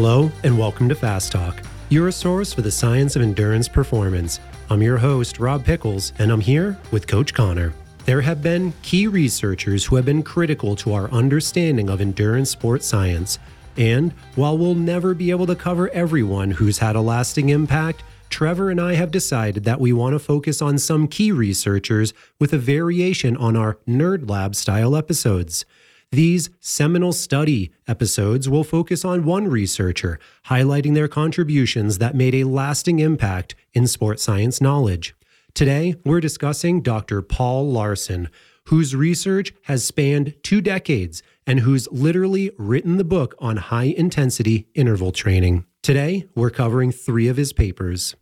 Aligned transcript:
Hello, 0.00 0.30
and 0.44 0.56
welcome 0.56 0.88
to 0.88 0.94
Fast 0.94 1.32
Talk, 1.32 1.60
your 1.88 2.12
source 2.12 2.52
for 2.52 2.62
the 2.62 2.70
science 2.70 3.16
of 3.16 3.22
endurance 3.22 3.66
performance. 3.66 4.38
I'm 4.70 4.80
your 4.80 4.96
host, 4.96 5.40
Rob 5.40 5.64
Pickels, 5.64 6.12
and 6.20 6.30
I'm 6.30 6.40
here 6.40 6.78
with 6.92 7.08
Coach 7.08 7.34
Connor. 7.34 7.74
There 8.04 8.20
have 8.20 8.40
been 8.40 8.72
key 8.82 9.08
researchers 9.08 9.84
who 9.84 9.96
have 9.96 10.04
been 10.04 10.22
critical 10.22 10.76
to 10.76 10.92
our 10.92 11.10
understanding 11.10 11.90
of 11.90 12.00
endurance 12.00 12.48
sports 12.48 12.86
science. 12.86 13.40
And 13.76 14.12
while 14.36 14.56
we'll 14.56 14.76
never 14.76 15.14
be 15.14 15.32
able 15.32 15.48
to 15.48 15.56
cover 15.56 15.90
everyone 15.90 16.52
who's 16.52 16.78
had 16.78 16.94
a 16.94 17.00
lasting 17.00 17.48
impact, 17.48 18.04
Trevor 18.30 18.70
and 18.70 18.80
I 18.80 18.94
have 18.94 19.10
decided 19.10 19.64
that 19.64 19.80
we 19.80 19.92
want 19.92 20.12
to 20.12 20.20
focus 20.20 20.62
on 20.62 20.78
some 20.78 21.08
key 21.08 21.32
researchers 21.32 22.14
with 22.38 22.52
a 22.52 22.58
variation 22.58 23.36
on 23.36 23.56
our 23.56 23.78
Nerd 23.88 24.30
Lab 24.30 24.54
style 24.54 24.94
episodes. 24.94 25.64
These 26.10 26.48
seminal 26.58 27.12
study 27.12 27.70
episodes 27.86 28.48
will 28.48 28.64
focus 28.64 29.04
on 29.04 29.26
one 29.26 29.46
researcher, 29.46 30.18
highlighting 30.46 30.94
their 30.94 31.06
contributions 31.06 31.98
that 31.98 32.14
made 32.14 32.34
a 32.34 32.44
lasting 32.44 32.98
impact 32.98 33.54
in 33.74 33.86
sports 33.86 34.22
science 34.22 34.58
knowledge. 34.58 35.14
Today, 35.52 35.96
we're 36.06 36.20
discussing 36.20 36.80
Dr. 36.80 37.20
Paul 37.20 37.70
Laursen, 37.70 38.28
whose 38.68 38.96
research 38.96 39.52
has 39.64 39.84
spanned 39.84 40.34
two 40.42 40.62
decades 40.62 41.22
and 41.46 41.60
who's 41.60 41.86
literally 41.92 42.52
written 42.56 42.96
the 42.96 43.04
book 43.04 43.34
on 43.38 43.58
high 43.58 43.92
intensity 43.96 44.66
interval 44.74 45.12
training. 45.12 45.66
Today, 45.82 46.26
we're 46.34 46.48
covering 46.48 46.90
three 46.90 47.28
of 47.28 47.36
his 47.36 47.52
papers. 47.52 48.16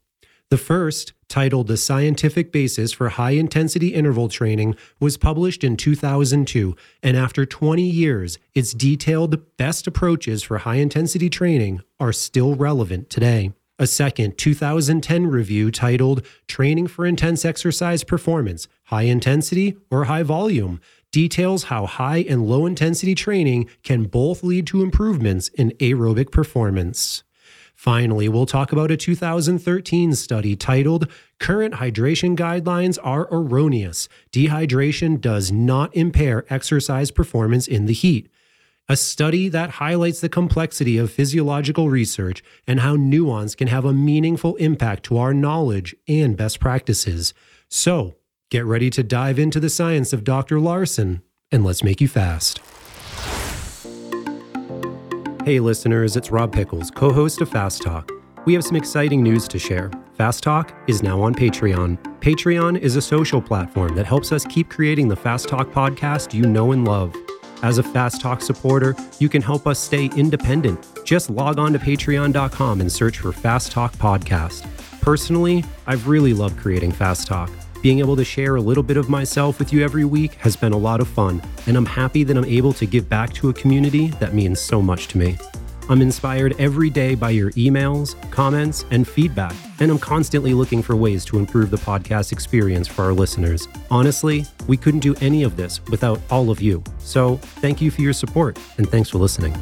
The 0.48 0.56
first, 0.56 1.12
titled 1.28 1.66
The 1.66 1.76
Scientific 1.76 2.52
Basis 2.52 2.92
for 2.92 3.08
High 3.08 3.32
Intensity 3.32 3.88
Interval 3.88 4.28
Training, 4.28 4.76
was 5.00 5.16
published 5.16 5.64
in 5.64 5.76
2002, 5.76 6.76
and 7.02 7.16
after 7.16 7.44
20 7.44 7.82
years, 7.82 8.38
its 8.54 8.72
detailed 8.72 9.56
best 9.56 9.88
approaches 9.88 10.44
for 10.44 10.58
high 10.58 10.76
intensity 10.76 11.28
training 11.28 11.80
are 11.98 12.12
still 12.12 12.54
relevant 12.54 13.10
today. 13.10 13.54
A 13.80 13.88
second 13.88 14.38
2010 14.38 15.26
review 15.26 15.72
titled 15.72 16.24
Training 16.46 16.86
for 16.86 17.04
Intense 17.04 17.44
Exercise 17.44 18.04
Performance 18.04 18.68
High 18.84 19.02
Intensity 19.02 19.76
or 19.90 20.04
High 20.04 20.22
Volume 20.22 20.80
details 21.10 21.64
how 21.64 21.86
high 21.86 22.18
and 22.18 22.46
low 22.46 22.66
intensity 22.66 23.16
training 23.16 23.68
can 23.82 24.04
both 24.04 24.44
lead 24.44 24.68
to 24.68 24.82
improvements 24.82 25.48
in 25.48 25.72
aerobic 25.80 26.30
performance. 26.30 27.24
Finally, 27.76 28.26
we'll 28.26 28.46
talk 28.46 28.72
about 28.72 28.90
a 28.90 28.96
2013 28.96 30.14
study 30.14 30.56
titled 30.56 31.08
Current 31.38 31.74
Hydration 31.74 32.34
Guidelines 32.34 32.98
Are 33.02 33.28
Erroneous. 33.30 34.08
Dehydration 34.32 35.20
does 35.20 35.52
not 35.52 35.94
impair 35.94 36.46
exercise 36.48 37.10
performance 37.10 37.68
in 37.68 37.84
the 37.84 37.92
heat. 37.92 38.30
A 38.88 38.96
study 38.96 39.50
that 39.50 39.72
highlights 39.72 40.20
the 40.20 40.30
complexity 40.30 40.96
of 40.96 41.12
physiological 41.12 41.90
research 41.90 42.42
and 42.66 42.80
how 42.80 42.96
nuance 42.96 43.54
can 43.54 43.68
have 43.68 43.84
a 43.84 43.92
meaningful 43.92 44.56
impact 44.56 45.02
to 45.04 45.18
our 45.18 45.34
knowledge 45.34 45.94
and 46.08 46.34
best 46.34 46.60
practices. 46.60 47.34
So, 47.68 48.14
get 48.50 48.64
ready 48.64 48.88
to 48.90 49.02
dive 49.02 49.38
into 49.38 49.60
the 49.60 49.68
science 49.68 50.14
of 50.14 50.24
Dr. 50.24 50.56
Laursen 50.56 51.20
and 51.52 51.62
let's 51.62 51.84
make 51.84 52.00
you 52.00 52.08
fast. 52.08 52.60
Hey, 55.46 55.60
listeners, 55.60 56.16
it's 56.16 56.32
Rob 56.32 56.52
Pickels, 56.52 56.92
co 56.92 57.12
host 57.12 57.40
of 57.40 57.48
Fast 57.48 57.80
Talk. 57.80 58.10
We 58.46 58.54
have 58.54 58.64
some 58.64 58.74
exciting 58.74 59.22
news 59.22 59.46
to 59.46 59.60
share. 59.60 59.92
Fast 60.14 60.42
Talk 60.42 60.74
is 60.88 61.04
now 61.04 61.20
on 61.20 61.36
Patreon. 61.36 61.98
Patreon 62.18 62.80
is 62.80 62.96
a 62.96 63.00
social 63.00 63.40
platform 63.40 63.94
that 63.94 64.06
helps 64.06 64.32
us 64.32 64.44
keep 64.44 64.68
creating 64.68 65.06
the 65.06 65.14
Fast 65.14 65.46
Talk 65.46 65.70
podcast 65.70 66.34
you 66.34 66.46
know 66.46 66.72
and 66.72 66.84
love. 66.84 67.14
As 67.62 67.78
a 67.78 67.84
Fast 67.84 68.20
Talk 68.20 68.42
supporter, 68.42 68.96
you 69.20 69.28
can 69.28 69.40
help 69.40 69.68
us 69.68 69.78
stay 69.78 70.06
independent. 70.16 70.84
Just 71.04 71.30
log 71.30 71.60
on 71.60 71.72
to 71.74 71.78
patreon.com 71.78 72.80
and 72.80 72.90
search 72.90 73.20
for 73.20 73.30
Fast 73.30 73.70
Talk 73.70 73.92
Podcast. 73.98 74.68
Personally, 75.00 75.64
I've 75.86 76.08
really 76.08 76.32
loved 76.32 76.58
creating 76.58 76.90
Fast 76.90 77.28
Talk. 77.28 77.52
Being 77.86 78.00
able 78.00 78.16
to 78.16 78.24
share 78.24 78.56
a 78.56 78.60
little 78.60 78.82
bit 78.82 78.96
of 78.96 79.08
myself 79.08 79.60
with 79.60 79.72
you 79.72 79.84
every 79.84 80.04
week 80.04 80.34
has 80.40 80.56
been 80.56 80.72
a 80.72 80.76
lot 80.76 81.00
of 81.00 81.06
fun, 81.06 81.40
and 81.68 81.76
I'm 81.76 81.86
happy 81.86 82.24
that 82.24 82.36
I'm 82.36 82.44
able 82.44 82.72
to 82.72 82.84
give 82.84 83.08
back 83.08 83.32
to 83.34 83.48
a 83.48 83.52
community 83.52 84.08
that 84.18 84.34
means 84.34 84.58
so 84.58 84.82
much 84.82 85.06
to 85.10 85.18
me. 85.18 85.38
I'm 85.88 86.02
inspired 86.02 86.56
every 86.58 86.90
day 86.90 87.14
by 87.14 87.30
your 87.30 87.52
emails, 87.52 88.16
comments, 88.32 88.84
and 88.90 89.06
feedback, 89.06 89.54
and 89.78 89.88
I'm 89.88 90.00
constantly 90.00 90.52
looking 90.52 90.82
for 90.82 90.96
ways 90.96 91.24
to 91.26 91.38
improve 91.38 91.70
the 91.70 91.76
podcast 91.76 92.32
experience 92.32 92.88
for 92.88 93.04
our 93.04 93.12
listeners. 93.12 93.68
Honestly, 93.88 94.44
we 94.66 94.76
couldn't 94.76 94.98
do 94.98 95.14
any 95.20 95.44
of 95.44 95.56
this 95.56 95.80
without 95.84 96.20
all 96.28 96.50
of 96.50 96.60
you. 96.60 96.82
So, 96.98 97.36
thank 97.62 97.80
you 97.80 97.92
for 97.92 98.00
your 98.00 98.14
support, 98.14 98.58
and 98.78 98.90
thanks 98.90 99.10
for 99.10 99.18
listening. 99.18 99.56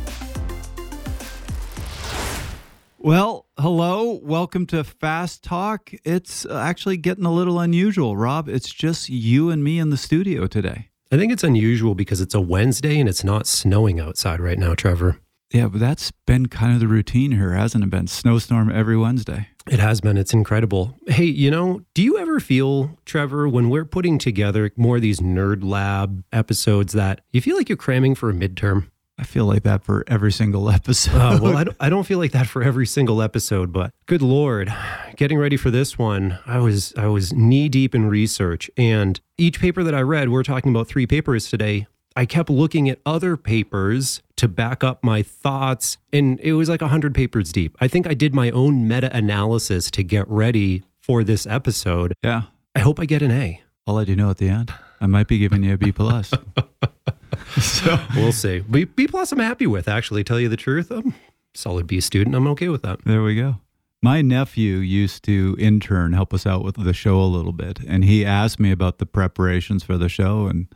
Well, 3.05 3.45
hello. 3.59 4.19
Welcome 4.23 4.65
to 4.69 4.83
Fast 4.83 5.45
Talk. 5.45 5.91
It's 6.05 6.47
uh, 6.47 6.57
actually 6.57 6.97
getting 6.97 7.27
a 7.27 7.31
little 7.31 7.61
unusual, 7.61 8.17
Rob. 8.17 8.49
It's 8.49 8.73
just 8.73 9.11
you 9.11 9.51
and 9.51 9.63
me 9.63 9.79
in 9.79 9.91
the 9.91 9.99
studio 9.99 10.47
today. 10.47 10.89
I 11.13 11.19
think 11.19 11.31
it's 11.31 11.45
unusual 11.45 11.95
because 11.95 12.23
it's 12.23 12.35
a 12.35 12.41
Wednesday 12.41 12.99
and 12.99 13.07
it's 13.07 13.23
not 13.23 13.47
snowing 13.47 14.01
outside 14.01 14.41
right 14.41 14.59
now, 14.59 14.75
Trevor. 14.75 15.19
Yeah, 15.53 15.69
but 15.69 15.81
that's 15.81 16.13
been 16.27 16.47
kind 16.47 16.73
of 16.73 16.81
the 16.81 16.89
routine 16.89 17.33
here, 17.33 17.53
hasn't 17.53 17.85
it 17.85 17.91
been? 17.91 18.07
Snowstorm 18.07 18.73
every 18.73 18.97
Wednesday. 18.97 19.49
It 19.71 19.81
has 19.81 20.01
been. 20.01 20.17
It's 20.17 20.33
incredible. 20.33 20.97
Hey, 21.07 21.25
you 21.25 21.51
know, 21.51 21.83
do 21.93 22.03
you 22.03 22.17
ever 22.17 22.41
feel, 22.41 22.97
Trevor, 23.05 23.47
when 23.47 23.69
we're 23.69 23.85
putting 23.85 24.17
together 24.17 24.71
more 24.79 24.97
of 24.97 25.03
these 25.03 25.21
Nerd 25.21 25.63
Lab 25.63 26.25
episodes 26.33 26.95
that 26.95 27.21
you 27.33 27.43
feel 27.43 27.59
like 27.59 27.69
you're 27.69 27.77
cramming 27.77 28.15
for 28.15 28.31
a 28.31 28.33
midterm? 28.33 28.89
I 29.19 29.23
feel 29.25 29.47
like 29.47 29.63
that 29.63 29.85
for 29.85 30.05
every 30.07 30.33
single 30.33 30.71
episode. 30.79 31.15
Uh, 31.15 31.39
well, 31.41 31.57
I 31.57 31.65
don't, 31.65 31.77
I 31.81 31.89
don't 31.89 32.05
feel 32.05 32.19
like 32.19 32.33
that 32.33 32.47
for 32.47 32.63
every 32.63 32.87
single 32.87 33.23
episode, 33.23 33.73
but 33.73 33.93
good 34.07 34.23
lord, 34.23 34.73
getting 35.17 35.39
ready 35.39 35.57
for 35.57 35.71
this 35.71 35.99
one, 35.99 36.39
I 36.47 36.59
was 36.59 36.93
I 36.97 37.07
was 37.07 37.33
knee 37.33 37.69
deep 37.69 37.95
in 37.95 38.07
research, 38.07 38.71
and 38.77 39.21
each 39.39 39.61
paper 39.61 39.83
that 39.85 39.95
I 39.95 40.01
read, 40.01 40.31
we're 40.31 40.43
talking 40.43 40.71
about 40.71 40.89
three 40.89 41.07
papers 41.07 41.49
today. 41.49 41.87
I 42.17 42.27
kept 42.27 42.49
looking 42.49 42.89
at 42.89 43.01
other 43.05 43.37
papers 43.37 44.23
to 44.37 44.47
back 44.47 44.85
up 44.85 45.03
my 45.03 45.23
thoughts, 45.23 45.99
and 46.13 46.39
it 46.41 46.53
was 46.55 46.69
like 46.69 46.81
hundred 46.81 47.15
papers 47.15 47.53
deep. 47.53 47.77
I 47.81 47.89
think 47.89 48.07
I 48.07 48.15
did 48.15 48.35
my 48.35 48.51
own 48.51 48.87
meta 48.87 49.15
analysis 49.17 49.91
to 49.93 50.03
get 50.03 50.29
ready 50.29 50.85
for 51.01 51.25
this 51.25 51.47
episode. 51.47 52.15
Yeah, 52.23 52.43
I 52.75 52.81
hope 52.81 52.99
I 53.01 53.05
get 53.05 53.23
an 53.23 53.31
A. 53.31 53.63
I'll 53.87 53.95
let 53.95 54.09
you 54.09 54.17
know 54.17 54.31
at 54.31 54.39
the 54.39 54.49
end. 54.49 54.73
I 55.01 55.07
might 55.07 55.29
be 55.29 55.39
giving 55.39 55.63
you 55.63 55.75
a 55.75 55.79
B 55.79 55.93
plus. 55.93 56.33
so 57.61 57.99
we'll 58.17 58.33
see. 58.33 58.61
B, 58.61 58.85
B 58.85 59.07
plus, 59.07 59.33
I'm 59.33 59.39
happy 59.39 59.67
with. 59.67 59.89
Actually, 59.89 60.25
tell 60.25 60.41
you 60.41 60.49
the 60.49 60.57
truth, 60.57 60.91
I'm 60.91 61.15
solid 61.55 61.87
B 61.87 62.01
student. 62.01 62.35
I'm 62.35 62.47
okay 62.49 62.69
with 62.69 62.83
that. 62.83 63.05
There 63.05 63.23
we 63.23 63.37
go. 63.37 63.57
My 64.03 64.21
nephew 64.21 64.77
used 64.77 65.25
to 65.25 65.57
intern, 65.59 66.13
help 66.13 66.35
us 66.35 66.47
out 66.47 66.63
with 66.63 66.77
the 66.77 66.93
show 66.93 67.19
a 67.21 67.25
little 67.25 67.53
bit, 67.53 67.81
and 67.87 68.05
he 68.05 68.25
asked 68.25 68.61
me 68.61 68.71
about 68.71 68.99
the 68.99 69.07
preparations 69.07 69.83
for 69.83 69.97
the 69.97 70.11
show, 70.11 70.47
and 70.47 70.69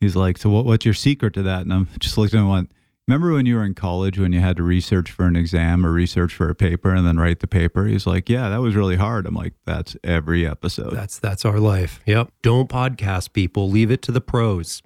he's 0.00 0.16
like, 0.16 0.38
"So 0.38 0.50
what, 0.50 0.64
what's 0.64 0.84
your 0.84 0.94
secret 0.94 1.34
to 1.34 1.42
that?" 1.42 1.62
And 1.62 1.72
I'm 1.72 1.88
just 2.00 2.18
looking 2.18 2.38
at 2.38 2.42
him 2.42 2.48
like, 2.48 2.66
Remember 3.06 3.34
when 3.34 3.44
you 3.44 3.56
were 3.56 3.64
in 3.64 3.74
college 3.74 4.18
when 4.18 4.32
you 4.32 4.40
had 4.40 4.56
to 4.56 4.62
research 4.62 5.10
for 5.10 5.26
an 5.26 5.36
exam 5.36 5.84
or 5.84 5.92
research 5.92 6.32
for 6.32 6.48
a 6.48 6.54
paper 6.54 6.94
and 6.94 7.06
then 7.06 7.18
write 7.18 7.40
the 7.40 7.46
paper? 7.46 7.84
He's 7.84 8.06
like, 8.06 8.30
"Yeah, 8.30 8.48
that 8.48 8.62
was 8.62 8.74
really 8.74 8.96
hard." 8.96 9.26
I'm 9.26 9.34
like, 9.34 9.52
"That's 9.66 9.94
every 10.02 10.46
episode. 10.46 10.94
That's 10.94 11.18
that's 11.18 11.44
our 11.44 11.60
life." 11.60 12.00
Yep. 12.06 12.32
Don't 12.40 12.68
podcast 12.68 13.34
people. 13.34 13.68
Leave 13.68 13.90
it 13.90 14.00
to 14.02 14.12
the 14.12 14.22
pros. 14.22 14.82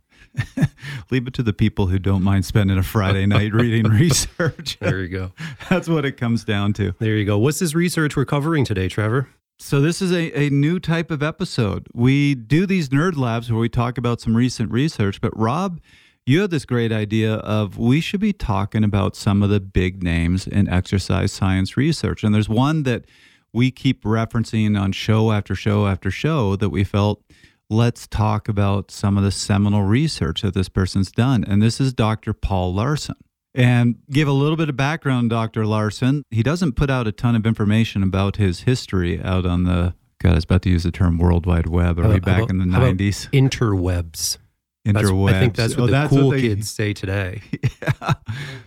Leave 1.10 1.26
it 1.26 1.34
to 1.34 1.42
the 1.42 1.52
people 1.52 1.86
who 1.86 1.98
don't 1.98 2.22
mind 2.22 2.44
spending 2.44 2.78
a 2.78 2.82
Friday 2.82 3.26
night 3.26 3.52
reading 3.52 3.84
research. 3.90 4.78
There 4.80 5.00
you 5.00 5.08
go. 5.08 5.32
That's 5.70 5.88
what 5.88 6.04
it 6.04 6.16
comes 6.16 6.44
down 6.44 6.72
to. 6.74 6.94
There 6.98 7.16
you 7.16 7.24
go. 7.24 7.38
What's 7.38 7.58
this 7.58 7.74
research 7.74 8.16
we're 8.16 8.24
covering 8.24 8.64
today, 8.64 8.88
Trevor? 8.88 9.28
So, 9.58 9.80
this 9.80 10.00
is 10.00 10.12
a, 10.12 10.38
a 10.38 10.50
new 10.50 10.78
type 10.78 11.10
of 11.10 11.22
episode. 11.22 11.88
We 11.92 12.34
do 12.34 12.64
these 12.64 12.90
nerd 12.90 13.16
labs 13.16 13.50
where 13.50 13.60
we 13.60 13.68
talk 13.68 13.98
about 13.98 14.20
some 14.20 14.36
recent 14.36 14.70
research, 14.70 15.20
but 15.20 15.36
Rob, 15.36 15.80
you 16.26 16.42
had 16.42 16.50
this 16.50 16.64
great 16.64 16.92
idea 16.92 17.36
of 17.36 17.78
we 17.78 18.00
should 18.00 18.20
be 18.20 18.32
talking 18.32 18.84
about 18.84 19.16
some 19.16 19.42
of 19.42 19.50
the 19.50 19.60
big 19.60 20.02
names 20.02 20.46
in 20.46 20.68
exercise 20.68 21.32
science 21.32 21.76
research. 21.76 22.22
And 22.22 22.34
there's 22.34 22.48
one 22.48 22.82
that 22.84 23.06
we 23.52 23.70
keep 23.70 24.04
referencing 24.04 24.78
on 24.78 24.92
show 24.92 25.32
after 25.32 25.54
show 25.54 25.86
after 25.86 26.10
show 26.10 26.54
that 26.56 26.68
we 26.68 26.84
felt 26.84 27.22
let's 27.70 28.06
talk 28.06 28.48
about 28.48 28.90
some 28.90 29.18
of 29.18 29.24
the 29.24 29.30
seminal 29.30 29.82
research 29.82 30.42
that 30.42 30.54
this 30.54 30.68
person's 30.68 31.10
done. 31.12 31.44
And 31.44 31.60
this 31.62 31.80
is 31.80 31.92
Dr. 31.92 32.32
Paul 32.32 32.74
Laursen. 32.74 33.14
And 33.54 33.96
give 34.10 34.28
a 34.28 34.32
little 34.32 34.56
bit 34.56 34.68
of 34.68 34.76
background, 34.76 35.30
Dr. 35.30 35.62
Laursen. 35.64 36.22
He 36.30 36.42
doesn't 36.42 36.72
put 36.72 36.90
out 36.90 37.06
a 37.06 37.12
ton 37.12 37.34
of 37.34 37.44
information 37.46 38.02
about 38.02 38.36
his 38.36 38.60
history 38.60 39.20
out 39.22 39.44
on 39.46 39.64
the, 39.64 39.94
God, 40.22 40.32
I 40.32 40.34
was 40.36 40.44
about 40.44 40.62
to 40.62 40.70
use 40.70 40.84
the 40.84 40.90
term 40.92 41.18
World 41.18 41.44
Wide 41.46 41.66
Web. 41.66 41.98
Are 41.98 42.08
we 42.08 42.20
back 42.20 42.40
how 42.42 42.46
in 42.46 42.58
the 42.58 42.64
about- 42.64 42.74
how 42.80 42.84
about 42.86 42.96
90s? 42.96 43.28
Interwebs. 43.32 44.38
Interwebs. 44.86 45.34
I 45.34 45.40
think 45.40 45.54
that's 45.56 45.76
what 45.76 45.84
Oh, 45.84 45.86
the 45.86 45.92
that's 45.92 46.10
cool 46.12 46.30
they- 46.30 46.40
kids 46.42 46.70
say 46.70 46.92
today. 46.92 47.42
Yeah. 47.82 48.14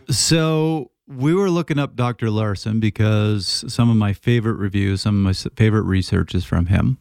So 0.10 0.92
we 1.08 1.34
were 1.34 1.50
looking 1.50 1.78
up 1.80 1.96
Dr. 1.96 2.28
Laursen 2.28 2.80
because 2.80 3.64
some 3.68 3.90
of 3.90 3.96
my 3.98 4.14
favorite 4.14 4.56
reviews, 4.56 5.02
some 5.02 5.16
of 5.16 5.22
my 5.46 5.52
favorite 5.56 5.84
research 5.84 6.34
is 6.34 6.44
from 6.46 6.68
him, 6.68 6.98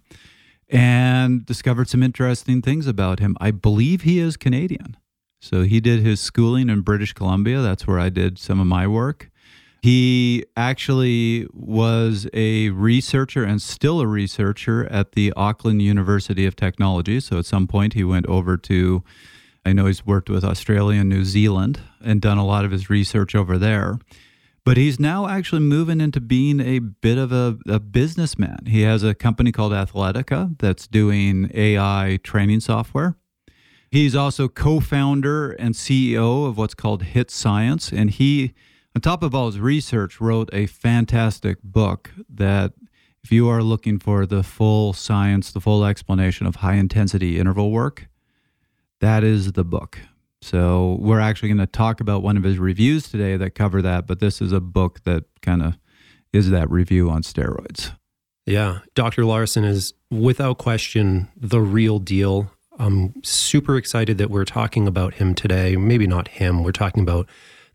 and 0.71 1.45
discovered 1.45 1.89
some 1.89 2.03
interesting 2.03 2.63
things 2.63 2.87
about 2.87 3.19
him. 3.19 3.37
I 3.41 3.51
believe 3.51 4.03
he 4.03 4.19
is 4.19 4.37
Canadian. 4.37 4.97
So 5.41 5.63
he 5.63 5.81
did 5.81 6.01
his 6.01 6.21
schooling 6.21 6.69
in 6.69 6.83
British 6.83 7.13
Columbia. 7.13 7.61
That's 7.61 7.87
where 7.87 7.99
I 7.99 8.09
did 8.09 8.39
some 8.39 8.61
of 8.61 8.67
my 8.67 8.87
work. 8.87 9.31
He 9.83 10.45
actually 10.57 11.47
was 11.53 12.29
a 12.35 12.69
researcher 12.71 13.45
and 13.45 13.63
still 13.63 14.01
a 14.01 14.07
researcher 14.07 14.87
at 14.87 15.13
the 15.13 15.33
Auckland 15.37 15.81
University 15.81 16.45
of 16.45 16.55
Technology. 16.55 17.19
So 17.21 17.39
at 17.39 17.47
some 17.47 17.67
point, 17.67 17.95
he 17.95 18.05
went 18.05 18.27
over 18.27 18.59
to, 18.59 19.03
I 19.65 19.73
know 19.73 19.87
he's 19.87 20.05
worked 20.05 20.29
with 20.29 20.45
Australia 20.45 21.01
and 21.01 21.09
New 21.09 21.25
Zealand 21.25 21.81
and 22.05 22.21
done 22.21 22.37
a 22.37 22.45
lot 22.45 22.67
of 22.67 22.71
his 22.71 22.91
research 22.91 23.35
over 23.35 23.57
there. 23.57 23.99
But 24.71 24.77
he's 24.77 25.01
now 25.01 25.27
actually 25.27 25.63
moving 25.63 26.01
into 26.01 26.21
being 26.21 26.61
a 26.61 26.79
bit 26.79 27.19
of 27.19 27.33
a, 27.33 27.59
a 27.67 27.81
businessman. 27.81 28.67
He 28.69 28.83
has 28.83 29.03
a 29.03 29.17
company 29.17 29.51
called 29.51 29.73
Athletica 29.73 30.57
that's 30.61 30.87
doing 30.87 31.51
AI 31.53 32.21
training 32.23 32.61
software. 32.61 33.17
He's 33.91 34.15
also 34.15 34.47
co 34.47 34.79
founder 34.79 35.51
and 35.51 35.75
CEO 35.75 36.47
of 36.47 36.57
what's 36.57 36.75
called 36.75 37.03
HIIT 37.03 37.33
Science. 37.33 37.91
And 37.91 38.11
he, 38.11 38.55
on 38.95 39.03
top 39.03 39.25
of 39.25 39.35
all 39.35 39.47
his 39.47 39.59
research, 39.59 40.21
wrote 40.21 40.49
a 40.53 40.67
fantastic 40.67 41.61
book 41.65 42.13
that, 42.33 42.73
if 43.25 43.33
you 43.33 43.49
are 43.49 43.65
looking 43.65 43.99
for 43.99 44.25
the 44.25 44.45
full 44.45 44.93
science, 44.93 45.51
the 45.51 45.61
full 45.61 45.85
explanation 45.85 46.47
of 46.47 46.55
high 46.55 46.75
intensity 46.75 47.41
interval 47.41 47.73
work, 47.73 48.07
that 49.01 49.25
is 49.25 49.51
the 49.55 49.65
book. 49.65 49.99
So 50.43 50.97
we're 51.01 51.21
actually 51.21 51.49
going 51.51 51.59
to 51.59 51.67
talk 51.67 52.01
about 52.01 52.23
one 52.23 52.37
of 52.37 52.43
his 52.43 52.59
reviews 52.59 53.09
today 53.09 53.37
that 53.37 53.55
cover 53.55 53.83
that, 53.83 54.07
but 54.07 54.21
this 54.21 54.41
is 54.41 54.53
a 54.53 54.61
book 54.61 55.03
that 55.05 55.25
kind 55.43 55.63
of 55.63 55.79
is 56.33 56.51
that 56.51 56.71
review 56.71 57.11
on 57.11 57.23
steroids. 57.23 57.93
Yeah, 58.47 58.81
Dr. 58.95 59.23
Laursen 59.23 59.65
is 59.65 59.93
without 60.11 60.59
question 60.59 61.29
the 61.37 61.61
real 61.61 61.99
deal. 61.99 62.51
I'm 62.79 63.13
super 63.23 63.77
excited 63.77 64.17
that 64.19 64.31
we're 64.31 64.47
talking 64.47 64.89
about 64.89 65.15
him 65.15 65.35
today. 65.35 65.77
Maybe 65.77 66.07
not 66.07 66.29
him, 66.29 66.65
we're 66.65 66.73
talking 66.73 67.03
about 67.03 67.29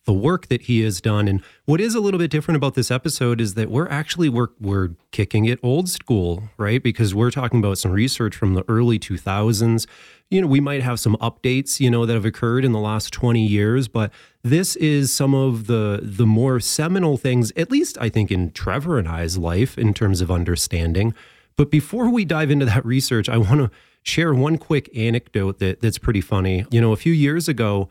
the 0.06 0.14
work 0.14 0.48
that 0.48 0.64
he 0.64 0.82
has 0.82 1.02
done. 1.02 1.28
And 1.28 1.42
what 1.66 1.82
is 1.82 1.96
a 1.96 2.00
little 2.00 2.20
bit 2.20 2.32
different 2.32 2.56
about 2.56 2.76
this 2.76 2.90
episode 2.90 3.42
is 3.42 3.56
that 3.56 3.70
we're 3.70 3.90
actually 3.90 4.30
we're 4.30 4.50
we're 4.60 4.92
kicking 5.12 5.46
it 5.46 5.60
old 5.62 5.90
school, 5.90 6.44
right? 6.58 6.82
Because 6.82 7.14
we're 7.14 7.32
talking 7.32 7.60
about 7.60 7.78
some 7.78 7.92
research 7.92 8.36
from 8.36 8.54
the 8.54 8.64
early 8.68 8.98
2000s. 8.98 9.88
You 10.30 10.42
know, 10.42 10.48
we 10.48 10.60
might 10.60 10.82
have 10.82 11.00
some 11.00 11.16
updates, 11.18 11.80
you 11.80 11.90
know, 11.90 12.06
that 12.06 12.14
have 12.14 12.26
occurred 12.26 12.66
in 12.66 12.72
the 12.72 12.80
last 12.80 13.14
20 13.14 13.46
years, 13.46 13.88
but 13.88 14.12
this 14.44 14.76
is 14.78 15.14
some 15.14 15.34
of 15.34 15.68
the 15.68 16.00
the 16.02 16.26
more 16.26 16.60
seminal 16.60 17.18
things, 17.18 17.52
at 17.56 17.72
least 17.72 17.98
I 18.00 18.10
think 18.10 18.32
in 18.32 18.52
Trevor 18.52 19.00
and 19.00 19.08
I's 19.08 19.38
life 19.38 19.78
in 19.78 19.94
terms 19.94 20.22
of 20.22 20.32
understanding. 20.32 21.14
But 21.58 21.72
before 21.72 22.10
we 22.10 22.26
dive 22.26 22.52
into 22.52 22.66
that 22.66 22.86
research, 22.86 23.30
I 23.30 23.38
want 23.38 23.60
to 23.62 23.72
share 24.04 24.36
one 24.36 24.58
quick 24.58 24.90
anecdote 24.96 25.60
that 25.60 25.82
that's 25.82 25.98
pretty 25.98 26.22
funny. 26.22 26.66
You 26.70 26.80
know, 26.80 26.92
a 26.92 26.98
few 26.98 27.14
years 27.14 27.48
ago, 27.48 27.90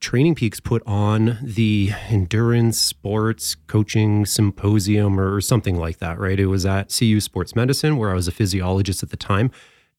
TrainingPeaks 0.00 0.62
put 0.62 0.82
on 0.86 1.38
the 1.42 1.92
endurance 2.08 2.80
sports 2.80 3.54
coaching 3.54 4.24
symposium 4.24 5.20
or 5.20 5.40
something 5.40 5.76
like 5.76 5.98
that, 5.98 6.18
right? 6.18 6.40
It 6.40 6.46
was 6.46 6.64
at 6.64 6.94
CU 6.96 7.20
Sports 7.20 7.54
Medicine, 7.54 7.98
where 7.98 8.10
I 8.10 8.14
was 8.14 8.26
a 8.26 8.32
physiologist 8.32 9.02
at 9.02 9.10
the 9.10 9.16
time. 9.16 9.50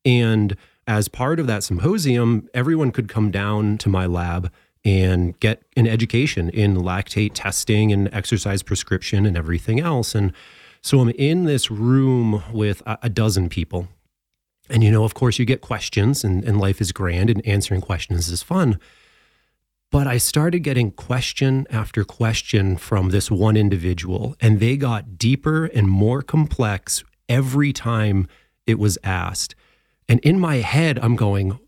And 0.03 0.57
as 0.87 1.07
part 1.07 1.39
of 1.39 1.45
that 1.47 1.63
symposium, 1.63 2.49
everyone 2.53 2.91
could 2.91 3.07
come 3.07 3.29
down 3.29 3.77
to 3.79 3.89
my 3.89 4.07
lab 4.07 4.51
and 4.83 5.39
get 5.39 5.61
an 5.77 5.87
education 5.87 6.49
in 6.49 6.75
lactate 6.75 7.31
testing 7.35 7.91
and 7.91 8.09
exercise 8.11 8.63
prescription 8.63 9.27
and 9.27 9.37
everything 9.37 9.79
else. 9.79 10.15
And 10.15 10.33
so 10.81 10.99
I'm 10.99 11.09
in 11.11 11.45
this 11.45 11.69
room 11.69 12.41
with 12.51 12.81
a, 12.87 13.09
dozen 13.09 13.49
people. 13.49 13.87
And, 14.69 14.83
you 14.83 14.89
know, 14.89 15.03
of 15.03 15.13
course, 15.13 15.37
you 15.37 15.45
get 15.45 15.61
questions, 15.61 16.23
and, 16.23 16.43
and 16.43 16.59
life 16.59 16.81
is 16.81 16.91
grand, 16.91 17.29
and 17.29 17.45
answering 17.45 17.81
questions 17.81 18.29
is 18.29 18.41
fun. 18.41 18.79
But 19.91 20.07
I 20.07 20.17
started 20.17 20.59
getting 20.59 20.91
question 20.91 21.67
after 21.69 22.05
question 22.05 22.77
from 22.77 23.09
this 23.09 23.29
one 23.29 23.57
individual, 23.57 24.37
and 24.39 24.61
they 24.61 24.77
got 24.77 25.17
deeper 25.17 25.65
and 25.65 25.89
more 25.89 26.21
complex 26.21 27.03
every 27.27 27.73
time 27.73 28.27
it 28.65 28.79
was 28.79 28.97
asked. 29.03 29.53
And 30.07 30.21
in 30.21 30.39
my 30.39 30.57
head, 30.57 30.97
I'm 30.99 31.17
going, 31.17 31.59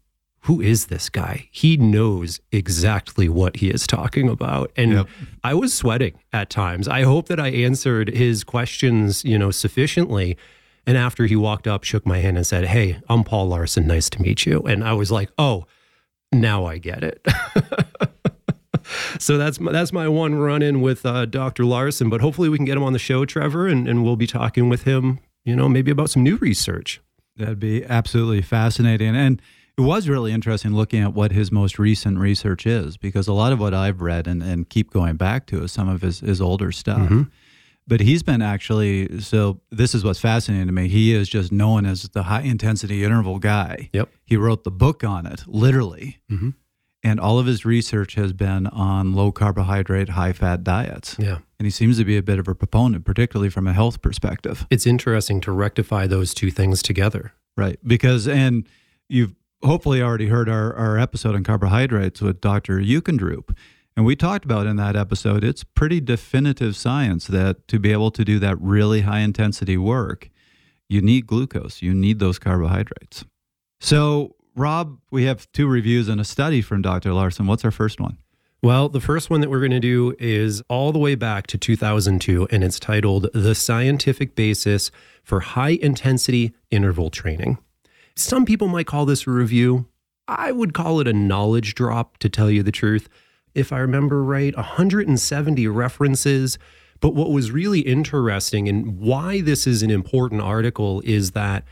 who 0.44 0.62
is 0.62 0.86
this 0.86 1.10
guy? 1.10 1.50
He 1.52 1.76
knows 1.76 2.40
exactly 2.52 3.28
what 3.28 3.58
he 3.58 3.70
is 3.70 3.86
talking 3.86 4.30
about. 4.30 4.72
And 4.78 4.92
yep. 4.94 5.08
I 5.44 5.54
was 5.54 5.74
sweating 5.74 6.18
at 6.32 6.50
times. 6.50 6.88
I 6.88 7.04
hope 7.04 7.28
that 7.28 7.42
I 7.42 7.50
answered 7.50 8.10
his 8.10 8.46
questions, 8.46 9.26
you 9.26 9.38
know, 9.38 9.52
sufficiently. 9.52 10.38
And 10.86 10.98
after 10.98 11.26
he 11.26 11.36
walked 11.36 11.68
up, 11.68 11.84
shook 11.84 12.06
my 12.06 12.20
hand 12.20 12.38
and 12.38 12.48
said, 12.48 12.66
Hey, 12.66 13.00
I'm 13.10 13.24
Paul 13.26 13.50
Laursen. 13.50 13.86
Nice 13.86 14.10
to 14.12 14.22
meet 14.22 14.46
you. 14.46 14.60
And 14.62 14.84
I 14.84 14.94
was 14.94 15.12
like, 15.12 15.30
Oh, 15.38 15.66
now 16.34 16.66
I 16.66 16.78
get 16.78 17.04
it. 17.04 17.26
so 19.24 19.38
that's 19.38 19.58
my, 19.60 19.72
that's 19.72 19.94
my 19.94 20.10
one 20.10 20.36
run 20.36 20.62
in 20.62 20.82
with 20.82 21.06
uh, 21.06 21.26
Dr. 21.26 21.64
Laursen. 21.64 22.10
But 22.10 22.20
hopefully 22.20 22.50
we 22.50 22.58
can 22.58 22.66
get 22.66 22.76
him 22.76 22.84
on 22.84 22.92
the 22.92 23.00
show, 23.00 23.24
Trevor, 23.24 23.68
and, 23.68 23.88
and 23.88 24.04
we'll 24.04 24.18
be 24.18 24.28
talking 24.28 24.68
with 24.68 24.84
him, 24.84 25.20
you 25.46 25.56
know, 25.56 25.70
maybe 25.70 25.92
about 25.92 26.10
some 26.10 26.24
new 26.24 26.36
research. 26.38 27.02
That'd 27.38 27.60
be 27.60 27.86
absolutely 27.86 28.42
fascinating. 28.42 29.16
And 29.16 29.42
it 29.78 29.82
was 29.82 30.10
really 30.10 30.34
interesting 30.34 30.74
looking 30.74 31.02
at 31.02 31.14
what 31.14 31.32
his 31.32 31.52
most 31.54 31.80
recent 31.80 32.20
research 32.20 32.68
is, 32.68 32.98
because 32.98 33.30
a 33.30 33.34
lot 33.34 33.54
of 33.54 33.60
what 33.60 33.74
I've 33.74 34.02
read 34.02 34.28
and, 34.28 34.44
and 34.44 34.68
keep 34.68 34.92
going 34.92 35.16
back 35.16 35.48
to 35.48 35.64
is 35.64 35.72
some 35.72 35.88
of 35.88 36.02
his, 36.02 36.20
his 36.20 36.42
older 36.42 36.74
stuff. 36.74 37.00
Mm-hmm. 37.00 37.24
But 37.88 38.02
he's 38.02 38.24
been 38.24 38.42
actually, 38.42 39.22
so 39.22 39.62
this 39.72 39.96
is 39.96 40.04
what's 40.04 40.20
fascinating 40.20 40.68
to 40.68 40.74
me. 40.74 40.90
He 40.90 41.14
is 41.14 41.30
just 41.30 41.52
known 41.52 41.86
as 41.86 42.04
the 42.10 42.24
high 42.24 42.42
intensity 42.42 43.04
interval 43.04 43.40
guy. 43.40 43.90
Yep. 43.94 44.10
He 44.26 44.38
wrote 44.38 44.64
the 44.64 44.72
book 44.72 45.04
on 45.04 45.26
it, 45.26 45.44
literally. 45.48 46.20
Mm-hmm 46.30 46.50
and 47.04 47.20
all 47.20 47.38
of 47.38 47.46
his 47.46 47.66
research 47.66 48.16
has 48.16 48.32
been 48.32 48.68
on 48.68 49.14
low 49.14 49.32
carbohydrate, 49.32 50.10
high 50.10 50.34
fat 50.34 50.64
diets. 50.64 51.18
Yeah. 51.20 51.40
And 51.60 51.66
he 51.66 51.70
seems 51.70 51.98
to 51.98 52.06
be 52.06 52.18
a 52.18 52.24
bit 52.24 52.40
of 52.40 52.48
a 52.48 52.56
proponent, 52.56 53.04
particularly 53.06 53.50
from 53.50 53.68
a 53.68 53.74
health 53.74 54.02
perspective. 54.02 54.66
It's 54.70 54.88
interesting 54.88 55.42
to 55.42 55.52
rectify 55.52 56.08
those 56.08 56.34
two 56.34 56.50
things 56.50 56.82
together. 56.82 57.34
Right. 57.58 57.78
Because, 57.86 58.28
and 58.28 58.68
you've 59.10 59.36
hopefully 59.64 60.02
already 60.02 60.28
heard 60.28 60.50
our, 60.50 60.74
our 60.74 60.98
episode 60.98 61.36
on 61.36 61.44
carbohydrates 61.44 62.22
with 62.22 62.42
Dr. 62.42 62.80
Jeukendrup. 62.80 63.56
And 63.96 64.06
we 64.06 64.16
talked 64.16 64.46
about 64.46 64.66
in 64.66 64.78
that 64.78 64.96
episode, 64.96 65.44
it's 65.44 65.64
pretty 65.64 66.02
definitive 66.02 66.76
science 66.76 67.28
that 67.28 67.68
to 67.68 67.80
be 67.80 67.92
able 67.92 68.12
to 68.12 68.26
do 68.26 68.40
that 68.40 68.60
really 68.60 69.02
high 69.02 69.20
intensity 69.20 69.78
work, 69.78 70.30
you 70.90 71.02
need 71.02 71.28
glucose, 71.28 71.82
you 71.82 71.94
need 71.94 72.20
those 72.20 72.40
carbohydrates. 72.40 73.26
So, 73.80 74.36
Rob, 74.56 75.00
we 75.10 75.24
have 75.24 75.52
two 75.52 75.68
reviews 75.68 76.08
and 76.08 76.22
a 76.22 76.24
study 76.24 76.62
from 76.62 76.84
Dr. 76.84 77.10
Laursen. 77.10 77.48
What's 77.48 77.66
our 77.66 77.72
first 77.72 78.00
one? 78.00 78.18
Well, 78.62 78.88
the 78.88 79.02
first 79.02 79.30
one 79.30 79.42
that 79.42 79.50
we're 79.50 79.60
going 79.60 79.72
to 79.72 79.80
do 79.80 80.16
is 80.20 80.62
all 80.70 80.92
the 80.92 81.00
way 81.00 81.16
back 81.16 81.48
to 81.48 81.58
2002, 81.58 82.48
and 82.52 82.64
it's 82.64 82.80
titled 82.80 83.28
The 83.34 83.56
Scientific 83.56 84.36
Basis 84.36 84.92
for 85.24 85.40
High 85.40 85.80
Intensity 85.82 86.54
Interval 86.70 87.10
Training. 87.10 87.58
Some 88.16 88.46
people 88.46 88.68
might 88.68 88.86
call 88.86 89.06
this 89.06 89.26
a 89.26 89.32
review. 89.32 89.88
I 90.28 90.52
would 90.52 90.74
call 90.74 91.00
it 91.00 91.08
a 91.08 91.14
knowledge 91.14 91.74
drop, 91.74 92.20
to 92.20 92.30
tell 92.30 92.50
you 92.50 92.62
the 92.62 92.72
truth. 92.72 93.10
If 93.56 93.74
I 93.74 93.80
remember 93.80 94.24
right, 94.24 94.56
170 94.56 95.68
references. 95.68 96.60
But 97.02 97.16
what 97.16 97.32
was 97.32 97.52
really 97.52 97.82
interesting 97.82 98.70
and 98.70 98.98
why 99.00 99.42
this 99.42 99.68
is 99.68 99.84
an 99.84 99.92
important 99.92 100.42
article 100.42 101.02
is 101.04 101.32
that 101.32 101.66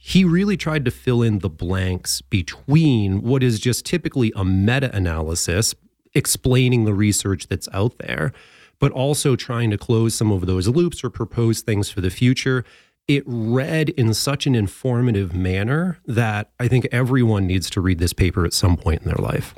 he 0.00 0.24
really 0.24 0.56
tried 0.56 0.84
to 0.84 0.90
fill 0.92 1.22
in 1.22 1.40
the 1.40 1.50
blanks 1.50 2.20
between 2.20 3.20
what 3.20 3.42
is 3.42 3.58
just 3.58 3.84
typically 3.84 4.32
a 4.36 4.44
meta 4.44 4.94
analysis 4.94 5.74
explaining 6.14 6.84
the 6.84 6.94
research 6.94 7.48
that's 7.48 7.68
out 7.72 7.98
there, 7.98 8.32
but 8.78 8.92
also 8.92 9.34
trying 9.34 9.70
to 9.70 9.76
close 9.76 10.14
some 10.14 10.30
of 10.30 10.46
those 10.46 10.68
loops 10.68 11.02
or 11.02 11.10
propose 11.10 11.60
things 11.60 11.90
for 11.90 12.00
the 12.00 12.10
future. 12.10 12.64
It 13.08 13.24
read 13.26 13.90
in 13.90 14.14
such 14.14 14.46
an 14.46 14.54
informative 14.54 15.34
manner 15.34 15.98
that 16.06 16.52
I 16.60 16.68
think 16.68 16.86
everyone 16.92 17.46
needs 17.46 17.68
to 17.70 17.80
read 17.80 17.98
this 17.98 18.12
paper 18.12 18.44
at 18.44 18.52
some 18.52 18.76
point 18.76 19.02
in 19.02 19.08
their 19.08 19.16
life. 19.16 19.54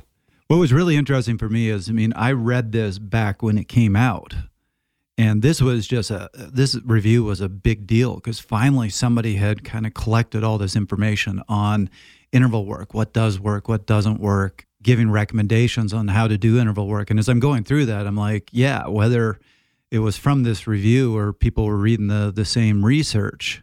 What 0.49 0.57
was 0.57 0.73
really 0.73 0.97
interesting 0.97 1.37
for 1.37 1.49
me 1.49 1.69
is, 1.69 1.89
I 1.89 1.93
mean, 1.93 2.13
I 2.17 2.33
read 2.33 2.73
this 2.73 2.99
back 2.99 3.43
when 3.43 3.59
it 3.59 3.69
came 3.69 3.95
out 3.95 4.35
and 5.21 5.43
this 5.43 5.61
was 5.61 5.87
just 5.87 6.11
a 6.11 6.31
this 6.35 6.75
review 6.83 7.25
was 7.25 7.43
a 7.43 7.49
big 7.49 7.87
deal 7.87 8.15
because 8.15 8.41
finally 8.41 8.89
somebody 8.89 9.37
had 9.37 9.65
kind 9.65 9.85
of 9.87 9.93
collected 9.93 10.43
all 10.43 10.57
this 10.57 10.75
information 10.75 11.43
on 11.47 11.91
interval 12.33 12.65
work, 12.65 12.95
what 12.95 13.13
does 13.13 13.39
work, 13.39 13.69
what 13.69 13.87
doesn't 13.87 14.19
work, 14.19 14.67
giving 14.83 15.11
recommendations 15.11 15.93
on 15.93 16.09
how 16.09 16.27
to 16.27 16.39
do 16.39 16.59
interval 16.59 16.89
work. 16.89 17.11
And 17.11 17.19
as 17.19 17.29
I'm 17.29 17.39
going 17.39 17.65
through 17.65 17.85
that, 17.87 18.07
I'm 18.07 18.17
like, 18.17 18.49
yeah, 18.51 18.87
whether 18.87 19.39
it 19.91 19.99
was 19.99 20.17
from 20.17 20.43
this 20.43 20.67
review 20.67 21.15
or 21.15 21.35
people 21.35 21.67
were 21.67 21.77
reading 21.77 22.07
the 22.07 22.33
the 22.35 22.47
same 22.47 22.83
research, 22.83 23.63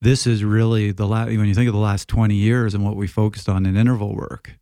this 0.00 0.24
is 0.24 0.44
really 0.44 0.92
the 0.92 1.08
last 1.08 1.26
when 1.26 1.46
you 1.46 1.54
think 1.54 1.66
of 1.66 1.74
the 1.74 1.80
last 1.80 2.06
20 2.06 2.36
years 2.36 2.74
and 2.74 2.84
what 2.84 2.94
we 2.94 3.08
focused 3.08 3.48
on 3.48 3.66
in 3.66 3.76
interval 3.76 4.14
work, 4.14 4.52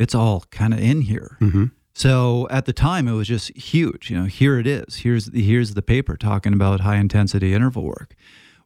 it's 0.00 0.16
all 0.16 0.42
kind 0.50 0.74
of 0.74 0.80
in 0.80 1.02
here. 1.02 1.36
Mm-hmm. 1.40 1.66
So 1.96 2.46
at 2.50 2.66
the 2.66 2.74
time, 2.74 3.08
it 3.08 3.14
was 3.14 3.26
just 3.26 3.56
huge. 3.56 4.10
You 4.10 4.18
know, 4.18 4.24
here 4.26 4.58
it 4.58 4.66
is. 4.66 4.96
Here's 4.96 5.24
the, 5.28 5.42
here's 5.42 5.72
the 5.72 5.80
paper 5.80 6.18
talking 6.18 6.52
about 6.52 6.80
high 6.80 6.96
intensity 6.96 7.54
interval 7.54 7.84
work. 7.84 8.14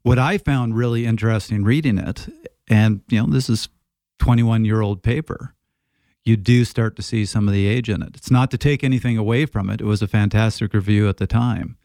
What 0.03 0.19
I 0.19 0.37
found 0.37 0.77
really 0.77 1.07
interesting 1.07 1.63
reading 1.63 1.97
it, 1.97 2.27
and 2.69 3.03
you 3.09 3.21
know, 3.21 3.33
this 3.33 3.49
is 3.49 3.69
21 4.19 4.65
year 4.65 4.81
old 4.81 5.05
paper. 5.05 5.55
You 6.25 6.37
do 6.37 6.65
start 6.65 6.97
to 6.97 7.03
see 7.03 7.25
some 7.25 7.47
of 7.47 7.55
the 7.55 7.69
age 7.69 7.89
in 7.89 8.03
it. 8.03 8.17
It's 8.17 8.33
not 8.33 8.51
to 8.51 8.59
take 8.59 8.83
anything 8.83 9.17
away 9.17 9.47
from 9.47 9.71
it. 9.71 9.81
It 9.81 9.87
was 9.87 10.03
a 10.03 10.09
fantastic 10.09 10.75
review 10.75 11.09
at 11.09 11.19
the 11.19 11.29
time. 11.29 11.77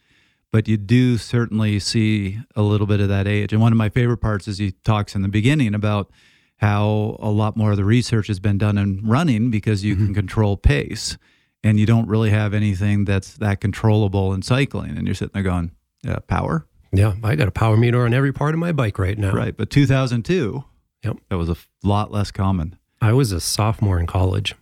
but 0.51 0.67
you 0.67 0.77
do 0.77 1.19
certainly 1.19 1.77
see 1.77 2.39
a 2.55 2.63
little 2.63 2.87
bit 2.87 3.01
of 3.01 3.09
that 3.09 3.27
age. 3.27 3.53
And 3.53 3.61
one 3.61 3.71
of 3.71 3.77
my 3.77 3.89
favorite 3.89 4.17
parts 4.17 4.47
is 4.47 4.57
he 4.57 4.71
talks 4.71 5.13
in 5.13 5.21
the 5.21 5.27
beginning 5.27 5.75
about 5.75 6.09
how 6.57 7.17
a 7.19 7.29
lot 7.29 7.55
more 7.55 7.69
of 7.69 7.77
the 7.77 7.85
research 7.85 8.27
has 8.27 8.39
been 8.39 8.57
done 8.57 8.79
in 8.79 9.07
running 9.07 9.51
because 9.51 9.83
you 9.83 9.93
mm-hmm. 9.95 10.05
can 10.05 10.15
control 10.15 10.57
pace 10.57 11.19
and 11.65 11.79
you 11.79 11.87
don't 11.87 12.07
really 12.07 12.29
have 12.29 12.53
anything 12.53 13.05
that's 13.05 13.33
that 13.37 13.59
controllable 13.59 14.33
in 14.33 14.43
cycling. 14.43 14.95
And 14.95 15.07
you're 15.07 15.15
sitting 15.15 15.33
there 15.33 15.43
going, 15.43 15.71
yeah, 16.03 16.19
power? 16.27 16.67
Yeah, 16.93 17.13
I 17.23 17.35
got 17.35 17.47
a 17.47 17.51
power 17.51 17.75
meter 17.75 18.05
on 18.05 18.13
every 18.13 18.31
part 18.31 18.53
of 18.53 18.59
my 18.59 18.71
bike 18.71 18.99
right 18.99 19.17
now. 19.17 19.33
Right. 19.33 19.57
But 19.57 19.71
2002, 19.71 20.63
yep. 21.03 21.17
that 21.29 21.37
was 21.37 21.49
a 21.49 21.57
lot 21.83 22.11
less 22.11 22.29
common. 22.29 22.77
I 23.01 23.13
was 23.13 23.31
a 23.31 23.41
sophomore 23.41 23.99
in 23.99 24.05
college. 24.05 24.53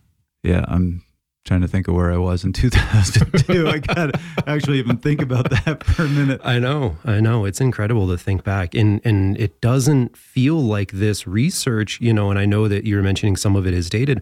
Yeah, 0.43 0.63
I'm 0.67 1.03
trying 1.43 1.59
to 1.59 1.67
think 1.67 1.89
of 1.89 1.93
where 1.93 2.09
I 2.09 2.17
was 2.17 2.45
in 2.45 2.53
2002. 2.53 3.67
I 3.67 3.79
got 3.79 4.13
to 4.13 4.19
actually 4.47 4.79
even 4.79 4.97
think 4.97 5.21
about 5.21 5.49
that 5.49 5.83
for 5.85 6.05
a 6.05 6.09
minute. 6.09 6.39
I 6.43 6.57
know, 6.57 6.95
I 7.03 7.19
know. 7.19 7.43
It's 7.43 7.59
incredible 7.59 8.07
to 8.07 8.17
think 8.17 8.45
back, 8.45 8.73
and 8.73 9.01
and 9.03 9.37
it 9.37 9.59
doesn't 9.59 10.15
feel 10.15 10.55
like 10.55 10.91
this 10.91 11.27
research, 11.27 11.99
you 11.99 12.13
know. 12.13 12.29
And 12.29 12.39
I 12.39 12.45
know 12.45 12.69
that 12.69 12.85
you're 12.85 13.03
mentioning 13.03 13.35
some 13.35 13.57
of 13.57 13.67
it 13.67 13.73
is 13.73 13.89
dated. 13.89 14.21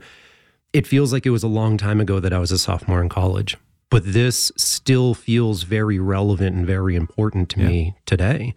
It 0.73 0.87
feels 0.87 1.11
like 1.11 1.25
it 1.25 1.31
was 1.31 1.43
a 1.43 1.47
long 1.47 1.77
time 1.77 1.99
ago 1.99 2.19
that 2.19 2.31
I 2.31 2.39
was 2.39 2.51
a 2.51 2.57
sophomore 2.57 3.01
in 3.01 3.09
college, 3.09 3.57
but 3.89 4.03
this 4.05 4.51
still 4.55 5.13
feels 5.13 5.63
very 5.63 5.99
relevant 5.99 6.55
and 6.55 6.65
very 6.65 6.95
important 6.95 7.49
to 7.49 7.59
yeah. 7.59 7.67
me 7.67 7.95
today. 8.05 8.55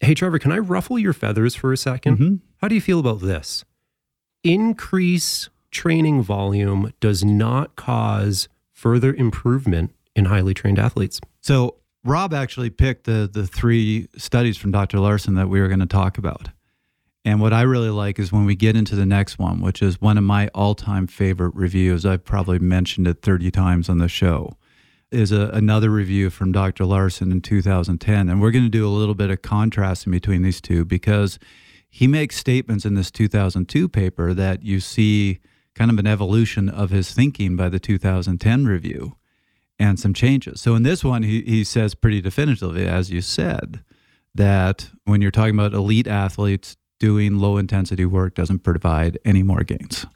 Hey, 0.00 0.14
Trevor, 0.14 0.38
can 0.38 0.52
I 0.52 0.58
ruffle 0.58 0.98
your 0.98 1.14
feathers 1.14 1.54
for 1.54 1.72
a 1.72 1.76
2nd 1.76 2.00
mm-hmm. 2.00 2.34
How 2.58 2.68
do 2.68 2.74
you 2.74 2.80
feel 2.80 2.98
about 2.98 3.20
this? 3.20 3.64
Increase 4.42 5.48
training 5.70 6.22
volume 6.22 6.92
does 7.00 7.24
not 7.24 7.76
cause 7.76 8.48
further 8.72 9.12
improvement 9.12 9.94
in 10.14 10.26
highly 10.26 10.54
trained 10.54 10.78
athletes. 10.78 11.20
So, 11.40 11.76
Rob 12.04 12.34
actually 12.34 12.70
picked 12.70 13.04
the 13.04 13.28
the 13.30 13.46
three 13.46 14.08
studies 14.16 14.56
from 14.56 14.70
Dr. 14.70 14.98
Laursen 14.98 15.36
that 15.36 15.48
we 15.48 15.60
were 15.60 15.68
going 15.68 15.80
to 15.80 15.86
talk 15.86 16.18
about. 16.18 16.50
And 17.24 17.40
what 17.40 17.54
I 17.54 17.62
really 17.62 17.90
like 17.90 18.18
is 18.18 18.32
when 18.32 18.44
we 18.44 18.54
get 18.54 18.76
into 18.76 18.94
the 18.94 19.06
next 19.06 19.38
one, 19.38 19.60
which 19.60 19.80
is 19.80 20.00
one 20.00 20.18
of 20.18 20.24
my 20.24 20.48
all-time 20.48 21.06
favorite 21.06 21.54
reviews. 21.54 22.04
I've 22.04 22.24
probably 22.24 22.58
mentioned 22.58 23.08
it 23.08 23.22
30 23.22 23.50
times 23.50 23.88
on 23.88 23.98
the 23.98 24.08
show. 24.08 24.56
Is 25.10 25.30
a, 25.32 25.48
another 25.50 25.90
review 25.90 26.28
from 26.28 26.50
Dr. 26.50 26.84
Laursen 26.84 27.30
in 27.30 27.40
2010, 27.40 28.28
and 28.28 28.40
we're 28.40 28.50
going 28.50 28.64
to 28.64 28.70
do 28.70 28.86
a 28.86 28.90
little 28.90 29.14
bit 29.14 29.30
of 29.30 29.42
contrasting 29.42 30.10
between 30.10 30.42
these 30.42 30.60
two 30.60 30.84
because 30.84 31.38
he 31.88 32.08
makes 32.08 32.36
statements 32.36 32.84
in 32.84 32.94
this 32.94 33.12
2002 33.12 33.88
paper 33.88 34.34
that 34.34 34.64
you 34.64 34.80
see 34.80 35.38
kind 35.76 35.90
of 35.92 35.98
an 36.00 36.06
evolution 36.08 36.68
of 36.68 36.90
his 36.90 37.12
thinking 37.12 37.54
by 37.54 37.68
the 37.68 37.78
2010 37.78 38.64
review 38.66 39.14
and 39.78 40.00
some 40.00 40.14
changes. 40.14 40.60
So 40.60 40.74
in 40.74 40.82
this 40.82 41.04
one, 41.04 41.22
he, 41.22 41.42
he 41.42 41.62
says 41.62 41.94
pretty 41.94 42.20
definitively, 42.20 42.84
as 42.86 43.10
you 43.10 43.20
said, 43.20 43.84
that 44.34 44.90
when 45.04 45.22
you're 45.22 45.30
talking 45.30 45.54
about 45.54 45.72
elite 45.72 46.08
athletes, 46.08 46.76
doing 47.04 47.38
low 47.38 47.58
intensity 47.58 48.06
work 48.06 48.34
doesn't 48.34 48.60
provide 48.60 49.18
any 49.26 49.42
more 49.42 49.62
gains. 49.62 50.06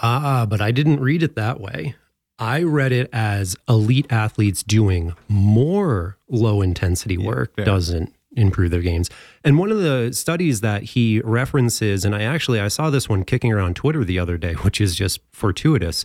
Ah, 0.00 0.46
but 0.48 0.60
I 0.60 0.70
didn't 0.70 1.00
read 1.00 1.24
it 1.24 1.34
that 1.34 1.60
way. 1.60 1.96
I 2.38 2.62
read 2.62 2.92
it 2.92 3.10
as 3.12 3.56
elite 3.68 4.06
athletes 4.08 4.62
doing 4.62 5.16
more 5.26 6.16
low 6.28 6.62
intensity 6.62 7.18
work 7.18 7.52
yeah, 7.58 7.64
doesn't 7.64 8.14
improve 8.36 8.70
their 8.70 8.82
gains. 8.82 9.10
And 9.42 9.58
one 9.58 9.72
of 9.72 9.78
the 9.78 10.12
studies 10.12 10.60
that 10.60 10.84
he 10.84 11.20
references, 11.24 12.04
and 12.04 12.14
I 12.14 12.22
actually 12.22 12.60
I 12.60 12.68
saw 12.68 12.88
this 12.88 13.08
one 13.08 13.24
kicking 13.24 13.52
around 13.52 13.74
Twitter 13.74 14.04
the 14.04 14.20
other 14.20 14.38
day, 14.38 14.52
which 14.62 14.80
is 14.80 14.94
just 14.94 15.18
fortuitous. 15.32 16.04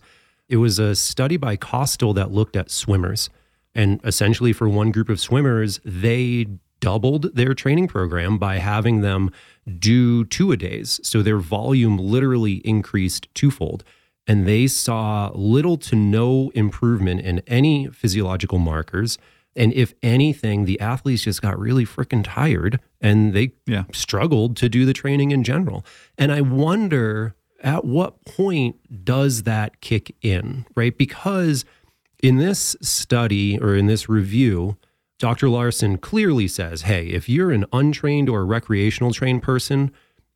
It 0.50 0.58
was 0.58 0.80
a 0.80 0.96
study 0.96 1.38
by 1.38 1.58
Costill 1.58 2.16
that 2.16 2.32
looked 2.32 2.56
at 2.56 2.72
swimmers. 2.72 3.30
And 3.76 4.02
essentially, 4.04 4.52
for 4.52 4.68
one 4.68 4.90
group 4.90 5.10
of 5.10 5.20
swimmers, 5.20 5.80
they 5.86 6.48
doubled 6.84 7.34
their 7.34 7.54
training 7.54 7.88
program 7.88 8.38
by 8.38 8.58
having 8.58 9.00
them 9.00 9.32
do 9.80 10.26
two 10.26 10.52
a 10.52 10.58
days. 10.58 11.00
So 11.04 11.22
their 11.22 11.38
volume 11.38 11.98
literally 11.98 12.56
increased 12.66 13.28
twofold. 13.34 13.84
And 14.26 14.48
they 14.48 14.68
saw 14.68 15.32
little 15.34 15.78
to 15.78 15.96
no 15.96 16.50
improvement 16.56 17.22
in 17.22 17.40
any 17.48 17.88
physiological 17.88 18.58
markers 18.58 19.18
and 19.56 19.74
if 19.74 19.94
anything, 20.02 20.66
the 20.66 20.80
athletes 20.80 21.24
just 21.24 21.42
got 21.42 21.60
really 21.60 21.86
freaking 21.86 22.24
tired 22.24 22.80
and 23.02 23.34
they 23.34 23.54
yeah. 23.66 23.84
struggled 23.92 24.58
to 24.58 24.70
do 24.70 24.86
the 24.86 24.94
training 24.94 25.32
in 25.32 25.44
general. 25.44 25.86
And 26.18 26.32
I 26.32 26.42
wonder 26.42 27.36
at 27.62 27.86
what 27.86 28.26
point 28.26 29.06
does 29.06 29.44
that 29.44 29.80
kick 29.82 30.16
in, 30.22 30.66
right? 30.76 30.98
Because 30.98 31.66
in 32.22 32.38
this 32.38 32.76
study 32.82 33.60
or 33.60 33.76
in 33.76 33.88
this 33.88 34.10
review, 34.10 34.78
Dr. 35.24 35.48
Laursen 35.48 36.02
clearly 36.02 36.50
says, 36.50 36.82
hey, 36.82 37.08
if 37.08 37.30
you're 37.30 37.54
an 37.54 37.64
untrained 37.72 38.28
or 38.28 38.46
recreational 38.46 39.14
trained 39.14 39.42
person, 39.42 39.90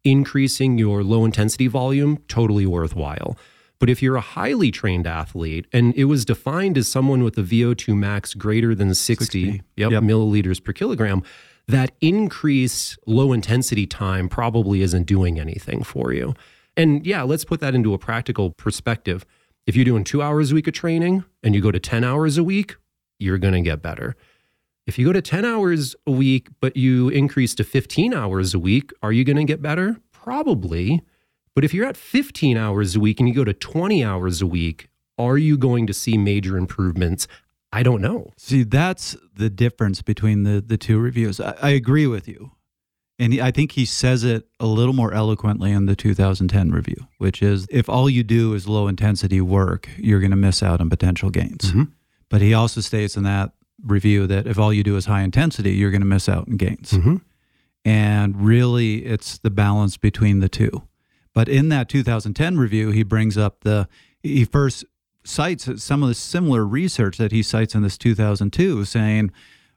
increasing 0.05 0.77
your 0.77 1.03
low 1.03 1.25
intensity 1.25 1.67
volume, 1.67 2.19
totally 2.29 2.65
worthwhile. 2.65 3.37
But 3.79 3.89
if 3.89 4.01
you're 4.01 4.15
a 4.15 4.21
highly 4.21 4.71
trained 4.71 5.05
athlete, 5.05 5.67
and 5.73 5.93
it 5.95 6.05
was 6.05 6.23
defined 6.23 6.77
as 6.77 6.87
someone 6.87 7.21
with 7.25 7.37
a 7.37 7.41
VO2 7.41 7.97
max 7.97 8.33
greater 8.33 8.73
than 8.73 8.95
60, 8.95 9.25
60. 9.25 9.61
Yep, 9.75 9.91
yep. 9.91 10.03
milliliters 10.03 10.63
per 10.63 10.71
kilogram, 10.71 11.21
that 11.67 11.91
increased 11.99 12.97
low 13.05 13.33
intensity 13.33 13.85
time 13.85 14.29
probably 14.29 14.81
isn't 14.81 15.03
doing 15.03 15.37
anything 15.37 15.83
for 15.83 16.13
you. 16.13 16.33
And 16.77 17.05
yeah, 17.05 17.23
let's 17.23 17.43
put 17.43 17.59
that 17.59 17.75
into 17.75 17.93
a 17.93 17.97
practical 17.97 18.51
perspective. 18.51 19.25
If 19.65 19.75
you're 19.75 19.83
doing 19.83 20.05
two 20.05 20.21
hours 20.21 20.53
a 20.53 20.55
week 20.55 20.69
of 20.69 20.73
training 20.73 21.25
and 21.43 21.53
you 21.53 21.59
go 21.59 21.71
to 21.71 21.79
10 21.81 22.05
hours 22.05 22.37
a 22.37 22.43
week, 22.45 22.77
you're 23.19 23.37
going 23.37 23.53
to 23.53 23.59
get 23.61 23.81
better. 23.81 24.15
If 24.87 24.97
you 24.97 25.05
go 25.05 25.13
to 25.13 25.21
10 25.21 25.43
hours 25.43 25.95
a 26.07 26.11
week, 26.11 26.47
but 26.61 26.77
you 26.77 27.09
increase 27.09 27.53
to 27.55 27.65
15 27.65 28.13
hours 28.13 28.53
a 28.53 28.59
week, 28.59 28.91
are 29.03 29.11
you 29.11 29.25
going 29.25 29.37
to 29.37 29.43
get 29.43 29.61
better? 29.61 29.97
Probably. 30.13 31.01
But 31.53 31.65
if 31.65 31.73
you're 31.73 31.85
at 31.85 31.97
15 31.97 32.55
hours 32.55 32.95
a 32.95 32.99
week 32.99 33.19
and 33.19 33.27
you 33.27 33.35
go 33.35 33.43
to 33.43 33.53
20 33.53 34.03
hours 34.03 34.41
a 34.41 34.47
week, 34.47 34.87
are 35.17 35.37
you 35.37 35.57
going 35.57 35.87
to 35.87 35.93
see 35.93 36.17
major 36.17 36.57
improvements? 36.57 37.27
I 37.73 37.83
don't 37.83 38.01
know. 38.01 38.31
See, 38.37 38.63
that's 38.63 39.17
the 39.35 39.49
difference 39.49 40.01
between 40.01 40.43
the, 40.43 40.61
the 40.65 40.77
two 40.77 40.99
reviews. 40.99 41.41
I, 41.41 41.55
I 41.61 41.69
agree 41.71 42.07
with 42.07 42.27
you. 42.27 42.51
And 43.19 43.41
I 43.41 43.51
think 43.51 43.73
he 43.73 43.85
says 43.85 44.23
it 44.23 44.47
a 44.59 44.67
little 44.67 44.93
more 44.93 45.13
eloquently 45.13 45.71
in 45.71 45.87
the 45.87 45.95
2010 45.95 46.71
review, 46.71 47.07
which 47.17 47.41
is 47.41 47.67
if 47.69 47.89
all 47.89 48.09
you 48.09 48.23
do 48.23 48.53
is 48.53 48.67
low 48.67 48.87
intensity 48.87 49.41
work, 49.41 49.89
you're 49.97 50.19
going 50.19 50.31
to 50.31 50.37
miss 50.37 50.61
out 50.61 50.79
on 50.79 50.89
potential 50.89 51.29
gains. 51.29 51.71
Mm-hmm. 51.71 51.83
But 52.29 52.41
he 52.41 52.53
also 52.53 52.79
states 52.81 53.17
in 53.17 53.23
that 53.23 53.53
review 53.83 54.27
that 54.27 54.47
if 54.47 54.57
all 54.57 54.73
you 54.73 54.83
do 54.83 54.95
is 54.95 55.05
high 55.05 55.21
intensity, 55.21 55.73
you're 55.73 55.91
going 55.91 56.01
to 56.01 56.07
miss 56.07 56.27
out 56.27 56.47
on 56.47 56.57
gains. 56.57 56.91
Mm-hmm. 56.91 57.17
And 57.85 58.41
really, 58.41 59.05
it's 59.05 59.37
the 59.37 59.49
balance 59.49 59.97
between 59.97 60.39
the 60.39 60.49
two. 60.49 60.83
But 61.33 61.47
in 61.47 61.69
that 61.69 61.87
2010 61.87 62.57
review, 62.57 62.91
he 62.91 63.03
brings 63.03 63.37
up 63.37 63.61
the, 63.61 63.87
he 64.21 64.43
first 64.43 64.83
cites 65.23 65.81
some 65.81 66.01
of 66.01 66.09
the 66.09 66.15
similar 66.15 66.65
research 66.65 67.17
that 67.17 67.31
he 67.31 67.43
cites 67.43 67.75
in 67.75 67.83
this 67.83 67.97
2002, 67.97 68.85
saying 68.85 69.31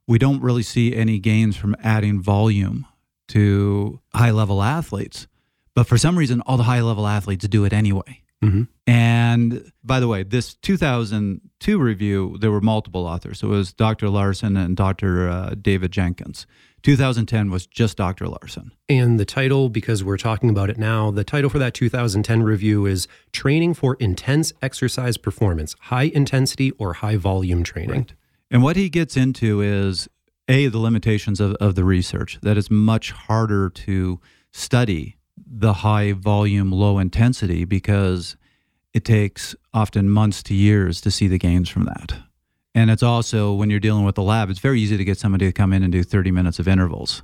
we 0.06 0.18
don't 0.18 0.42
really 0.42 0.62
see 0.62 0.94
any 0.94 1.18
gains 1.18 1.56
from 1.56 1.76
adding 1.82 2.20
volume 2.20 2.86
to 3.28 4.00
high 4.14 4.30
level 4.30 4.62
athletes. 4.62 5.26
But 5.74 5.86
for 5.86 5.98
some 5.98 6.18
reason, 6.18 6.40
all 6.42 6.56
the 6.56 6.64
high 6.64 6.80
level 6.80 7.06
athletes 7.06 7.46
do 7.46 7.64
it 7.64 7.72
anyway. 7.72 8.22
Mm-hmm. 8.42 8.62
And 8.86 9.70
by 9.84 10.00
the 10.00 10.08
way, 10.08 10.22
this 10.22 10.54
2002 10.54 11.78
review, 11.78 12.36
there 12.40 12.50
were 12.50 12.60
multiple 12.60 13.06
authors. 13.06 13.42
It 13.42 13.46
was 13.46 13.72
Dr. 13.72 14.06
Laursen 14.06 14.58
and 14.58 14.76
Dr. 14.76 15.28
Uh, 15.28 15.54
David 15.60 15.92
Jenkins. 15.92 16.46
2010 16.82 17.50
was 17.50 17.66
just 17.66 17.98
Dr. 17.98 18.24
Laursen. 18.26 18.70
And 18.88 19.20
the 19.20 19.26
title, 19.26 19.68
because 19.68 20.02
we're 20.02 20.16
talking 20.16 20.48
about 20.48 20.70
it 20.70 20.78
now, 20.78 21.10
the 21.10 21.24
title 21.24 21.50
for 21.50 21.58
that 21.58 21.74
2010 21.74 22.42
review 22.42 22.86
is 22.86 23.06
Training 23.32 23.74
for 23.74 23.96
Intense 24.00 24.52
Exercise 24.62 25.18
Performance, 25.18 25.76
High 25.82 26.10
Intensity 26.14 26.70
or 26.72 26.94
High 26.94 27.16
Volume 27.16 27.62
Training. 27.62 27.90
Right. 27.90 28.14
And 28.50 28.62
what 28.62 28.76
he 28.76 28.88
gets 28.88 29.16
into 29.16 29.60
is 29.60 30.08
A, 30.48 30.68
the 30.68 30.78
limitations 30.78 31.38
of, 31.38 31.52
of 31.56 31.74
the 31.74 31.84
research, 31.84 32.38
that 32.42 32.56
it's 32.56 32.70
much 32.70 33.12
harder 33.12 33.68
to 33.70 34.20
study 34.50 35.16
the 35.50 35.72
high 35.72 36.12
volume, 36.12 36.70
low 36.70 36.98
intensity 36.98 37.64
because 37.64 38.36
it 38.94 39.04
takes 39.04 39.54
often 39.74 40.08
months 40.08 40.42
to 40.44 40.54
years 40.54 41.00
to 41.00 41.10
see 41.10 41.26
the 41.26 41.38
gains 41.38 41.68
from 41.68 41.84
that. 41.84 42.14
And 42.74 42.90
it's 42.90 43.02
also 43.02 43.52
when 43.52 43.68
you're 43.68 43.80
dealing 43.80 44.04
with 44.04 44.14
the 44.14 44.22
lab, 44.22 44.48
it's 44.48 44.60
very 44.60 44.80
easy 44.80 44.96
to 44.96 45.04
get 45.04 45.18
somebody 45.18 45.46
to 45.46 45.52
come 45.52 45.72
in 45.72 45.82
and 45.82 45.90
do 45.92 46.04
30 46.04 46.30
minutes 46.30 46.60
of 46.60 46.68
intervals. 46.68 47.22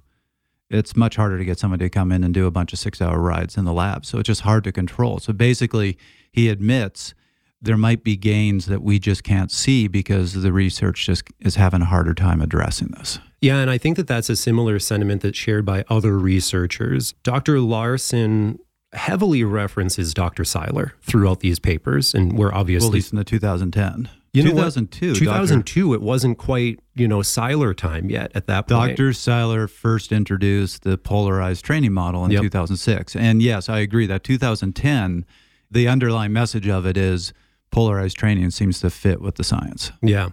It's 0.69 0.97
much 0.97 1.15
harder 1.15 1.39
to 1.39 1.45
get 1.45 1.61
somebody 1.61 1.85
to 1.85 1.91
come 1.91 2.11
in 2.11 2.25
and 2.25 2.35
do 2.35 2.47
a 2.47 2.51
bunch 2.51 2.73
of 2.73 2.81
six 2.81 3.01
hour 3.01 3.21
rides 3.21 3.57
in 3.57 3.65
the 3.65 3.73
lab. 3.73 4.05
So 4.05 4.19
it's 4.19 4.27
just 4.27 4.41
hard 4.41 4.65
to 4.65 4.73
control. 4.73 5.21
So 5.21 5.33
basically, 5.33 5.97
he 6.33 6.49
admits 6.49 7.15
there 7.63 7.77
might 7.77 8.03
be 8.03 8.17
gains 8.17 8.67
that 8.67 8.83
we 8.83 8.99
just 8.99 9.23
can't 9.23 9.53
see 9.53 9.87
because 9.87 10.33
the 10.33 10.53
research 10.53 11.07
just 11.07 11.29
is 11.39 11.55
having 11.55 11.83
a 11.83 11.87
harder 11.87 12.15
time 12.15 12.41
addressing 12.41 12.89
this. 12.89 13.21
Yeah, 13.41 13.59
and 13.59 13.71
I 13.71 13.79
think 13.79 13.97
that 13.97 14.07
that's 14.07 14.31
a 14.31 14.37
similar 14.37 14.79
sentiment 14.79 15.23
that's 15.23 15.37
shared 15.39 15.65
by 15.65 15.85
other 15.89 16.19
researchers. 16.19 17.13
Dr. 17.23 17.57
Laursen 17.57 18.59
heavily 18.93 19.45
references 19.45 20.15
Dr. 20.15 20.45
Seiler 20.45 20.95
throughout 21.03 21.41
these 21.41 21.59
papers, 21.59 22.15
and 22.15 22.39
we're 22.39 22.53
obviously 22.53 22.87
well, 22.87 22.93
at 22.93 22.95
least 22.95 23.13
in 23.13 23.19
the 23.19 23.25
2010. 23.25 24.09
You 24.33 24.43
2002. 24.43 25.15
2002, 25.15 25.95
it 25.95 26.03
wasn't 26.03 26.37
quite, 26.37 26.79
you 26.95 27.09
know, 27.09 27.23
Seiler 27.23 27.73
time 27.73 28.11
yet 28.11 28.33
at 28.35 28.47
that 28.49 28.69
point. 28.69 28.97
Dr. 28.97 29.15
Seiler 29.15 29.67
first 29.67 30.13
introduced 30.13 30.83
the 30.83 30.99
polarized 30.99 31.65
training 31.65 31.93
model 31.93 32.25
in 32.25 32.31
Yep. 32.33 32.43
2006. 32.43 33.17
And 33.17 33.41
yes, 33.41 33.71
I 33.71 33.79
agree 33.79 34.07
that 34.07 34.25
2010, 34.25 35.25
the 35.71 35.89
underlying 35.89 36.35
message 36.35 36.69
of 36.69 36.85
it 36.85 36.99
is 36.99 37.33
polarized 37.71 38.19
training 38.19 38.51
seems 38.51 38.81
to 38.81 38.91
fit 38.91 39.23
with 39.23 39.37
the 39.37 39.45
science. 39.45 39.91
Yeah. 40.03 40.29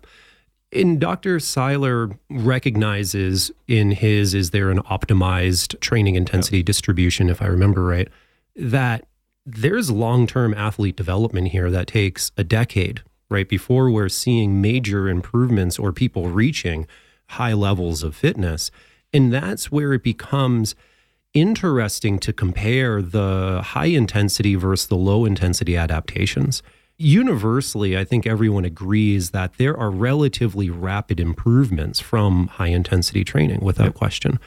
And 0.73 0.99
Dr. 0.99 1.39
Seiler 1.39 2.09
recognizes 2.29 3.51
in 3.67 3.91
his 3.91 4.33
Is 4.33 4.49
There 4.49 4.71
an 4.71 4.79
Optimized 4.79 5.79
Training 5.81 6.15
Intensity 6.15 6.63
Distribution, 6.63 7.29
if 7.29 7.41
I 7.41 7.45
remember 7.45 7.85
right, 7.85 8.07
that 8.55 9.05
there's 9.45 9.91
long 9.91 10.25
term 10.25 10.53
athlete 10.53 10.95
development 10.95 11.49
here 11.49 11.69
that 11.69 11.87
takes 11.87 12.31
a 12.37 12.43
decade, 12.43 13.03
right? 13.29 13.47
Before 13.47 13.91
we're 13.91 14.09
seeing 14.09 14.61
major 14.61 15.07
improvements 15.07 15.77
or 15.77 15.91
people 15.91 16.29
reaching 16.29 16.87
high 17.29 17.53
levels 17.53 18.03
of 18.03 18.15
fitness. 18.15 18.71
And 19.11 19.31
that's 19.31 19.71
where 19.71 19.93
it 19.93 20.03
becomes 20.03 20.75
interesting 21.33 22.19
to 22.19 22.33
compare 22.33 23.01
the 23.01 23.61
high 23.63 23.87
intensity 23.87 24.55
versus 24.55 24.87
the 24.87 24.95
low 24.95 25.25
intensity 25.25 25.75
adaptations. 25.75 26.63
Universally, 26.97 27.97
I 27.97 28.03
think 28.03 28.25
everyone 28.27 28.65
agrees 28.65 29.31
that 29.31 29.57
there 29.57 29.75
are 29.77 29.89
relatively 29.91 30.69
rapid 30.69 31.19
improvements 31.19 31.99
from 31.99 32.47
high 32.47 32.67
intensity 32.67 33.23
training 33.23 33.59
without 33.61 33.93
question. 33.93 34.39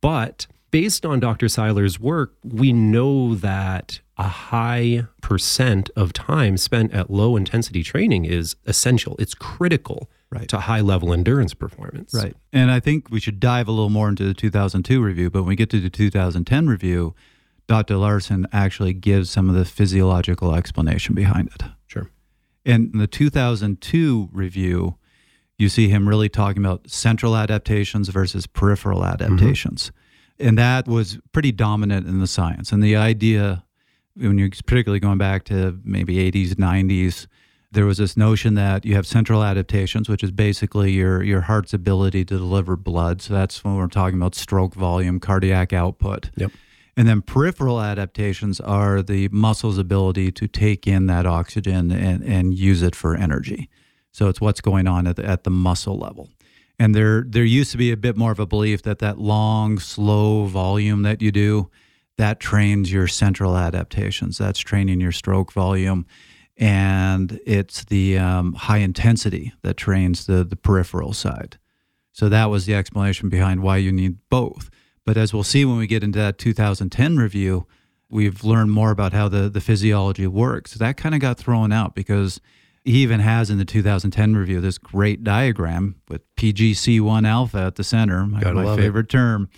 But 0.00 0.46
based 0.70 1.04
on 1.06 1.20
Dr. 1.20 1.48
Seiler's 1.48 2.00
work, 2.00 2.34
we 2.42 2.72
know 2.72 3.34
that 3.34 4.00
a 4.18 4.24
high 4.28 5.04
percent 5.20 5.90
of 5.96 6.12
time 6.12 6.56
spent 6.56 6.92
at 6.92 7.10
low 7.10 7.36
intensity 7.36 7.82
training 7.82 8.24
is 8.24 8.56
essential. 8.66 9.16
It's 9.18 9.34
critical 9.34 10.08
Right. 10.30 10.48
to 10.48 10.60
high 10.60 10.80
level 10.80 11.12
endurance 11.12 11.52
performance. 11.52 12.14
Right. 12.14 12.34
And 12.54 12.70
I 12.70 12.80
think 12.80 13.10
we 13.10 13.20
should 13.20 13.38
dive 13.38 13.68
a 13.68 13.70
little 13.70 13.90
more 13.90 14.08
into 14.08 14.24
the 14.24 14.32
2002 14.32 15.02
review. 15.02 15.28
But 15.28 15.42
when 15.42 15.48
we 15.50 15.56
get 15.56 15.68
to 15.70 15.80
the 15.80 15.90
2010 15.90 16.66
review, 16.68 17.14
Dr. 17.66 17.94
Laursen 17.94 18.46
actually 18.52 18.92
gives 18.92 19.30
some 19.30 19.48
of 19.48 19.54
the 19.54 19.64
physiological 19.64 20.54
explanation 20.54 21.14
behind 21.14 21.48
it. 21.54 21.64
Sure. 21.86 22.10
In 22.64 22.92
the 22.92 23.06
2002 23.06 24.28
review, 24.32 24.96
you 25.58 25.68
see 25.68 25.88
him 25.88 26.08
really 26.08 26.28
talking 26.28 26.62
about 26.62 26.90
central 26.90 27.36
adaptations 27.36 28.08
versus 28.08 28.46
peripheral 28.46 29.00
mm-hmm. 29.00 29.22
adaptations. 29.22 29.92
And 30.38 30.58
that 30.58 30.88
was 30.88 31.18
pretty 31.30 31.52
dominant 31.52 32.06
in 32.06 32.18
the 32.18 32.26
science. 32.26 32.72
And 32.72 32.82
the 32.82 32.96
idea, 32.96 33.64
when 34.16 34.38
you're 34.38 34.50
particularly 34.66 34.98
going 34.98 35.18
back 35.18 35.44
to 35.44 35.78
maybe 35.84 36.16
80s, 36.30 36.54
90s, 36.54 37.26
there 37.70 37.86
was 37.86 37.98
this 37.98 38.16
notion 38.16 38.54
that 38.54 38.84
you 38.84 38.94
have 38.96 39.06
central 39.06 39.42
adaptations, 39.42 40.08
which 40.08 40.22
is 40.22 40.30
basically 40.30 40.92
your, 40.92 41.22
your 41.22 41.42
heart's 41.42 41.72
ability 41.72 42.24
to 42.26 42.36
deliver 42.36 42.76
blood. 42.76 43.22
So 43.22 43.32
that's 43.32 43.64
when 43.64 43.76
we're 43.76 43.86
talking 43.86 44.18
about 44.18 44.34
stroke 44.34 44.74
volume, 44.74 45.20
cardiac 45.20 45.72
output. 45.72 46.30
Yep. 46.36 46.52
And 46.96 47.08
then 47.08 47.22
peripheral 47.22 47.80
adaptations 47.80 48.60
are 48.60 49.02
the 49.02 49.28
muscle's 49.28 49.78
ability 49.78 50.30
to 50.32 50.46
take 50.46 50.86
in 50.86 51.06
that 51.06 51.24
oxygen 51.26 51.90
and, 51.90 52.22
and 52.22 52.54
use 52.54 52.82
it 52.82 52.94
for 52.94 53.16
energy. 53.16 53.70
So 54.12 54.28
it's 54.28 54.40
what's 54.40 54.60
going 54.60 54.86
on 54.86 55.06
at 55.06 55.16
the, 55.16 55.24
at 55.24 55.44
the 55.44 55.50
muscle 55.50 55.98
level. 55.98 56.28
And 56.78 56.94
there 56.94 57.24
there 57.26 57.44
used 57.44 57.70
to 57.72 57.78
be 57.78 57.92
a 57.92 57.96
bit 57.96 58.16
more 58.16 58.32
of 58.32 58.40
a 58.40 58.46
belief 58.46 58.82
that 58.82 58.98
that 58.98 59.18
long, 59.18 59.78
slow 59.78 60.46
volume 60.46 61.02
that 61.02 61.22
you 61.22 61.30
do, 61.30 61.70
that 62.18 62.40
trains 62.40 62.92
your 62.92 63.06
central 63.06 63.56
adaptations. 63.56 64.36
That's 64.36 64.58
training 64.58 65.00
your 65.00 65.12
stroke 65.12 65.52
volume. 65.52 66.06
And 66.58 67.40
it's 67.46 67.84
the 67.84 68.18
um, 68.18 68.54
high 68.54 68.78
intensity 68.78 69.52
that 69.62 69.76
trains 69.76 70.26
the, 70.26 70.44
the 70.44 70.56
peripheral 70.56 71.12
side. 71.12 71.58
So 72.12 72.28
that 72.28 72.50
was 72.50 72.66
the 72.66 72.74
explanation 72.74 73.28
behind 73.28 73.62
why 73.62 73.78
you 73.78 73.92
need 73.92 74.18
both. 74.28 74.68
But 75.04 75.16
as 75.16 75.32
we'll 75.32 75.42
see 75.42 75.64
when 75.64 75.78
we 75.78 75.86
get 75.86 76.04
into 76.04 76.18
that 76.18 76.38
2010 76.38 77.16
review, 77.16 77.66
we've 78.08 78.44
learned 78.44 78.70
more 78.70 78.90
about 78.90 79.12
how 79.12 79.28
the, 79.28 79.48
the 79.48 79.60
physiology 79.60 80.26
works. 80.26 80.74
That 80.74 80.96
kind 80.96 81.14
of 81.14 81.20
got 81.20 81.38
thrown 81.38 81.72
out 81.72 81.94
because 81.94 82.40
he 82.84 83.02
even 83.02 83.20
has 83.20 83.50
in 83.50 83.58
the 83.58 83.64
2010 83.64 84.34
review 84.36 84.60
this 84.60 84.78
great 84.78 85.24
diagram 85.24 85.96
with 86.08 86.22
PGC1 86.36 87.26
alpha 87.26 87.58
at 87.58 87.76
the 87.76 87.84
center, 87.84 88.26
my, 88.26 88.40
Gotta 88.40 88.54
my 88.54 88.64
love 88.64 88.78
it. 88.78 88.82
favorite 88.82 89.08
term, 89.08 89.48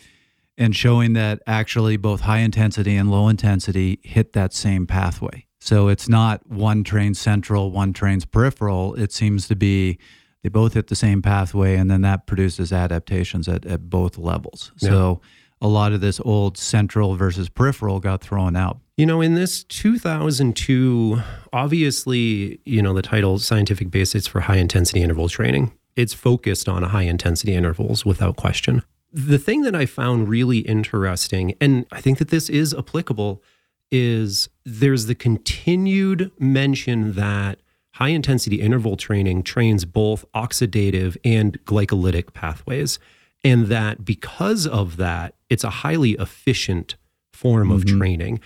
and 0.57 0.76
showing 0.76 1.14
that 1.14 1.42
actually 1.46 1.96
both 1.96 2.20
high 2.20 2.38
intensity 2.38 2.96
and 2.96 3.11
low 3.11 3.28
intensity 3.28 3.98
hit 4.02 4.35
that 4.35 4.52
same 4.52 4.87
pathway. 4.87 5.46
So 5.61 5.88
it's 5.88 6.09
not 6.09 6.46
one 6.46 6.85
trains 6.85 7.18
central, 7.18 7.70
one 7.70 7.92
trains 7.94 8.24
peripheral. 8.26 8.94
It 8.94 9.12
seems 9.12 9.48
to 9.48 9.57
be 9.57 9.98
they 10.44 10.50
both 10.50 10.74
hit 10.74 10.88
the 10.88 10.94
same 10.94 11.22
pathway, 11.22 11.74
and 11.74 11.90
then 11.90 12.02
that 12.02 12.26
produces 12.26 12.70
adaptations 12.70 13.48
at, 13.48 13.64
at 13.64 13.88
both 13.88 14.18
levels. 14.18 14.72
So 14.76 15.22
a 15.62 15.68
lot 15.68 15.92
of 15.92 16.02
this 16.02 16.20
old 16.22 16.59
central 16.59 17.16
versus 17.16 17.48
peripheral 17.48 17.98
got 17.98 18.20
thrown 18.20 18.54
out. 18.54 18.78
You 18.98 19.07
know, 19.07 19.22
in 19.22 19.37
this 19.37 19.64
2002, 19.64 21.18
obviously, 21.54 22.61
you 22.66 22.83
know, 22.83 22.92
the 22.92 23.00
title 23.00 23.38
Scientific 23.38 23.90
Basics 23.90 24.26
for 24.26 24.40
High 24.40 24.59
Intensity 24.59 25.02
Interval 25.02 25.30
Training, 25.30 25.72
it's 25.96 26.12
focused 26.12 26.68
on 26.68 26.83
high 26.83 27.04
intensity 27.04 27.54
intervals 27.54 28.04
without 28.04 28.37
question. 28.37 28.83
The 29.11 29.38
thing 29.38 29.62
that 29.62 29.74
I 29.74 29.87
found 29.87 30.28
really 30.28 30.59
interesting, 30.59 31.54
and 31.59 31.87
I 31.90 32.02
think 32.02 32.18
that 32.18 32.28
this 32.28 32.50
is 32.50 32.74
applicable, 32.74 33.42
is 33.90 34.50
there's 34.66 35.07
the 35.07 35.14
continued 35.14 36.33
mention 36.38 37.12
that 37.12 37.61
high 37.94 38.09
intensity 38.09 38.61
interval 38.61 38.96
training 38.96 39.42
trains 39.42 39.85
both 39.85 40.24
oxidative 40.35 41.16
and 41.24 41.64
glycolytic 41.64 42.33
pathways. 42.33 42.98
And 43.44 43.66
that 43.66 44.04
because 44.04 44.66
of 44.66 44.96
that, 44.96 45.35
it's 45.48 45.62
a 45.62 45.70
highly 45.70 46.12
efficient 46.12 46.96
form 47.33 47.70
of 47.70 47.85
mm-hmm. 47.85 47.98
training. 47.98 48.40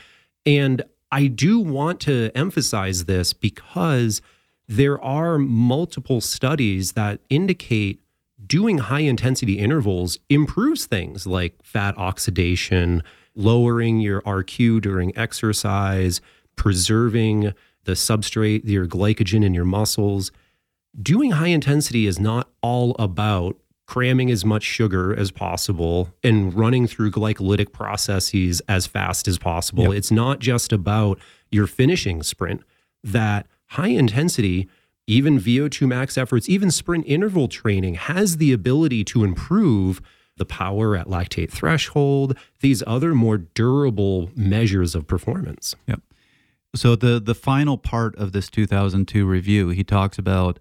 And 0.44 0.82
I 1.10 1.28
do 1.28 1.60
want 1.60 2.00
to 2.00 2.30
emphasize 2.34 3.06
this 3.06 3.32
because 3.32 4.20
there 4.66 5.02
are 5.02 5.38
multiple 5.38 6.20
studies 6.20 6.92
that 6.92 7.20
indicate 7.30 8.00
doing 8.46 8.78
high 8.78 9.00
intensity 9.00 9.58
intervals 9.58 10.18
improves 10.28 10.84
things 10.84 11.26
like 11.26 11.54
fat 11.62 11.96
oxidation, 11.96 13.02
lowering 13.34 13.98
your 14.00 14.20
RQ 14.22 14.82
during 14.82 15.16
exercise, 15.16 16.20
preserving 16.54 17.54
the 17.88 17.94
substrate, 17.94 18.68
your 18.68 18.86
glycogen 18.86 19.42
in 19.42 19.54
your 19.54 19.64
muscles. 19.64 20.30
Doing 21.02 21.30
high 21.30 21.48
intensity 21.48 22.06
is 22.06 22.20
not 22.20 22.50
all 22.60 22.94
about 22.98 23.56
cramming 23.86 24.30
as 24.30 24.44
much 24.44 24.62
sugar 24.62 25.18
as 25.18 25.30
possible 25.30 26.10
and 26.22 26.52
running 26.52 26.86
through 26.86 27.10
glycolytic 27.10 27.72
processes 27.72 28.60
as 28.68 28.86
fast 28.86 29.26
as 29.26 29.38
possible. 29.38 29.84
Yep. 29.84 29.92
It's 29.94 30.10
not 30.10 30.38
just 30.38 30.70
about 30.70 31.18
your 31.50 31.66
finishing 31.66 32.22
sprint. 32.22 32.62
That 33.02 33.46
high 33.68 33.88
intensity, 33.88 34.68
even 35.06 35.38
VO2 35.38 35.88
max 35.88 36.18
efforts, 36.18 36.46
even 36.46 36.70
sprint 36.70 37.06
interval 37.06 37.48
training 37.48 37.94
has 37.94 38.36
the 38.36 38.52
ability 38.52 39.02
to 39.04 39.24
improve 39.24 40.02
the 40.36 40.44
power 40.44 40.94
at 40.94 41.06
lactate 41.06 41.50
threshold, 41.50 42.36
these 42.60 42.82
other 42.86 43.14
more 43.14 43.38
durable 43.38 44.30
measures 44.36 44.94
of 44.94 45.06
performance. 45.06 45.74
Yep. 45.86 46.02
So 46.74 46.96
the 46.96 47.20
the 47.20 47.34
final 47.34 47.78
part 47.78 48.14
of 48.16 48.32
this 48.32 48.48
2002 48.50 49.26
review, 49.26 49.68
he 49.70 49.84
talks 49.84 50.18
about 50.18 50.58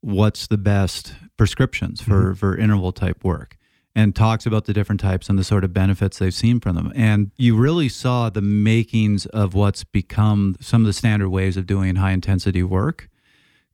what's 0.00 0.46
the 0.46 0.58
best 0.58 1.14
prescriptions 1.36 2.00
for 2.00 2.24
mm-hmm. 2.24 2.32
for 2.34 2.56
interval 2.56 2.92
type 2.92 3.24
work 3.24 3.56
and 3.96 4.14
talks 4.14 4.44
about 4.44 4.64
the 4.64 4.72
different 4.72 5.00
types 5.00 5.28
and 5.28 5.38
the 5.38 5.44
sort 5.44 5.64
of 5.64 5.72
benefits 5.72 6.18
they've 6.18 6.34
seen 6.34 6.58
from 6.58 6.74
them. 6.74 6.92
And 6.96 7.30
you 7.36 7.56
really 7.56 7.88
saw 7.88 8.28
the 8.28 8.42
makings 8.42 9.26
of 9.26 9.54
what's 9.54 9.84
become 9.84 10.56
some 10.60 10.82
of 10.82 10.86
the 10.86 10.92
standard 10.92 11.28
ways 11.28 11.56
of 11.56 11.66
doing 11.66 11.96
high 11.96 12.10
intensity 12.10 12.62
work 12.62 13.08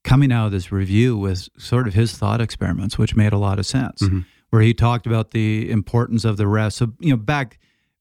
coming 0.03 0.31
out 0.33 0.47
of 0.47 0.53
this 0.53 0.71
review 0.71 1.17
with 1.17 1.49
sort 1.59 1.87
of 1.87 1.95
his 1.95 2.13
thought 2.13 2.41
experiments, 2.41 2.99
which 2.99 3.17
made 3.17 3.33
a 3.33 3.39
lot 3.39 3.59
of 3.59 3.67
sense. 3.67 4.03
Mm-hmm. 4.03 4.21
Where 4.51 4.63
he 4.63 4.75
talked 4.75 5.07
about 5.07 5.31
the 5.31 5.71
importance 5.71 6.25
of 6.25 6.37
the 6.37 6.49
rest. 6.49 6.79
So, 6.79 6.93
you 6.99 7.11
know, 7.11 7.17
back 7.17 7.61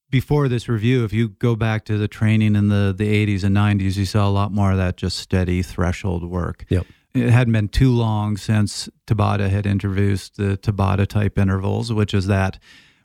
before 0.10 0.48
this 0.48 0.68
review, 0.68 1.04
if 1.04 1.14
you 1.14 1.30
go 1.30 1.56
back 1.56 1.86
to 1.86 1.98
the 1.98 2.08
training 2.08 2.56
in 2.56 2.70
the, 2.70 2.94
the 2.96 3.26
80s 3.26 3.44
and 3.44 3.56
90s, 3.56 3.96
you 3.98 4.06
saw 4.06 4.28
a 4.28 4.32
lot 4.32 4.52
more 4.52 4.72
of 4.72 4.78
that 4.78 4.98
just 4.98 5.18
steady 5.18 5.62
threshold 5.62 6.24
work. 6.30 6.66
Yep. 6.70 6.86
It 7.14 7.30
hadn't 7.30 7.54
been 7.54 7.70
too 7.70 7.92
long 7.92 8.38
since 8.38 8.88
Tabata 9.08 9.50
had 9.50 9.66
introduced 9.66 10.38
the 10.38 10.58
Tabata 10.58 11.08
type 11.08 11.38
intervals, 11.38 11.92
which 11.92 12.14
is 12.14 12.28
that 12.28 12.60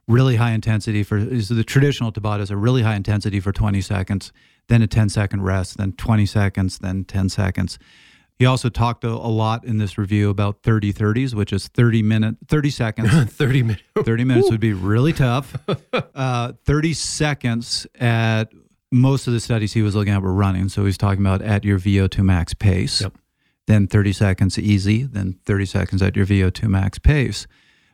really 0.06 0.36
high 0.36 0.52
intensity 0.52 1.02
for 1.02 1.16
is 1.16 1.48
the 1.48 1.64
traditional 1.64 2.12
Tabata 2.12 2.40
is 2.40 2.50
a 2.50 2.56
really 2.56 2.82
high 2.82 2.96
intensity 2.96 3.40
for 3.40 3.52
20 3.52 3.80
seconds, 3.80 4.32
then 4.68 4.82
a 4.82 4.86
10 4.86 5.08
second 5.08 5.42
rest, 5.42 5.78
then 5.78 5.92
20 5.92 6.26
seconds, 6.26 6.78
then 6.78 7.04
10 7.04 7.30
seconds. 7.30 7.78
He 8.38 8.46
also 8.46 8.68
talked 8.68 9.04
a, 9.04 9.08
a 9.08 9.30
lot 9.30 9.64
in 9.64 9.78
this 9.78 9.96
review 9.96 10.28
about 10.28 10.62
30 10.62 10.92
30s, 10.92 11.34
which 11.34 11.52
is 11.52 11.68
30 11.68 12.02
minute 12.02 12.36
30 12.48 12.70
seconds 12.70 13.10
30 13.32 13.62
minutes. 13.62 13.82
30 13.96 14.24
minutes 14.24 14.50
would 14.50 14.60
be 14.60 14.72
really 14.72 15.12
tough. 15.12 15.56
Uh, 16.14 16.52
30 16.64 16.92
seconds 16.94 17.86
at 17.98 18.52
most 18.92 19.26
of 19.26 19.32
the 19.32 19.40
studies 19.40 19.72
he 19.72 19.82
was 19.82 19.94
looking 19.96 20.12
at 20.12 20.22
were 20.22 20.32
running. 20.32 20.68
So 20.68 20.84
he's 20.84 20.96
talking 20.98 21.20
about 21.20 21.42
at 21.42 21.64
your 21.64 21.78
VO2 21.78 22.22
max 22.24 22.54
pace. 22.54 23.00
Yep. 23.00 23.14
then 23.66 23.86
30 23.88 24.12
seconds 24.12 24.58
easy, 24.58 25.02
then 25.04 25.38
30 25.44 25.66
seconds 25.66 26.02
at 26.02 26.14
your 26.14 26.24
VO2 26.26 26.68
max 26.68 26.98
pace. 26.98 27.46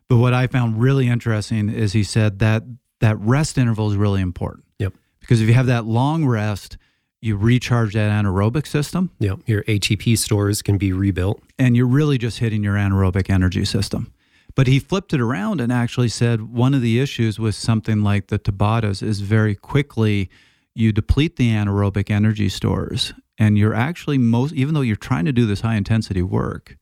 But 0.08 0.16
what 0.16 0.34
I 0.34 0.46
found 0.48 0.80
really 0.80 1.08
interesting 1.08 1.68
is 1.70 1.92
he 1.94 2.02
said 2.02 2.40
that 2.40 2.64
that 3.00 3.18
rest 3.20 3.56
interval 3.56 3.90
is 3.90 3.96
really 3.96 4.20
important. 4.20 4.64
Yep. 4.78 4.94
Because 5.20 5.40
if 5.40 5.48
you 5.48 5.54
have 5.54 5.66
that 5.66 5.86
long 5.86 6.26
rest, 6.26 6.76
you 7.20 7.36
recharge 7.36 7.94
that 7.94 8.10
anaerobic 8.10 8.66
system. 8.66 9.10
Yep. 9.18 9.40
Your 9.46 9.62
ATP 9.64 10.16
stores 10.18 10.62
can 10.62 10.78
be 10.78 10.92
rebuilt. 10.92 11.42
And 11.58 11.76
you're 11.76 11.86
really 11.86 12.18
just 12.18 12.38
hitting 12.38 12.64
your 12.64 12.76
anaerobic 12.76 13.28
energy 13.28 13.64
system. 13.64 14.12
But 14.54 14.66
he 14.66 14.78
flipped 14.78 15.12
it 15.12 15.20
around 15.20 15.60
and 15.60 15.72
actually 15.72 16.08
said 16.08 16.52
one 16.52 16.74
of 16.74 16.82
the 16.82 16.98
issues 16.98 17.38
with 17.38 17.54
something 17.54 18.02
like 18.02 18.28
the 18.28 18.38
Tabatas 18.38 19.02
is 19.02 19.20
very 19.20 19.54
quickly 19.54 20.28
you 20.74 20.92
deplete 20.92 21.36
the 21.36 21.50
anaerobic 21.50 22.10
energy 22.10 22.48
stores 22.48 23.12
and 23.38 23.58
you're 23.58 23.74
actually 23.74 24.18
most 24.18 24.52
even 24.54 24.74
though 24.74 24.80
you're 24.80 24.96
trying 24.96 25.24
to 25.24 25.32
do 25.32 25.46
this 25.46 25.60
high 25.60 25.76
intensity 25.76 26.22
work, 26.22 26.76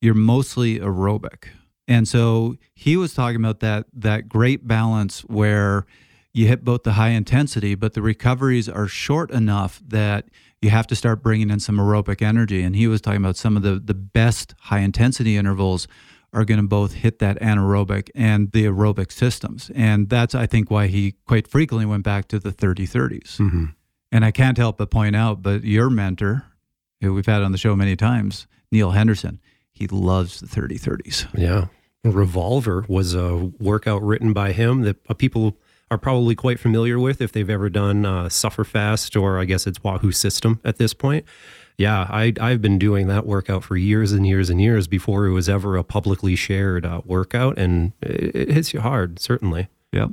you're 0.00 0.14
mostly 0.14 0.78
aerobic. 0.78 1.48
And 1.88 2.06
so 2.08 2.56
he 2.74 2.96
was 2.96 3.14
talking 3.14 3.36
about 3.36 3.60
that 3.60 3.86
that 3.92 4.28
great 4.28 4.66
balance 4.66 5.20
where 5.22 5.86
you 6.32 6.46
hit 6.46 6.64
both 6.64 6.82
the 6.82 6.92
high 6.92 7.10
intensity, 7.10 7.74
but 7.74 7.94
the 7.94 8.02
recoveries 8.02 8.68
are 8.68 8.86
short 8.86 9.30
enough 9.30 9.82
that 9.86 10.26
you 10.62 10.70
have 10.70 10.86
to 10.86 10.96
start 10.96 11.22
bringing 11.22 11.50
in 11.50 11.60
some 11.60 11.76
aerobic 11.76 12.22
energy. 12.22 12.62
And 12.62 12.74
he 12.74 12.86
was 12.86 13.00
talking 13.00 13.20
about 13.20 13.36
some 13.36 13.56
of 13.56 13.62
the, 13.62 13.78
the 13.78 13.94
best 13.94 14.54
high 14.60 14.78
intensity 14.78 15.36
intervals 15.36 15.88
are 16.32 16.44
going 16.44 16.60
to 16.60 16.66
both 16.66 16.94
hit 16.94 17.18
that 17.18 17.38
anaerobic 17.40 18.08
and 18.14 18.50
the 18.52 18.64
aerobic 18.64 19.12
systems. 19.12 19.70
And 19.74 20.08
that's, 20.08 20.34
I 20.34 20.46
think, 20.46 20.70
why 20.70 20.86
he 20.86 21.16
quite 21.26 21.46
frequently 21.46 21.84
went 21.84 22.04
back 22.04 22.28
to 22.28 22.38
the 22.38 22.52
30 22.52 22.86
30s. 22.86 23.36
Mm-hmm. 23.36 23.64
And 24.12 24.24
I 24.24 24.30
can't 24.30 24.56
help 24.56 24.78
but 24.78 24.90
point 24.90 25.14
out, 25.14 25.42
but 25.42 25.64
your 25.64 25.90
mentor, 25.90 26.44
who 27.00 27.12
we've 27.12 27.26
had 27.26 27.42
on 27.42 27.52
the 27.52 27.58
show 27.58 27.76
many 27.76 27.96
times, 27.96 28.46
Neil 28.70 28.92
Henderson, 28.92 29.40
he 29.72 29.86
loves 29.88 30.40
the 30.40 30.46
30 30.46 30.78
30s. 30.78 31.26
Yeah. 31.36 31.66
Revolver 32.04 32.84
was 32.88 33.14
a 33.14 33.36
workout 33.60 34.02
written 34.02 34.32
by 34.32 34.52
him 34.52 34.82
that 34.82 34.96
uh, 35.08 35.14
people 35.14 35.56
are 35.92 35.98
probably 35.98 36.34
quite 36.34 36.58
familiar 36.58 36.98
with 36.98 37.20
if 37.20 37.32
they've 37.32 37.50
ever 37.50 37.68
done 37.68 38.06
uh, 38.06 38.24
Sufferfest 38.24 39.20
or 39.20 39.38
I 39.38 39.44
guess 39.44 39.66
it's 39.66 39.84
Wahoo 39.84 40.10
SYSTM 40.10 40.58
at 40.64 40.78
this 40.78 40.94
point. 40.94 41.26
Yeah, 41.76 42.06
I, 42.08 42.32
I've 42.40 42.62
been 42.62 42.78
doing 42.78 43.08
that 43.08 43.26
workout 43.26 43.62
for 43.62 43.76
years 43.76 44.12
and 44.12 44.26
years 44.26 44.48
and 44.48 44.58
years 44.58 44.88
before 44.88 45.26
it 45.26 45.32
was 45.32 45.50
ever 45.50 45.76
a 45.76 45.84
publicly 45.84 46.34
shared 46.34 46.86
uh, 46.86 47.02
workout, 47.04 47.58
and 47.58 47.92
it, 48.00 48.34
it 48.34 48.50
hits 48.50 48.72
you 48.72 48.80
hard, 48.80 49.18
certainly. 49.18 49.68
Yep. 49.92 50.12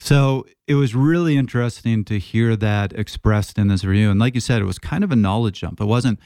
So 0.00 0.46
it 0.66 0.76
was 0.76 0.94
really 0.94 1.36
interesting 1.36 2.04
to 2.06 2.18
hear 2.18 2.56
that 2.56 2.94
expressed 2.94 3.58
in 3.58 3.68
this 3.68 3.84
review. 3.84 4.10
And 4.10 4.18
like 4.18 4.34
you 4.34 4.40
said, 4.40 4.62
it 4.62 4.66
was 4.66 4.78
kind 4.78 5.04
of 5.04 5.12
a 5.12 5.16
knowledge 5.16 5.60
jump. 5.60 5.78
It 5.78 5.84
wasn't, 5.84 6.20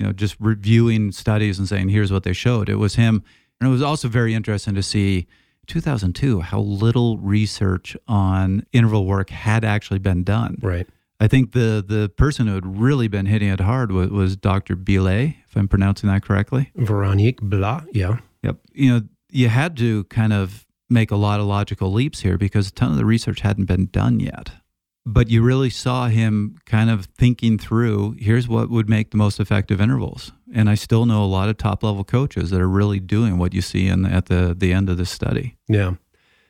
you 0.00 0.06
know, 0.06 0.12
just 0.12 0.34
reviewing 0.40 1.12
studies 1.12 1.60
and 1.60 1.68
saying, 1.68 1.90
here's 1.90 2.12
what 2.12 2.24
they 2.24 2.32
showed. 2.32 2.68
It 2.68 2.76
was 2.76 2.96
him. 2.96 3.22
And 3.60 3.68
it 3.68 3.72
was 3.72 3.82
also 3.82 4.08
very 4.08 4.34
interesting 4.34 4.74
to 4.74 4.82
see 4.82 5.28
2002 5.66 6.40
how 6.40 6.60
little 6.60 7.18
research 7.18 7.96
on 8.08 8.66
interval 8.72 9.06
work 9.06 9.30
had 9.30 9.64
actually 9.64 9.98
been 9.98 10.24
done. 10.24 10.58
Right. 10.60 10.86
I 11.20 11.28
think 11.28 11.52
the 11.52 11.84
the 11.86 12.08
person 12.08 12.48
who 12.48 12.54
had 12.54 12.80
really 12.80 13.06
been 13.06 13.26
hitting 13.26 13.48
it 13.48 13.60
hard 13.60 13.92
was, 13.92 14.10
was 14.10 14.36
Dr. 14.36 14.74
Billat, 14.74 15.36
if 15.48 15.56
I'm 15.56 15.68
pronouncing 15.68 16.08
that 16.08 16.24
correctly. 16.24 16.72
Veronique 16.74 17.40
Billat, 17.40 17.86
yeah. 17.92 18.18
Yep. 18.42 18.56
You 18.72 18.92
know, 18.92 19.02
you 19.30 19.48
had 19.48 19.76
to 19.76 20.02
kind 20.04 20.32
of 20.32 20.66
make 20.90 21.10
a 21.10 21.16
lot 21.16 21.38
of 21.38 21.46
logical 21.46 21.92
leaps 21.92 22.20
here 22.20 22.36
because 22.36 22.68
a 22.68 22.72
ton 22.72 22.90
of 22.90 22.96
the 22.96 23.04
research 23.04 23.40
hadn't 23.40 23.66
been 23.66 23.86
done 23.86 24.18
yet. 24.20 24.50
But 25.04 25.28
you 25.28 25.42
really 25.42 25.70
saw 25.70 26.06
him 26.06 26.58
kind 26.64 26.88
of 26.88 27.06
thinking 27.18 27.58
through 27.58 28.16
here's 28.18 28.46
what 28.46 28.70
would 28.70 28.88
make 28.88 29.10
the 29.10 29.16
most 29.16 29.40
effective 29.40 29.80
intervals. 29.80 30.30
And 30.54 30.70
I 30.70 30.76
still 30.76 31.06
know 31.06 31.24
a 31.24 31.26
lot 31.26 31.48
of 31.48 31.56
top 31.56 31.82
level 31.82 32.04
coaches 32.04 32.50
that 32.50 32.60
are 32.60 32.68
really 32.68 33.00
doing 33.00 33.36
what 33.36 33.52
you 33.52 33.62
see 33.62 33.88
in, 33.88 34.06
at 34.06 34.26
the, 34.26 34.54
the 34.56 34.72
end 34.72 34.88
of 34.88 34.98
this 34.98 35.10
study. 35.10 35.56
Yeah. 35.66 35.94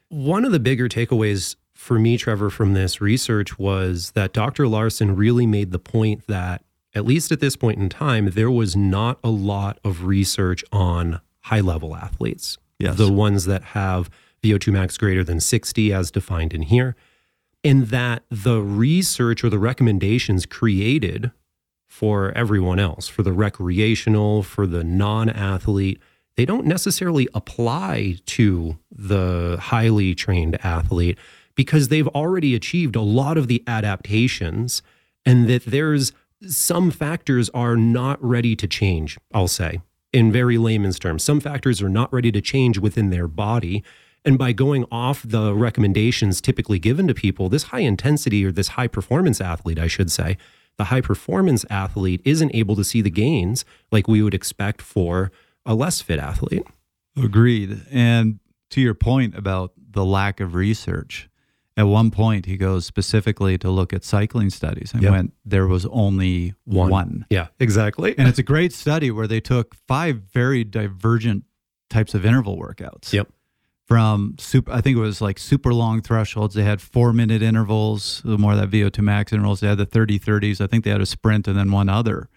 One 0.08 0.44
of 0.44 0.52
the 0.52 0.60
bigger 0.60 0.88
takeaways 0.88 1.56
for 1.82 1.98
me, 1.98 2.16
Trevor, 2.16 2.50
from 2.50 2.74
this 2.74 3.00
research 3.00 3.58
was 3.58 4.12
that 4.12 4.32
Dr. 4.32 4.64
Laursen 4.64 5.16
really 5.16 5.46
made 5.46 5.72
the 5.72 5.78
point 5.78 6.26
that, 6.28 6.62
at 6.94 7.04
least 7.04 7.32
at 7.32 7.40
this 7.40 7.56
point 7.56 7.78
in 7.78 7.88
time, 7.88 8.26
there 8.26 8.50
was 8.50 8.76
not 8.76 9.18
a 9.24 9.30
lot 9.30 9.80
of 9.82 10.04
research 10.04 10.62
on 10.70 11.20
high 11.40 11.60
level 11.60 11.96
athletes. 11.96 12.58
Yes. 12.78 12.96
The 12.96 13.10
ones 13.10 13.46
that 13.46 13.64
have 13.64 14.10
VO2 14.42 14.72
max 14.72 14.96
greater 14.98 15.24
than 15.24 15.40
60, 15.40 15.92
as 15.92 16.10
defined 16.10 16.52
in 16.52 16.62
here, 16.62 16.94
and 17.64 17.88
that 17.88 18.24
the 18.30 18.60
research 18.60 19.44
or 19.44 19.50
the 19.50 19.58
recommendations 19.58 20.46
created 20.46 21.30
for 21.88 22.32
everyone 22.32 22.78
else, 22.78 23.06
for 23.06 23.22
the 23.22 23.32
recreational, 23.32 24.42
for 24.42 24.66
the 24.66 24.82
non 24.82 25.28
athlete, 25.28 26.00
they 26.36 26.44
don't 26.44 26.66
necessarily 26.66 27.28
apply 27.34 28.16
to 28.26 28.78
the 28.90 29.58
highly 29.60 30.14
trained 30.14 30.58
athlete 30.64 31.18
because 31.54 31.88
they've 31.88 32.08
already 32.08 32.54
achieved 32.54 32.96
a 32.96 33.02
lot 33.02 33.36
of 33.36 33.46
the 33.46 33.62
adaptations 33.66 34.82
and 35.26 35.48
that 35.48 35.64
there's 35.66 36.12
some 36.46 36.90
factors 36.90 37.48
are 37.50 37.76
not 37.76 38.22
ready 38.24 38.56
to 38.56 38.66
change, 38.66 39.18
I'll 39.32 39.48
say, 39.48 39.80
in 40.12 40.32
very 40.32 40.58
layman's 40.58 40.98
terms. 40.98 41.22
Some 41.22 41.40
factors 41.40 41.82
are 41.82 41.88
not 41.88 42.12
ready 42.12 42.32
to 42.32 42.40
change 42.40 42.78
within 42.78 43.10
their 43.10 43.28
body. 43.28 43.84
And 44.24 44.38
by 44.38 44.52
going 44.52 44.84
off 44.92 45.22
the 45.22 45.52
recommendations 45.54 46.40
typically 46.40 46.78
given 46.78 47.08
to 47.08 47.14
people, 47.14 47.48
this 47.48 47.64
high 47.64 47.80
intensity 47.80 48.44
or 48.44 48.52
this 48.52 48.68
high 48.68 48.86
performance 48.86 49.40
athlete, 49.40 49.78
I 49.78 49.88
should 49.88 50.12
say, 50.12 50.36
the 50.78 50.84
high 50.84 51.00
performance 51.00 51.64
athlete 51.68 52.20
isn't 52.24 52.54
able 52.54 52.76
to 52.76 52.84
see 52.84 53.02
the 53.02 53.10
gains 53.10 53.64
like 53.90 54.06
we 54.08 54.22
would 54.22 54.32
expect 54.34 54.80
for 54.80 55.30
a 55.66 55.74
less 55.74 56.00
fit 56.00 56.18
athlete. 56.18 56.62
Agreed. 57.16 57.82
And 57.90 58.38
to 58.70 58.80
your 58.80 58.94
point 58.94 59.36
about 59.36 59.72
the 59.90 60.04
lack 60.04 60.40
of 60.40 60.54
research, 60.54 61.28
at 61.76 61.84
one 61.84 62.10
point 62.10 62.46
he 62.46 62.56
goes 62.56 62.86
specifically 62.86 63.58
to 63.58 63.70
look 63.70 63.92
at 63.92 64.04
cycling 64.04 64.50
studies 64.50 64.92
and 64.94 65.02
Yep. 65.02 65.12
went, 65.12 65.32
there 65.44 65.66
was 65.66 65.84
only 65.86 66.54
one. 66.64 67.26
Yeah, 67.28 67.48
exactly. 67.58 68.14
And 68.16 68.28
it's 68.28 68.38
a 68.38 68.42
great 68.42 68.72
study 68.72 69.10
where 69.10 69.26
they 69.26 69.40
took 69.40 69.74
five 69.74 70.22
very 70.32 70.64
divergent 70.64 71.44
types 71.90 72.14
of 72.14 72.24
interval 72.24 72.56
workouts. 72.56 73.12
Yep. 73.12 73.28
From 73.92 74.36
super, 74.38 74.72
I 74.72 74.80
think 74.80 74.96
it 74.96 75.00
was 75.00 75.20
like 75.20 75.38
super 75.38 75.74
long 75.74 76.00
thresholds. 76.00 76.54
They 76.54 76.62
had 76.62 76.80
four 76.80 77.12
minute 77.12 77.42
intervals, 77.42 78.22
the 78.24 78.38
more 78.38 78.56
that 78.56 78.70
VO2 78.70 79.00
max 79.00 79.32
intervals. 79.32 79.60
They 79.60 79.68
had 79.68 79.78
the 79.78 79.86
30 79.86 80.18
30s. 80.18 80.60
I 80.60 80.66
think 80.66 80.84
they 80.84 80.90
had 80.90 81.00
a 81.00 81.06
sprint 81.06 81.46
and 81.46 81.58
then 81.58 81.70
one 81.70 81.88
other. 81.88 82.28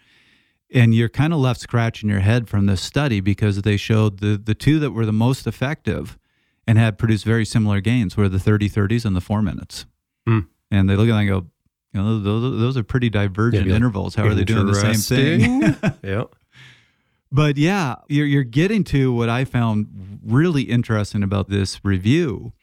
And 0.74 0.94
you're 0.94 1.08
kind 1.08 1.32
of 1.32 1.38
left 1.38 1.60
scratching 1.60 2.10
your 2.10 2.20
head 2.20 2.48
from 2.48 2.66
this 2.66 2.82
study 2.82 3.20
because 3.20 3.62
they 3.62 3.76
showed 3.76 4.18
the, 4.18 4.36
the 4.36 4.54
two 4.54 4.78
that 4.80 4.90
were 4.90 5.06
the 5.06 5.12
most 5.12 5.46
effective 5.46 6.18
and 6.66 6.76
had 6.76 6.98
produced 6.98 7.24
very 7.24 7.44
similar 7.44 7.80
gains 7.80 8.16
were 8.16 8.28
the 8.28 8.40
30 8.40 8.68
30s 8.68 9.04
and 9.04 9.16
the 9.16 9.20
four 9.20 9.40
minutes. 9.40 9.86
Hmm. 10.26 10.40
And 10.70 10.90
they 10.90 10.96
look 10.96 11.08
at 11.08 11.12
that 11.12 11.20
and 11.20 11.28
go, 11.28 11.46
you 11.92 12.02
know, 12.02 12.18
those, 12.18 12.60
those 12.60 12.76
are 12.76 12.82
pretty 12.82 13.08
divergent 13.08 13.68
like, 13.68 13.76
intervals. 13.76 14.14
How 14.14 14.26
are 14.26 14.34
they 14.34 14.44
doing 14.44 14.66
the 14.66 14.74
same 14.74 14.94
thing? 15.40 15.76
Yeah. 16.02 16.24
But 17.36 17.58
yeah, 17.58 17.96
you're, 18.08 18.24
you're 18.24 18.44
getting 18.44 18.82
to 18.84 19.12
what 19.12 19.28
I 19.28 19.44
found 19.44 20.20
really 20.24 20.62
interesting 20.62 21.22
about 21.22 21.50
this 21.50 21.84
review, 21.84 22.54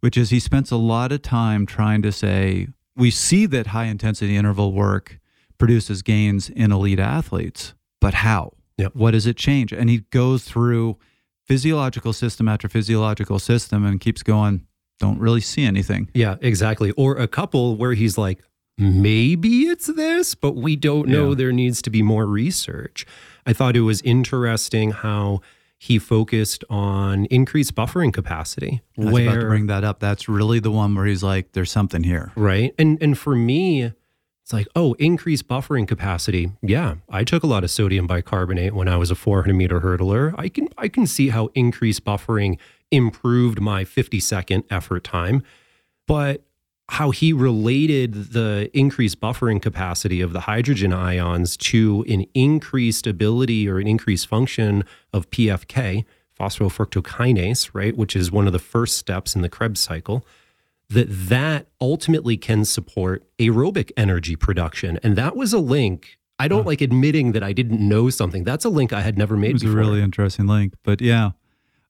which 0.00 0.16
is 0.16 0.30
he 0.30 0.40
spends 0.40 0.72
a 0.72 0.76
lot 0.76 1.12
of 1.12 1.22
time 1.22 1.64
trying 1.64 2.02
to 2.02 2.10
say, 2.10 2.66
we 2.96 3.12
see 3.12 3.46
that 3.46 3.68
high 3.68 3.84
intensity 3.84 4.36
interval 4.36 4.72
work 4.72 5.20
produces 5.58 6.02
gains 6.02 6.50
in 6.50 6.72
elite 6.72 6.98
athletes, 6.98 7.74
but 8.00 8.14
how? 8.14 8.54
Yep. 8.78 8.96
What 8.96 9.12
does 9.12 9.28
it 9.28 9.36
change? 9.36 9.72
And 9.72 9.88
he 9.88 9.98
goes 10.10 10.42
through 10.42 10.98
physiological 11.44 12.12
system 12.12 12.48
after 12.48 12.68
physiological 12.68 13.38
system 13.38 13.86
and 13.86 14.00
keeps 14.00 14.24
going, 14.24 14.66
don't 14.98 15.20
really 15.20 15.40
see 15.40 15.64
anything. 15.64 16.10
Yeah, 16.14 16.34
exactly. 16.40 16.90
Or 16.96 17.14
a 17.14 17.28
couple 17.28 17.76
where 17.76 17.94
he's 17.94 18.18
like, 18.18 18.42
maybe 18.76 19.68
it's 19.68 19.86
this, 19.86 20.34
but 20.34 20.56
we 20.56 20.74
don't 20.74 21.06
know. 21.06 21.28
Yeah. 21.28 21.36
There 21.36 21.52
needs 21.52 21.80
to 21.82 21.90
be 21.90 22.02
more 22.02 22.26
research. 22.26 23.06
I 23.46 23.52
thought 23.52 23.76
it 23.76 23.82
was 23.82 24.02
interesting 24.02 24.90
how 24.90 25.40
he 25.78 25.98
focused 25.98 26.64
on 26.70 27.26
increased 27.26 27.74
buffering 27.74 28.12
capacity. 28.12 28.82
I 28.98 29.04
was 29.04 29.22
about 29.22 29.40
to 29.40 29.46
bring 29.46 29.66
that 29.66 29.84
up. 29.84 30.00
That's 30.00 30.28
really 30.28 30.58
the 30.58 30.70
one 30.70 30.94
where 30.94 31.04
he's 31.06 31.22
like, 31.22 31.52
there's 31.52 31.70
something 31.70 32.02
here. 32.02 32.32
right? 32.34 32.74
And 32.78 32.98
and 33.02 33.16
for 33.18 33.36
me, 33.36 33.92
it's 34.42 34.52
like, 34.52 34.68
oh, 34.74 34.94
increased 34.94 35.48
buffering 35.48 35.86
capacity. 35.86 36.52
Yeah, 36.62 36.94
I 37.10 37.24
took 37.24 37.42
a 37.42 37.46
lot 37.46 37.62
of 37.62 37.70
sodium 37.70 38.06
bicarbonate 38.06 38.74
when 38.74 38.88
I 38.88 38.96
was 38.96 39.10
a 39.10 39.14
400 39.14 39.52
meter 39.54 39.80
hurdler. 39.80 40.34
I 40.38 40.48
can 40.48 40.68
I 40.78 40.88
can 40.88 41.06
see 41.06 41.28
how 41.28 41.50
increased 41.54 42.04
buffering 42.04 42.58
improved 42.90 43.60
my 43.60 43.84
50 43.84 44.18
second 44.20 44.64
effort 44.70 45.04
time, 45.04 45.42
but 46.06 46.45
how 46.90 47.10
he 47.10 47.32
related 47.32 48.32
the 48.32 48.70
increased 48.72 49.20
buffering 49.20 49.60
capacity 49.60 50.20
of 50.20 50.32
the 50.32 50.40
hydrogen 50.42 50.92
ions 50.92 51.56
to 51.56 52.04
an 52.08 52.24
increased 52.34 53.06
ability 53.06 53.68
or 53.68 53.78
an 53.78 53.86
increased 53.88 54.28
function 54.28 54.84
of 55.12 55.28
PFK, 55.30 56.04
phosphofructokinase, 56.38 57.70
right, 57.72 57.96
which 57.96 58.14
is 58.14 58.30
one 58.30 58.46
of 58.46 58.52
the 58.52 58.58
first 58.58 58.98
steps 58.98 59.34
in 59.34 59.42
the 59.42 59.48
Krebs 59.48 59.80
cycle 59.80 60.24
that 60.88 61.06
that 61.10 61.66
ultimately 61.80 62.36
can 62.36 62.64
support 62.64 63.24
aerobic 63.38 63.90
energy 63.96 64.36
production 64.36 65.00
and 65.02 65.16
that 65.16 65.34
was 65.34 65.52
a 65.52 65.58
link 65.58 66.18
I 66.38 66.48
don't 66.48 66.66
like 66.66 66.80
admitting 66.82 67.32
that 67.32 67.42
I 67.42 67.54
didn't 67.54 67.80
know 67.80 68.10
something. 68.10 68.44
That's 68.44 68.66
a 68.66 68.68
link 68.68 68.92
I 68.92 69.00
had 69.00 69.16
never 69.16 69.38
made 69.38 69.48
It 69.48 69.52
was 69.54 69.62
before. 69.62 69.78
a 69.78 69.80
really 69.80 70.02
interesting 70.02 70.46
link. 70.46 70.74
But 70.84 71.00
yeah, 71.00 71.30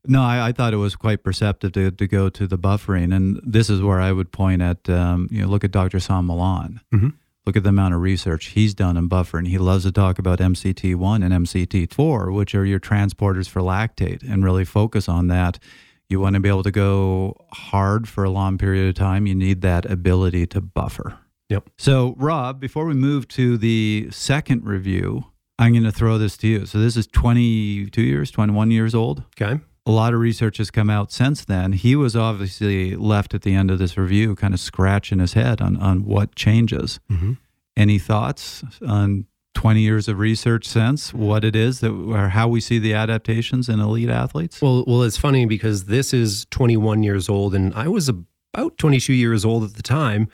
no, 0.08 0.22
I, 0.22 0.48
I 0.48 0.52
thought 0.52 0.72
it 0.72 0.78
was 0.78 0.96
quite 0.96 1.22
perceptive 1.22 1.72
to, 1.72 1.90
to 1.90 2.06
go 2.06 2.28
to 2.28 2.46
the 2.46 2.58
buffering. 2.58 3.14
And 3.14 3.40
this 3.44 3.68
is 3.70 3.80
where 3.82 4.00
I 4.00 4.12
would 4.12 4.32
point 4.32 4.62
at, 4.62 4.88
um, 4.88 5.28
you 5.30 5.42
know, 5.42 5.48
look 5.48 5.64
at 5.64 5.70
Dr. 5.70 6.00
San 6.00 6.26
Millan. 6.26 6.80
Mhm. 6.94 7.14
Look 7.46 7.56
at 7.56 7.62
the 7.62 7.68
amount 7.68 7.94
of 7.94 8.00
research 8.00 8.46
he's 8.46 8.74
done 8.74 8.96
in 8.96 9.08
buffering. 9.08 9.46
He 9.46 9.56
loves 9.58 9.84
to 9.84 9.92
talk 9.92 10.18
about 10.18 10.40
MCT1 10.40 11.22
and 11.24 11.32
MCT4, 11.32 12.32
which 12.34 12.56
are 12.56 12.64
your 12.64 12.80
transporters 12.80 13.48
for 13.48 13.60
lactate, 13.62 14.28
and 14.28 14.42
really 14.42 14.64
focus 14.64 15.08
on 15.08 15.28
that. 15.28 15.60
You 16.08 16.18
want 16.18 16.34
to 16.34 16.40
be 16.40 16.48
able 16.48 16.64
to 16.64 16.72
go 16.72 17.36
hard 17.52 18.08
for 18.08 18.24
a 18.24 18.30
long 18.30 18.58
period 18.58 18.88
of 18.88 18.94
time. 18.96 19.26
You 19.28 19.34
need 19.36 19.60
that 19.62 19.84
ability 19.88 20.46
to 20.48 20.60
buffer. 20.60 21.18
Yep. 21.48 21.70
So, 21.78 22.16
Rob, 22.18 22.58
before 22.58 22.84
we 22.84 22.94
move 22.94 23.28
to 23.28 23.56
the 23.56 24.08
second 24.10 24.64
review, 24.64 25.26
I'm 25.58 25.72
going 25.72 25.84
to 25.84 25.92
throw 25.92 26.18
this 26.18 26.36
to 26.38 26.48
you. 26.48 26.66
So, 26.66 26.78
this 26.78 26.96
is 26.96 27.06
22 27.06 28.02
years, 28.02 28.32
21 28.32 28.72
years 28.72 28.92
old. 28.94 29.22
Okay. 29.40 29.60
A 29.86 29.92
lot 29.92 30.12
of 30.12 30.20
research 30.20 30.58
has 30.58 30.70
come 30.70 30.90
out 30.90 31.12
since 31.12 31.44
then. 31.44 31.72
He 31.72 31.94
was 31.94 32.16
obviously 32.16 32.96
left 32.96 33.34
at 33.34 33.42
the 33.42 33.54
end 33.54 33.70
of 33.70 33.78
this 33.78 33.96
review 33.96 34.34
kind 34.34 34.52
of 34.52 34.58
scratching 34.58 35.20
his 35.20 35.34
head 35.34 35.60
on, 35.60 35.76
on 35.76 36.04
what 36.04 36.34
changes. 36.34 36.98
Mm-hmm. 37.10 37.34
Any 37.76 37.98
thoughts 37.98 38.64
on 38.84 39.26
20 39.56 39.80
years 39.80 40.06
of 40.06 40.18
research 40.18 40.66
since 40.66 41.14
what 41.14 41.42
it 41.42 41.56
is 41.56 41.80
that 41.80 41.90
or 41.90 42.28
how 42.28 42.46
we 42.46 42.60
see 42.60 42.78
the 42.78 42.92
adaptations 42.92 43.68
in 43.68 43.80
elite 43.80 44.10
athletes? 44.10 44.60
Well, 44.60 44.84
well, 44.86 45.02
it's 45.02 45.16
funny 45.16 45.46
because 45.46 45.86
this 45.86 46.12
is 46.12 46.46
21 46.50 47.02
years 47.02 47.28
old, 47.28 47.54
and 47.54 47.72
I 47.74 47.88
was 47.88 48.08
about 48.08 48.76
22 48.76 49.14
years 49.14 49.44
old 49.44 49.64
at 49.64 49.74
the 49.74 49.82
time. 49.82 50.28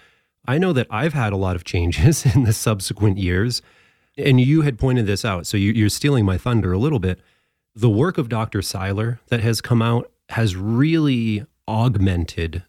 I 0.44 0.58
know 0.58 0.72
that 0.72 0.88
I've 0.90 1.12
had 1.12 1.32
a 1.32 1.36
lot 1.36 1.54
of 1.54 1.62
changes 1.62 2.26
in 2.34 2.42
the 2.44 2.52
subsequent 2.52 3.18
years, 3.18 3.62
and 4.18 4.40
you 4.40 4.62
had 4.62 4.76
pointed 4.76 5.06
this 5.06 5.24
out. 5.24 5.46
So 5.46 5.56
you, 5.56 5.72
you're 5.72 5.88
stealing 5.88 6.24
my 6.24 6.36
thunder 6.36 6.72
a 6.72 6.78
little 6.78 6.98
bit. 6.98 7.20
The 7.74 7.88
work 7.88 8.18
of 8.18 8.28
Dr. 8.28 8.60
Seiler 8.60 9.20
that 9.28 9.40
has 9.40 9.60
come 9.60 9.80
out 9.80 10.10
has 10.30 10.56
really 10.56 11.46
augmented, 11.66 12.64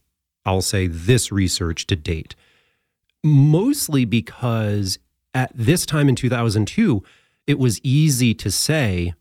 I'll 0.45 0.61
say, 0.61 0.87
this 0.87 1.31
research 1.31 1.87
to 1.87 1.95
date. 1.95 2.35
Mostly 3.23 4.05
because 4.05 4.99
at 5.33 5.51
this 5.53 5.85
time 5.85 6.07
in 6.07 6.15
2002, 6.15 7.03
it 7.47 7.59
was 7.59 7.81
easy 7.83 8.33
to 8.35 8.49
say, 8.49 9.13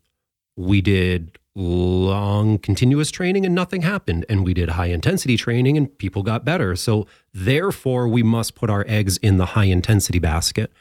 we 0.57 0.81
did 0.81 1.39
long 1.55 2.59
continuous 2.59 3.11
training 3.11 3.45
and 3.45 3.55
nothing 3.55 3.83
happened 3.83 4.25
and 4.29 4.45
we 4.45 4.55
did 4.55 4.71
high 4.71 4.87
intensity 4.87 5.37
training 5.37 5.77
and 5.77 5.99
people 5.99 6.23
got 6.23 6.47
better 6.47 6.75
so 6.75 7.07
therefore 7.35 8.09
we 8.09 8.23
must 8.23 8.55
put 8.55 8.71
our 8.71 8.87
eggs 8.89 9.19
in 9.19 9.37
the 9.37 9.47
high 9.47 9.67
intensity 9.67 10.19
basket 10.19 10.73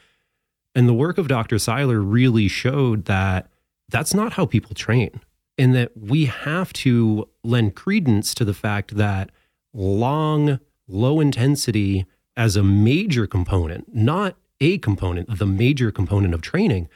and 0.74 0.88
the 0.88 0.94
work 0.94 1.18
of 1.18 1.28
dr 1.28 1.58
seiler 1.58 2.00
really 2.00 2.48
showed 2.48 3.04
that 3.04 3.51
that's 3.92 4.12
not 4.12 4.32
how 4.32 4.44
people 4.44 4.74
train 4.74 5.20
and 5.56 5.74
that 5.74 5.92
we 5.96 6.24
have 6.24 6.72
to 6.72 7.28
lend 7.44 7.76
credence 7.76 8.34
to 8.34 8.44
the 8.44 8.54
fact 8.54 8.96
that 8.96 9.30
long 9.72 10.58
low 10.88 11.20
intensity 11.20 12.04
as 12.36 12.56
a 12.56 12.62
major 12.62 13.26
component 13.26 13.94
not 13.94 14.36
a 14.60 14.78
component 14.78 15.38
the 15.38 15.46
major 15.46 15.92
component 15.92 16.34
of 16.34 16.40
training 16.42 16.88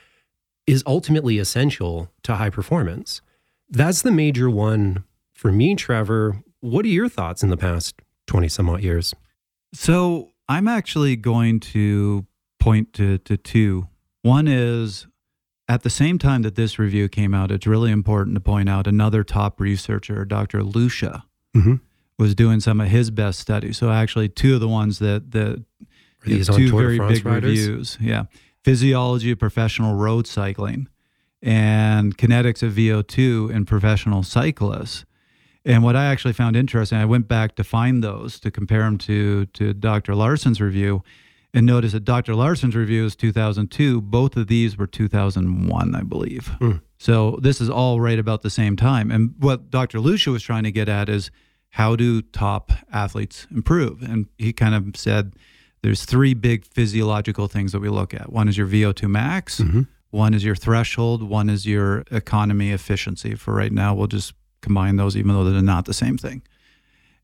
is 0.66 0.82
ultimately 0.86 1.38
essential 1.38 2.10
to 2.22 2.36
high 2.36 2.50
performance. 2.50 3.20
That's 3.70 4.02
the 4.02 4.10
major 4.10 4.50
one 4.50 5.04
for 5.32 5.52
me, 5.52 5.74
Trevor. 5.74 6.42
What 6.60 6.84
are 6.84 6.88
your 6.88 7.08
thoughts 7.08 7.42
in 7.42 7.50
the 7.50 7.56
past 7.56 8.00
20 8.26 8.48
some 8.48 8.68
odd 8.68 8.82
years? 8.82 9.14
So 9.72 10.32
I'm 10.48 10.68
actually 10.68 11.16
going 11.16 11.60
to 11.60 12.26
point 12.58 12.92
to, 12.94 13.18
to 13.18 13.36
two. 13.36 13.88
One 14.22 14.48
is 14.48 15.06
at 15.68 15.82
the 15.82 15.90
same 15.90 16.18
time 16.18 16.42
that 16.42 16.54
this 16.54 16.78
review 16.78 17.08
came 17.08 17.34
out, 17.34 17.50
it's 17.50 17.66
really 17.66 17.90
important 17.90 18.34
to 18.36 18.40
point 18.40 18.68
out 18.68 18.86
another 18.86 19.24
top 19.24 19.60
researcher, 19.60 20.24
Dr. 20.24 20.62
Lucia, 20.62 21.24
Mm-hmm. 21.56 21.74
was 22.18 22.34
doing 22.34 22.60
some 22.60 22.80
of 22.82 22.88
his 22.88 23.10
best 23.10 23.40
studies. 23.40 23.78
So 23.78 23.90
actually, 23.90 24.28
two 24.28 24.54
of 24.54 24.60
the 24.60 24.68
ones 24.68 24.98
that 24.98 25.30
that 25.32 25.64
Are 26.24 26.28
these 26.28 26.48
two 26.48 26.70
very 26.70 26.98
big 26.98 27.24
riders? 27.24 27.44
reviews. 27.66 27.98
Yeah, 28.00 28.24
physiology 28.62 29.30
of 29.30 29.38
professional 29.38 29.94
road 29.94 30.26
cycling 30.26 30.88
and 31.42 32.16
kinetics 32.18 32.62
of 32.62 32.72
VO2 32.74 33.50
in 33.50 33.64
professional 33.64 34.22
cyclists. 34.22 35.04
And 35.64 35.82
what 35.82 35.96
I 35.96 36.06
actually 36.06 36.32
found 36.34 36.56
interesting, 36.56 36.98
I 36.98 37.04
went 37.06 37.26
back 37.26 37.56
to 37.56 37.64
find 37.64 38.02
those 38.04 38.38
to 38.40 38.50
compare 38.50 38.82
them 38.82 38.98
to 38.98 39.46
to 39.46 39.72
Dr. 39.74 40.14
Laursen's 40.14 40.60
review, 40.60 41.02
and 41.56 41.66
notice 41.66 41.92
that 41.92 42.04
Dr. 42.04 42.34
Laursen's 42.34 42.76
review 42.76 43.04
is 43.06 43.16
2002. 43.16 44.00
Both 44.02 44.36
of 44.36 44.46
these 44.46 44.76
were 44.76 44.86
2001, 44.86 45.94
I 45.94 46.02
believe. 46.02 46.48
Hmm. 46.58 46.72
So 46.98 47.38
this 47.42 47.60
is 47.60 47.68
all 47.70 48.00
right 48.00 48.18
about 48.18 48.42
the 48.42 48.50
same 48.50 48.76
time. 48.76 49.10
And 49.10 49.34
what 49.38 49.70
Dr. 49.70 49.98
Lucia 49.98 50.30
was 50.30 50.42
trying 50.42 50.64
to 50.64 50.70
get 50.70 50.88
at 50.88 51.08
is 51.08 51.30
how 51.70 51.96
do 51.96 52.22
top 52.22 52.72
athletes 52.92 53.46
improve? 53.50 54.02
And 54.02 54.26
he 54.38 54.52
kind 54.52 54.74
of 54.74 54.96
said 54.96 55.34
there's 55.82 56.04
three 56.04 56.34
big 56.34 56.64
physiological 56.64 57.48
things 57.48 57.72
that 57.72 57.80
we 57.80 57.88
look 57.88 58.14
at. 58.14 58.32
One 58.32 58.48
is 58.48 58.56
your 58.56 58.66
VO2 58.66 59.08
max, 59.08 59.60
Mhm. 59.60 59.86
one 60.10 60.34
is 60.34 60.44
your 60.44 60.54
threshold, 60.56 61.22
one 61.22 61.48
is 61.50 61.66
your 61.66 62.04
economy 62.10 62.70
efficiency. 62.70 63.34
For 63.34 63.54
right 63.54 63.72
now, 63.72 63.94
we'll 63.94 64.06
just 64.06 64.32
combine 64.62 64.96
those, 64.96 65.16
even 65.16 65.32
though 65.32 65.44
they're 65.44 65.62
not 65.62 65.84
the 65.84 65.94
same 65.94 66.16
thing. 66.18 66.42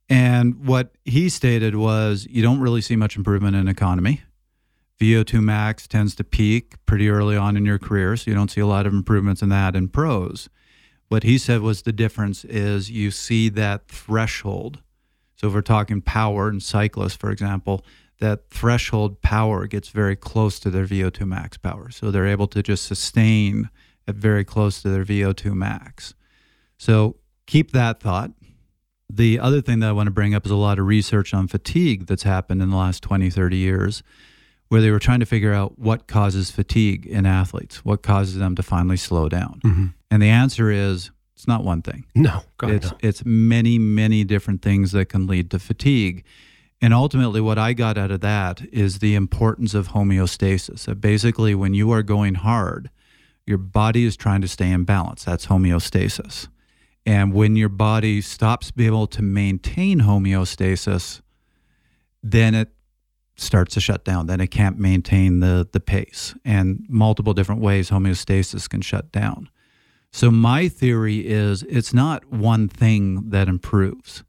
And 0.08 0.66
what 0.66 0.92
he 1.04 1.28
stated 1.28 1.76
was 1.76 2.26
you 2.28 2.42
don't 2.42 2.60
really 2.60 2.80
see 2.80 2.96
much 2.96 3.16
improvement 3.16 3.56
in 3.56 3.68
economy. 3.68 4.22
VO2 5.00 5.42
max 5.42 5.88
tends 5.88 6.14
to 6.16 6.24
peak 6.24 6.74
pretty 6.86 7.08
early 7.08 7.36
on 7.36 7.56
in 7.56 7.64
your 7.64 7.78
career, 7.78 8.16
so 8.16 8.30
you 8.30 8.36
don't 8.36 8.50
see 8.50 8.60
a 8.60 8.66
lot 8.66 8.86
of 8.86 8.92
improvements 8.92 9.42
in 9.42 9.48
that 9.48 9.74
in 9.74 9.88
pros. 9.88 10.48
What 11.08 11.24
he 11.24 11.38
said 11.38 11.60
was 11.60 11.82
the 11.82 11.92
difference 11.92 12.44
is 12.44 12.90
you 12.90 13.10
see 13.10 13.48
that 13.50 13.88
threshold. 13.88 14.80
So 15.34 15.48
if 15.48 15.54
we're 15.54 15.62
talking 15.62 16.00
power 16.00 16.48
and 16.48 16.62
cyclists, 16.62 17.16
for 17.16 17.30
example, 17.30 17.84
that 18.20 18.48
threshold 18.50 19.20
power 19.20 19.66
gets 19.66 19.88
very 19.88 20.14
close 20.14 20.60
to 20.60 20.70
their 20.70 20.86
VO2 20.86 21.26
max 21.26 21.56
power. 21.56 21.90
So 21.90 22.10
they're 22.10 22.26
able 22.26 22.46
to 22.46 22.62
just 22.62 22.84
sustain 22.84 23.68
at 24.06 24.14
very 24.14 24.44
close 24.44 24.80
to 24.82 24.88
their 24.88 25.04
VO2 25.04 25.52
max. 25.54 26.14
So 26.78 27.16
keep 27.46 27.72
that 27.72 28.00
thought. 28.00 28.30
The 29.14 29.38
other 29.38 29.60
thing 29.60 29.80
that 29.80 29.90
I 29.90 29.92
want 29.92 30.06
to 30.06 30.10
bring 30.10 30.34
up 30.34 30.46
is 30.46 30.50
a 30.50 30.56
lot 30.56 30.78
of 30.78 30.86
research 30.86 31.34
on 31.34 31.46
fatigue 31.46 32.06
that's 32.06 32.22
happened 32.22 32.62
in 32.62 32.70
the 32.70 32.76
last 32.76 33.02
20, 33.02 33.28
30 33.28 33.56
years, 33.58 34.02
where 34.68 34.80
they 34.80 34.90
were 34.90 34.98
trying 34.98 35.20
to 35.20 35.26
figure 35.26 35.52
out 35.52 35.78
what 35.78 36.06
causes 36.06 36.50
fatigue 36.50 37.04
in 37.04 37.26
athletes, 37.26 37.84
what 37.84 38.02
causes 38.02 38.36
them 38.36 38.56
to 38.56 38.62
finally 38.62 38.96
slow 38.96 39.28
down. 39.28 39.60
Mm-hmm. 39.62 39.86
And 40.10 40.22
the 40.22 40.30
answer 40.30 40.70
is 40.70 41.10
it's 41.36 41.46
not 41.46 41.62
one 41.62 41.82
thing. 41.82 42.06
No, 42.14 42.40
God, 42.56 42.70
it's 42.70 42.90
no. 42.90 42.98
it's 43.02 43.24
many 43.24 43.78
many 43.78 44.24
different 44.24 44.62
things 44.62 44.92
that 44.92 45.10
can 45.10 45.26
lead 45.26 45.50
to 45.50 45.58
fatigue. 45.58 46.24
And 46.80 46.94
ultimately 46.94 47.40
what 47.40 47.58
I 47.58 47.74
got 47.74 47.98
out 47.98 48.10
of 48.10 48.22
that 48.22 48.62
is 48.72 49.00
the 49.00 49.14
importance 49.14 49.74
of 49.74 49.88
homeostasis. 49.88 50.86
That 50.86 51.00
basically 51.00 51.54
when 51.54 51.74
you 51.74 51.90
are 51.90 52.02
going 52.02 52.36
hard, 52.36 52.90
your 53.44 53.58
body 53.58 54.04
is 54.04 54.16
trying 54.16 54.40
to 54.40 54.48
stay 54.48 54.70
in 54.70 54.84
balance. 54.84 55.24
That's 55.24 55.46
homeostasis. 55.46 56.48
And 57.04 57.32
when 57.34 57.56
your 57.56 57.68
body 57.68 58.20
stops 58.20 58.70
being 58.70 58.88
able 58.88 59.06
to 59.08 59.22
maintain 59.22 60.00
homeostasis, 60.00 61.20
then 62.22 62.54
it 62.54 62.68
starts 63.36 63.74
to 63.74 63.80
shut 63.80 64.04
down. 64.04 64.26
Then 64.26 64.40
it 64.40 64.48
can't 64.48 64.78
maintain 64.78 65.40
the 65.40 65.68
the 65.70 65.80
pace. 65.80 66.34
And 66.44 66.84
multiple 66.88 67.34
different 67.34 67.60
ways 67.60 67.90
homeostasis 67.90 68.68
can 68.68 68.82
shut 68.82 69.10
down. 69.10 69.48
So 70.12 70.30
my 70.30 70.68
theory 70.68 71.26
is 71.26 71.62
it's 71.64 71.94
not 71.94 72.30
one 72.30 72.68
thing 72.68 73.30
that 73.30 73.48
improves. 73.48 74.22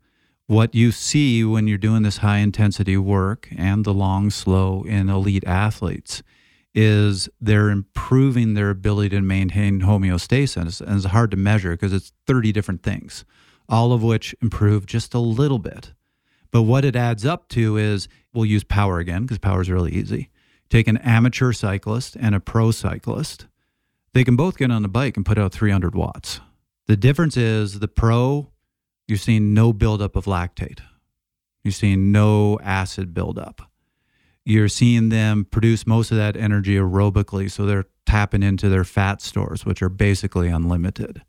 What 0.47 0.73
you 0.75 0.91
see 0.91 1.43
when 1.43 1.67
you're 1.67 1.77
doing 1.77 2.03
this 2.03 2.17
high 2.17 2.37
intensity 2.37 2.97
work 2.97 3.49
and 3.55 3.85
the 3.85 3.93
long 3.93 4.29
slow 4.29 4.83
in 4.83 5.09
elite 5.09 5.45
athletes 5.45 6.23
is 6.73 7.29
they're 7.39 7.69
improving 7.69 8.53
their 8.53 8.69
ability 8.69 9.09
to 9.09 9.21
maintain 9.21 9.81
homeostasis. 9.81 10.81
And 10.81 10.95
it's 10.95 11.05
hard 11.05 11.31
to 11.31 11.37
measure 11.37 11.71
because 11.71 11.93
it's 11.93 12.13
30 12.25 12.51
different 12.51 12.83
things, 12.83 13.25
all 13.69 13.93
of 13.93 14.01
which 14.01 14.35
improve 14.41 14.85
just 14.85 15.13
a 15.13 15.19
little 15.19 15.59
bit. 15.59 15.93
But 16.51 16.63
what 16.63 16.85
it 16.85 16.95
adds 16.95 17.25
up 17.25 17.49
to 17.49 17.77
is 17.77 18.07
we'll 18.33 18.45
use 18.45 18.63
power 18.63 18.99
again 18.99 19.23
because 19.23 19.39
power 19.39 19.61
is 19.61 19.69
really 19.69 19.91
easy. 19.91 20.29
Take 20.69 20.87
an 20.87 20.97
amateur 20.97 21.51
cyclist 21.51 22.15
and 22.15 22.33
a 22.33 22.39
pro 22.39 22.71
cyclist. 22.71 23.47
They 24.13 24.23
can 24.23 24.35
both 24.35 24.57
get 24.57 24.71
on 24.71 24.81
the 24.83 24.87
bike 24.87 25.17
and 25.17 25.25
put 25.25 25.37
out 25.37 25.51
300 25.51 25.95
watts. 25.95 26.39
The 26.87 26.97
difference 26.97 27.37
is 27.37 27.79
the 27.79 27.87
pro, 27.87 28.51
you're 29.07 29.17
seeing 29.17 29.53
no 29.53 29.73
buildup 29.73 30.15
of 30.15 30.25
lactate. 30.25 30.79
You're 31.63 31.71
seeing 31.71 32.11
no 32.11 32.59
acid 32.61 33.13
buildup. 33.13 33.69
You're 34.45 34.67
seeing 34.67 35.09
them 35.09 35.45
produce 35.45 35.87
most 35.87 36.11
of 36.11 36.17
that 36.17 36.35
energy 36.35 36.75
aerobically. 36.75 37.49
So 37.49 37.65
they're 37.65 37.85
tapping 38.05 38.43
into 38.43 38.67
their 38.69 38.83
fat 38.83 39.21
stores, 39.21 39.65
which 39.65 39.81
are 39.81 39.89
basically 39.89 40.49
unlimited. 40.49 41.23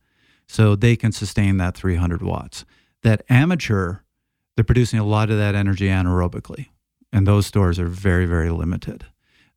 So 0.46 0.74
they 0.77 0.96
can 0.96 1.12
sustain 1.12 1.57
that 1.59 1.77
300 1.77 2.22
watts. 2.22 2.64
That 3.03 3.22
amateur, 3.31 3.98
they're 4.57 4.64
producing 4.64 4.98
a 4.98 5.05
lot 5.05 5.31
of 5.31 5.38
that 5.38 5.55
energy 5.55 5.87
anaerobically. 5.87 6.66
And 7.12 7.27
those 7.27 7.46
stores 7.46 7.79
are 7.79 7.87
very, 7.87 8.27
very 8.27 8.50
limited. 8.50 9.07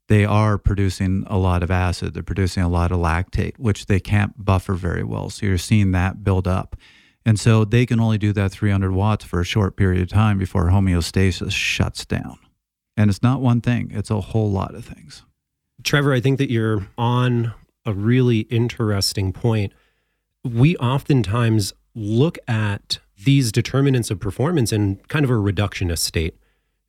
they 0.08 0.24
are 0.24 0.56
producing 0.58 1.24
a 1.26 1.38
lot 1.38 1.62
of 1.62 1.70
acid. 1.70 2.14
They're 2.14 2.22
producing 2.22 2.62
a 2.62 2.68
lot 2.68 2.90
of 2.90 2.98
lactate, 2.98 3.58
which 3.58 3.86
they 3.86 4.00
can't 4.00 4.42
buffer 4.42 4.74
very 4.74 5.04
well. 5.04 5.30
So 5.30 5.46
you're 5.46 5.58
seeing 5.58 5.92
that 5.92 6.24
build 6.24 6.48
up. 6.48 6.76
And 7.24 7.38
so 7.38 7.64
they 7.64 7.84
can 7.84 8.00
only 8.00 8.16
do 8.16 8.32
that 8.32 8.50
300 8.50 8.90
watts 8.92 9.24
for 9.24 9.40
a 9.40 9.44
short 9.44 9.76
period 9.76 10.02
of 10.02 10.08
time 10.08 10.38
before 10.38 10.66
homeostasis 10.70 11.52
shuts 11.52 12.06
down. 12.06 12.38
And 12.98 13.08
it's 13.08 13.22
not 13.22 13.40
one 13.40 13.60
thing, 13.60 13.92
it's 13.94 14.10
a 14.10 14.20
whole 14.20 14.50
lot 14.50 14.74
of 14.74 14.84
things. 14.84 15.22
Trevor, 15.84 16.12
I 16.12 16.20
think 16.20 16.38
that 16.38 16.50
you're 16.50 16.88
on 16.98 17.54
a 17.86 17.94
really 17.94 18.40
interesting 18.40 19.32
point. 19.32 19.72
We 20.44 20.76
oftentimes 20.78 21.72
look 21.94 22.38
at 22.48 22.98
these 23.24 23.52
determinants 23.52 24.10
of 24.10 24.18
performance 24.18 24.72
in 24.72 24.96
kind 25.06 25.24
of 25.24 25.30
a 25.30 25.34
reductionist 25.34 26.00
state 26.00 26.36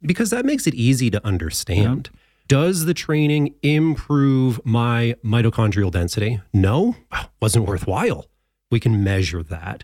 because 0.01 0.31
that 0.31 0.45
makes 0.45 0.65
it 0.65 0.73
easy 0.73 1.11
to 1.11 1.23
understand. 1.23 2.09
Yeah. 2.11 2.19
Does 2.47 2.85
the 2.85 2.95
training 2.95 3.53
improve 3.61 4.59
my 4.65 5.15
mitochondrial 5.23 5.91
density? 5.91 6.41
No, 6.51 6.95
wasn't 7.39 7.67
worthwhile. 7.67 8.25
We 8.71 8.79
can 8.79 9.03
measure 9.03 9.43
that. 9.43 9.83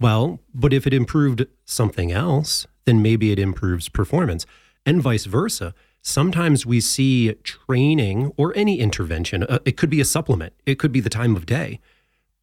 Well, 0.00 0.40
but 0.52 0.72
if 0.72 0.88
it 0.88 0.94
improved 0.94 1.46
something 1.64 2.10
else, 2.10 2.66
then 2.86 3.02
maybe 3.02 3.30
it 3.30 3.38
improves 3.38 3.88
performance 3.88 4.46
and 4.86 5.02
vice 5.02 5.26
versa. 5.26 5.74
Sometimes 6.02 6.64
we 6.64 6.80
see 6.80 7.34
training 7.42 8.32
or 8.36 8.56
any 8.56 8.80
intervention, 8.80 9.42
uh, 9.44 9.58
it 9.64 9.76
could 9.76 9.90
be 9.90 10.00
a 10.00 10.04
supplement, 10.04 10.54
it 10.64 10.78
could 10.78 10.92
be 10.92 11.00
the 11.00 11.10
time 11.10 11.36
of 11.36 11.46
day. 11.46 11.80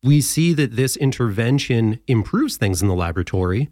We 0.03 0.21
see 0.21 0.53
that 0.53 0.75
this 0.75 0.95
intervention 0.95 1.99
improves 2.07 2.55
things 2.57 2.81
in 2.81 2.87
the 2.87 2.93
laboratory, 2.93 3.69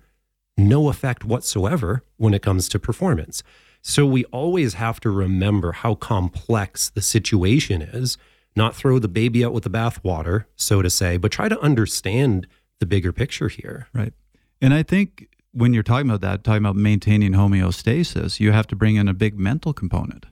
no 0.57 0.89
effect 0.89 1.23
whatsoever 1.23 2.03
when 2.17 2.33
it 2.33 2.41
comes 2.41 2.67
to 2.69 2.79
performance. 2.79 3.43
So 3.81 4.05
we 4.05 4.25
always 4.25 4.73
have 4.73 4.99
to 5.01 5.11
remember 5.11 5.73
how 5.73 5.93
complex 5.93 6.89
the 6.89 7.03
situation 7.03 7.83
is, 7.83 8.17
not 8.55 8.75
throw 8.75 8.97
the 8.97 9.07
baby 9.07 9.45
out 9.45 9.53
with 9.53 9.63
the 9.63 9.69
bathwater, 9.69 10.45
so 10.55 10.81
to 10.81 10.89
say, 10.89 11.17
but 11.17 11.31
try 11.31 11.47
to 11.47 11.59
understand 11.59 12.47
the 12.79 12.87
bigger 12.87 13.13
picture 13.13 13.47
here. 13.47 13.87
Right. 13.93 14.13
And 14.59 14.73
I 14.73 14.81
think 14.81 15.27
when 15.55 15.73
you're 15.73 15.83
talking 15.83 16.09
about 16.09 16.21
that, 16.21 16.43
talking 16.43 16.63
about 16.63 16.75
maintaining 16.75 17.31
homeostasis, 17.31 18.41
you 18.41 18.51
have 18.51 18.67
to 18.67 18.75
bring 18.75 18.97
in 18.97 19.07
a 19.07 19.13
big 19.13 19.39
mental 19.39 19.71
component. 19.71 20.25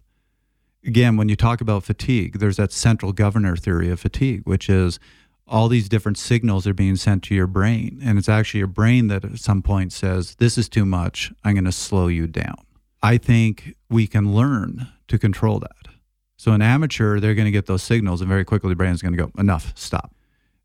Again, 0.86 1.16
when 1.16 1.30
you 1.30 1.38
talk 1.38 1.62
about 1.62 1.86
fatigue, 1.86 2.40
there's 2.40 2.58
that 2.58 2.74
central 2.74 3.14
governor 3.14 3.56
theory 3.56 3.90
of 3.90 4.02
fatigue, 4.02 4.42
which 4.44 4.70
is 4.70 5.00
all 5.48 5.70
these 5.70 5.88
different 5.88 6.18
signals 6.18 6.68
are 6.68 6.74
being 6.74 6.98
sent 6.98 7.24
to 7.24 7.36
your 7.36 7.48
brain. 7.48 8.02
And 8.04 8.20
it's 8.20 8.28
actually 8.28 8.60
your 8.60 8.68
brain 8.68 9.08
that 9.08 9.24
at 9.24 9.40
some 9.40 9.62
point 9.62 9.94
says, 9.94 10.36
This 10.36 10.58
is 10.58 10.68
too 10.68 10.86
much. 10.86 11.32
I'm 11.46 11.54
going 11.54 11.64
to 11.64 11.72
slow 11.72 12.08
you 12.08 12.28
down. 12.28 12.58
I 13.02 13.18
think 13.18 13.76
we 13.90 14.08
can 14.08 14.34
learn 14.34 14.90
to 15.08 15.18
control 15.18 15.60
that. 15.60 15.94
So, 16.36 16.52
an 16.52 16.62
amateur, 16.62 17.22
they're 17.22 17.36
going 17.36 17.46
to 17.46 17.52
get 17.52 17.68
those 17.68 17.84
signals, 17.84 18.20
and 18.20 18.28
very 18.28 18.44
quickly 18.44 18.70
the 18.70 18.76
brain 18.76 18.92
is 18.92 19.02
going 19.02 19.16
to 19.16 19.24
go, 19.24 19.32
Enough, 19.38 19.72
stop. 19.78 20.14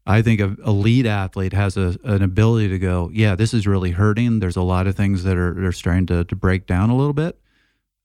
I 0.09 0.23
think 0.23 0.41
a 0.41 0.57
elite 0.67 1.05
athlete 1.05 1.53
has 1.53 1.77
a, 1.77 1.95
an 2.03 2.23
ability 2.23 2.69
to 2.69 2.79
go, 2.79 3.11
yeah, 3.13 3.37
this 3.37 3.53
is 3.53 3.67
really 3.67 3.91
hurting. 3.91 4.41
There's 4.41 4.57
a 4.57 4.63
lot 4.63 4.87
of 4.87 4.97
things 4.97 5.23
that 5.25 5.37
are, 5.37 5.67
are 5.67 5.73
starting 5.73 6.07
to, 6.07 6.25
to 6.25 6.35
break 6.35 6.67
down 6.67 6.89
a 6.89 6.97
little 6.97 7.13
bit. 7.13 7.39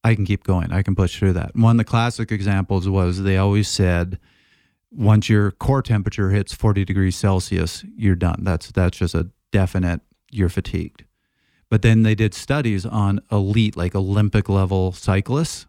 I 0.03 0.13
can 0.13 0.25
keep 0.25 0.43
going. 0.43 0.73
I 0.73 0.81
can 0.83 0.95
push 0.95 1.17
through 1.17 1.33
that. 1.33 1.55
One 1.55 1.71
of 1.71 1.77
the 1.77 1.85
classic 1.85 2.29
examples 2.29 2.89
was 2.89 3.23
they 3.23 3.37
always 3.37 3.69
said, 3.69 4.19
once 4.91 5.29
your 5.29 5.51
core 5.51 5.81
temperature 5.81 6.29
hits 6.29 6.53
40 6.53 6.83
degrees 6.83 7.15
Celsius, 7.15 7.85
you're 7.95 8.15
done. 8.15 8.43
That's 8.43 8.71
that's 8.71 8.97
just 8.97 9.15
a 9.15 9.29
definite 9.51 10.01
you're 10.29 10.49
fatigued. 10.49 11.05
But 11.69 11.83
then 11.83 12.03
they 12.03 12.15
did 12.15 12.33
studies 12.33 12.85
on 12.85 13.21
elite, 13.31 13.77
like 13.77 13.95
Olympic 13.95 14.49
level 14.49 14.91
cyclists, 14.91 15.65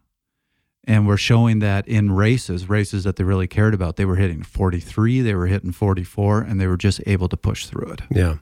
and 0.87 1.07
we're 1.07 1.17
showing 1.17 1.61
that 1.61 1.87
in 1.89 2.13
races, 2.13 2.69
races 2.69 3.05
that 3.05 3.17
they 3.17 3.25
really 3.25 3.47
cared 3.47 3.75
about, 3.75 3.97
they 3.97 4.05
were 4.05 4.17
hitting 4.17 4.43
43, 4.43 5.21
they 5.21 5.35
were 5.35 5.47
hitting 5.47 5.73
44, 5.73 6.43
and 6.43 6.61
they 6.61 6.67
were 6.67 6.77
just 6.77 7.01
able 7.07 7.29
to 7.29 7.37
push 7.37 7.67
through 7.67 7.93
it. 7.93 8.03
Yeah. 8.11 8.37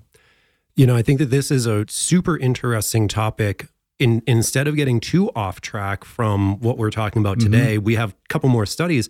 You 0.75 0.87
know, 0.87 0.97
I 0.97 1.03
think 1.03 1.19
that 1.19 1.31
this 1.31 1.51
is 1.51 1.67
a 1.67 1.85
super 1.89 2.37
interesting 2.37 3.09
topic. 3.09 3.69
In, 3.99 4.23
instead 4.27 4.67
of 4.67 4.75
getting 4.75 4.99
too 4.99 5.31
off 5.37 5.61
track 5.61 6.05
from 6.05 6.59
what 6.59 6.77
we're 6.77 6.91
talking 6.91 7.21
about 7.21 7.39
mm-hmm. 7.39 7.53
today, 7.53 7.77
mm-hmm. 7.77 7.85
we 7.85 7.95
have 7.95 8.13
a 8.13 8.29
couple 8.29 8.49
more 8.49 8.67
studies. 8.67 9.09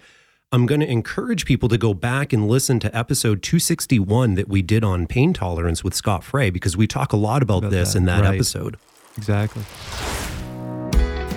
I'm 0.51 0.67
going 0.67 0.81
to 0.81 0.91
encourage 0.91 1.47
people 1.47 1.71
to 1.71 1.79
go 1.79 1.95
back 1.95 2.35
and 2.35 2.47
listen 2.47 2.79
to 2.81 2.95
episode 2.95 3.43
261 3.43 4.35
that 4.35 4.49
we 4.49 4.61
did 4.61 4.85
on 4.85 5.07
pain 5.07 5.33
tolerance 5.33 5.83
with 5.83 5.95
Scott 5.95 6.23
Frey 6.23 6.51
because 6.51 6.77
we 6.77 6.87
talk 6.87 7.15
a 7.15 7.17
lot 7.17 7.43
about, 7.43 7.59
about 7.59 7.71
this 7.71 7.93
that. 7.93 7.99
in 7.99 8.05
that 8.05 8.21
right. 8.23 8.35
episode. 8.35 8.77
Exactly. 9.17 9.63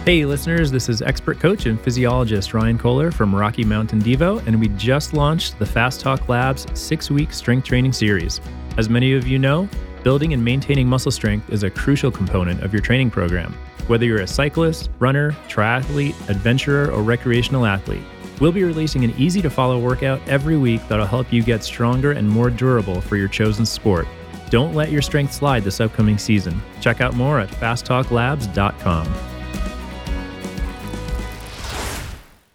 Hey, 0.06 0.24
listeners, 0.24 0.70
this 0.70 0.88
is 0.88 1.02
expert 1.02 1.40
coach 1.40 1.66
and 1.66 1.82
physiologist 1.82 2.54
Ryan 2.54 2.78
Kohler 2.78 3.10
from 3.10 3.34
Rocky 3.34 3.64
Mountain 3.64 4.04
Devo, 4.04 4.46
and 4.46 4.60
we 4.60 4.68
just 4.68 5.16
launched 5.16 5.58
the 5.58 5.66
Fast 5.66 6.00
Talk 6.00 6.30
Labs 6.30 6.68
six 6.80 7.10
week 7.10 7.34
strength 7.34 7.66
training 7.66 7.92
series. 7.92 8.40
As 8.78 8.88
many 8.88 9.14
of 9.14 9.28
you 9.28 9.40
know, 9.40 9.68
building 10.04 10.34
and 10.34 10.46
maintaining 10.46 10.88
muscle 10.88 11.10
strength 11.10 11.50
is 11.50 11.64
a 11.64 11.72
crucial 11.72 12.12
component 12.12 12.62
of 12.62 12.72
your 12.72 12.84
training 12.84 13.10
program. 13.10 13.52
Whether 13.88 14.06
you're 14.06 14.22
a 14.22 14.28
cyclist, 14.28 14.92
runner, 15.00 15.32
triathlete, 15.48 16.30
adventurer, 16.30 16.92
or 16.92 17.02
recreational 17.02 17.66
athlete, 17.66 18.04
we'll 18.40 18.52
be 18.52 18.64
releasing 18.64 19.04
an 19.06 19.14
easy 19.18 19.42
to 19.42 19.50
follow 19.50 19.80
workout 19.80 20.22
every 20.28 20.56
week 20.56 20.88
that'll 20.88 21.08
help 21.08 21.34
you 21.34 21.42
get 21.42 21.64
stronger 21.64 22.12
and 22.12 22.30
more 22.30 22.52
durable 22.52 23.02
for 23.02 23.18
your 23.18 23.28
chosen 23.28 23.66
sport. 23.66 24.08
Don't 24.52 24.76
let 24.76 24.92
your 24.92 25.02
strength 25.02 25.34
slide 25.34 25.64
this 25.64 25.82
upcoming 25.82 26.20
season. 26.20 26.62
Check 26.80 27.02
out 27.02 27.16
more 27.16 27.40
at 27.40 27.50
fasttalklabs.com. 27.50 29.35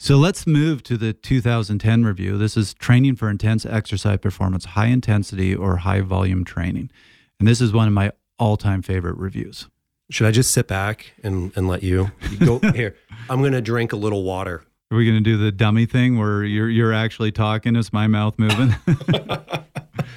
So 0.03 0.17
let's 0.17 0.47
move 0.47 0.83
to 0.85 0.97
the 0.97 1.13
2010 1.13 2.05
review. 2.05 2.39
This 2.39 2.57
is 2.57 2.73
training 2.73 3.17
for 3.17 3.29
intense 3.29 3.67
exercise 3.67 4.17
performance, 4.17 4.65
high 4.65 4.87
intensity 4.87 5.55
or 5.55 5.77
high 5.77 6.01
volume 6.01 6.43
training. 6.43 6.91
And 7.39 7.47
this 7.47 7.61
is 7.61 7.75
one 7.75 7.87
of 7.87 7.93
my 7.93 8.13
all 8.39 8.57
time 8.57 8.81
favorite 8.81 9.19
reviews. 9.19 9.69
Should 10.11 10.27
I 10.27 10.31
just 10.31 10.53
sit 10.53 10.67
back 10.67 11.13
and, 11.23 11.53
and 11.55 11.69
let 11.69 11.83
you, 11.83 12.13
you 12.31 12.39
go 12.39 12.59
here? 12.75 12.97
I'm 13.29 13.41
going 13.41 13.53
to 13.53 13.61
drink 13.61 13.93
a 13.93 13.97
little 13.97 14.23
water. 14.23 14.65
Are 14.91 14.97
we 14.97 15.05
going 15.05 15.23
to 15.23 15.31
do 15.31 15.37
the 15.37 15.53
dummy 15.53 15.85
thing 15.85 16.17
where 16.17 16.45
you're, 16.45 16.71
you're 16.71 16.95
actually 16.95 17.31
talking? 17.31 17.77
Is 17.77 17.93
my 17.93 18.07
mouth 18.07 18.39
moving? 18.39 18.75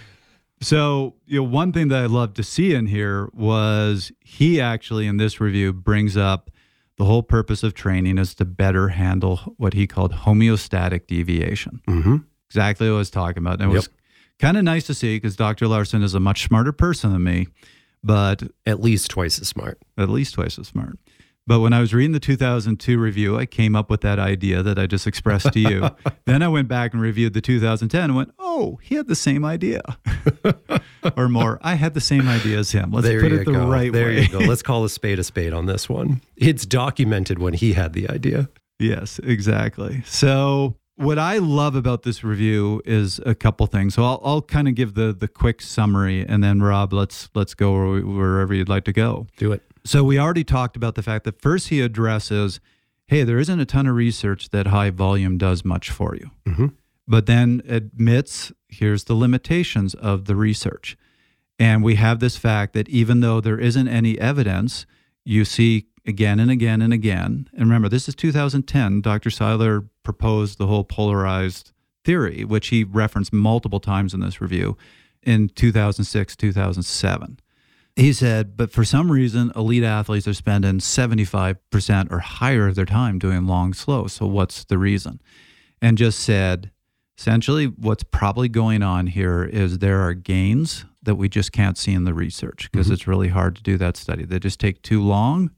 so, 0.61 1.15
you 1.25 1.39
know, 1.39 1.43
one 1.43 1.73
thing 1.73 1.89
that 1.89 2.01
I 2.01 2.05
love 2.05 2.35
to 2.35 2.43
see 2.43 2.73
in 2.73 2.85
here 2.85 3.29
was 3.33 4.13
he 4.21 4.61
actually 4.61 5.07
in 5.07 5.17
this 5.17 5.41
review 5.41 5.73
brings 5.73 6.15
up 6.15 6.49
the 6.97 7.05
whole 7.05 7.23
purpose 7.23 7.63
of 7.63 7.73
training 7.73 8.17
is 8.17 8.35
to 8.35 8.45
better 8.45 8.89
handle 8.89 9.37
what 9.57 9.73
he 9.73 9.87
called 9.87 10.13
homeostatic 10.13 11.07
deviation. 11.07 11.81
Mm-hmm. 11.87 12.17
Exactly 12.49 12.87
what 12.89 12.95
I 12.95 12.99
was 12.99 13.09
talking 13.09 13.41
about. 13.41 13.61
And 13.61 13.63
it 13.63 13.67
yep. 13.67 13.75
was 13.75 13.89
kind 14.39 14.57
of 14.57 14.63
nice 14.63 14.85
to 14.87 14.93
see 14.93 15.15
because 15.15 15.35
Dr. 15.35 15.65
Laursen 15.65 16.03
is 16.03 16.13
a 16.13 16.19
much 16.19 16.43
smarter 16.43 16.71
person 16.71 17.11
than 17.11 17.23
me, 17.23 17.47
but 18.03 18.43
at 18.65 18.79
least 18.79 19.09
twice 19.09 19.39
as 19.39 19.47
smart. 19.47 19.79
At 19.97 20.09
least 20.09 20.35
twice 20.35 20.59
as 20.59 20.67
smart. 20.67 20.99
But 21.45 21.59
when 21.59 21.73
I 21.73 21.81
was 21.81 21.93
reading 21.93 22.13
the 22.13 22.21
2002 22.21 22.97
review, 22.97 23.37
I 23.37 23.45
came 23.45 23.75
up 23.75 23.89
with 23.89 24.01
that 24.01 24.17
idea 24.17 24.63
that 24.63 24.79
I 24.79 24.87
just 24.87 25.05
expressed 25.05 25.51
to 25.51 25.59
you. 25.59 25.89
then 26.25 26.41
I 26.41 26.47
went 26.47 26.69
back 26.69 26.93
and 26.93 27.01
reviewed 27.01 27.33
the 27.33 27.41
2010 27.41 28.01
and 28.01 28.15
went, 28.15 28.31
oh, 28.39 28.79
he 28.81 28.95
had 28.95 29.07
the 29.07 29.15
same 29.15 29.43
idea. 29.43 29.81
or 31.17 31.27
more, 31.27 31.59
I 31.61 31.75
had 31.75 31.95
the 31.95 32.01
same 32.01 32.29
idea 32.29 32.59
as 32.59 32.71
him. 32.71 32.91
Let's 32.91 33.07
there 33.07 33.19
put 33.19 33.33
it 33.33 33.45
the 33.45 33.51
go. 33.51 33.67
right 33.67 33.91
there 33.91 34.07
way. 34.07 34.15
There 34.15 34.23
you 34.23 34.29
go. 34.29 34.39
Let's 34.39 34.61
call 34.61 34.85
a 34.85 34.89
spade 34.89 35.19
a 35.19 35.23
spade 35.23 35.51
on 35.51 35.65
this 35.65 35.89
one. 35.89 36.21
It's 36.37 36.65
documented 36.65 37.39
when 37.39 37.53
he 37.53 37.73
had 37.73 37.91
the 37.91 38.09
idea. 38.09 38.49
Yes, 38.79 39.19
exactly. 39.19 40.01
So 40.05 40.77
what 40.95 41.19
I 41.19 41.39
love 41.39 41.75
about 41.75 42.03
this 42.03 42.23
review 42.23 42.81
is 42.85 43.19
a 43.25 43.35
couple 43.35 43.65
things. 43.67 43.95
So 43.95 44.03
I'll, 44.03 44.21
I'll 44.23 44.41
kind 44.41 44.67
of 44.67 44.75
give 44.75 44.93
the 44.93 45.13
the 45.13 45.27
quick 45.27 45.61
summary, 45.61 46.25
and 46.25 46.43
then 46.43 46.61
Rob, 46.61 46.93
let's 46.93 47.29
let's 47.33 47.53
go 47.53 47.99
wherever 48.01 48.53
you'd 48.53 48.69
like 48.69 48.85
to 48.85 48.93
go. 48.93 49.27
Do 49.37 49.51
it. 49.51 49.61
So 49.85 50.03
we 50.03 50.17
already 50.17 50.43
talked 50.43 50.75
about 50.75 50.95
the 50.95 51.03
fact 51.03 51.25
that 51.25 51.41
first 51.41 51.67
he 51.67 51.81
addresses, 51.81 52.59
hey, 53.07 53.23
there 53.23 53.39
isn't 53.39 53.59
a 53.59 53.65
ton 53.65 53.87
of 53.87 53.95
research 53.95 54.49
that 54.49 54.67
high 54.67 54.89
volume 54.89 55.37
does 55.37 55.65
much 55.65 55.91
for 55.91 56.15
you. 56.15 56.31
Mm-hmm. 56.45 56.67
But 57.07 57.25
then 57.25 57.61
admits 57.67 58.51
here's 58.69 59.05
the 59.05 59.13
limitations 59.13 59.93
of 59.93 60.25
the 60.25 60.35
research. 60.35 60.97
And 61.59 61.83
we 61.83 61.95
have 61.95 62.19
this 62.19 62.37
fact 62.37 62.73
that 62.73 62.89
even 62.89 63.19
though 63.19 63.41
there 63.41 63.59
isn't 63.59 63.87
any 63.87 64.17
evidence, 64.19 64.85
you 65.25 65.45
see 65.45 65.87
again 66.05 66.39
and 66.39 66.49
again 66.49 66.81
and 66.81 66.93
again. 66.93 67.49
And 67.53 67.61
remember, 67.61 67.89
this 67.89 68.07
is 68.07 68.15
2010. 68.15 69.01
Dr. 69.01 69.29
Seiler 69.29 69.85
proposed 70.03 70.57
the 70.57 70.67
whole 70.67 70.83
polarized 70.83 71.71
theory, 72.03 72.43
which 72.43 72.67
he 72.67 72.83
referenced 72.83 73.31
multiple 73.31 73.79
times 73.79 74.13
in 74.13 74.19
this 74.19 74.41
review 74.41 74.77
in 75.21 75.49
2006, 75.49 76.35
2007. 76.35 77.39
He 77.95 78.11
said, 78.11 78.57
but 78.57 78.71
for 78.71 78.83
some 78.83 79.11
reason, 79.11 79.51
elite 79.55 79.83
athletes 79.83 80.27
are 80.27 80.33
spending 80.33 80.79
75% 80.79 82.11
or 82.11 82.19
higher 82.19 82.67
of 82.67 82.75
their 82.75 82.85
time 82.85 83.19
doing 83.19 83.45
long 83.45 83.73
slow. 83.73 84.07
So 84.07 84.25
what's 84.25 84.63
the 84.65 84.79
reason? 84.79 85.21
And 85.79 85.97
just 85.97 86.19
said, 86.19 86.71
essentially, 87.17 87.65
what's 87.65 88.03
probably 88.03 88.49
going 88.49 88.81
on 88.81 89.07
here 89.07 89.43
is 89.43 89.77
there 89.77 89.99
are 89.99 90.13
gains 90.13 90.85
that 91.03 91.15
we 91.15 91.29
just 91.29 91.51
can't 91.51 91.77
see 91.77 91.93
in 91.93 92.05
the 92.05 92.13
research 92.13 92.69
because 92.71 92.87
mm-hmm. 92.87 92.93
it's 92.93 93.07
really 93.07 93.27
hard 93.27 93.55
to 93.57 93.63
do 93.63 93.77
that 93.77 93.95
study. 93.95 94.25
They 94.25 94.39
just 94.39 94.59
take 94.59 94.81
too 94.81 95.03
long 95.03 95.51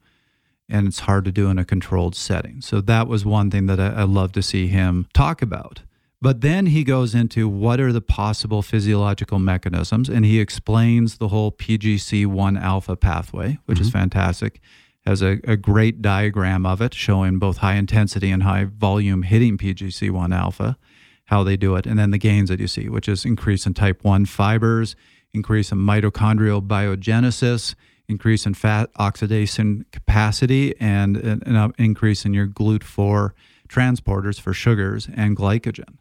and 0.68 0.88
it's 0.88 1.02
hard 1.02 1.24
to 1.26 1.32
do 1.32 1.50
in 1.50 1.58
a 1.58 1.64
controlled 1.64 2.16
setting. 2.16 2.60
So 2.62 2.82
that 2.82 3.08
was 3.08 3.24
one 3.24 3.52
thing 3.52 3.68
that 3.68 3.80
I, 3.80 3.90
I 3.90 4.04
love 4.04 4.32
to 4.34 4.42
see 4.42 4.68
him 4.68 5.08
talk 5.14 5.42
about. 5.42 5.82
But 6.22 6.42
then 6.42 6.68
he 6.68 6.84
goes 6.84 7.14
into 7.14 7.48
what 7.48 7.80
are 7.80 7.92
the 7.92 8.02
possible 8.02 8.62
physiological 8.62 9.40
mechanisms, 9.40 10.10
and 10.10 10.26
he 10.26 10.40
explains 10.40 11.18
the 11.18 11.28
whole 11.28 11.52
PGC1 11.52 12.60
alpha 12.60 12.96
pathway, 12.96 13.60
which 13.66 13.78
mm-hmm. 13.78 13.88
is 13.88 13.92
fantastic. 13.92 14.60
Has 15.06 15.22
a, 15.22 15.40
a 15.44 15.56
great 15.56 16.02
diagram 16.02 16.66
of 16.66 16.82
it 16.82 16.94
showing 16.94 17.38
both 17.38 17.58
high 17.58 17.76
intensity 17.76 18.32
and 18.32 18.44
high 18.44 18.64
volume 18.64 19.22
hitting 19.22 19.58
PGC1 19.58 20.36
alpha, 20.36 20.78
how 21.26 21.44
they 21.44 21.58
do 21.58 21.76
it, 21.76 21.86
and 21.86 22.00
then 22.00 22.12
the 22.12 22.18
gains 22.18 22.50
that 22.50 22.60
you 22.60 22.68
see, 22.68 22.90
which 22.90 23.08
is 23.08 23.26
increase 23.26 23.68
in 23.68 23.74
type 23.74 24.04
1 24.04 24.26
fibers, 24.26 24.96
increase 25.34 25.72
in 25.72 25.78
mitochondrial 25.78 26.66
biogenesis, 26.66 27.76
increase 28.08 28.46
in 28.46 28.54
fat 28.54 28.90
oxidation 28.98 29.86
capacity, 29.92 30.74
and 30.80 31.18
an 31.18 31.74
increase 31.78 32.26
in 32.26 32.34
your 32.34 32.48
GLUT4 32.48 33.32
transporters 33.68 34.40
for 34.40 34.54
sugars 34.54 35.08
and 35.16 35.36
glycogen. 35.36 35.98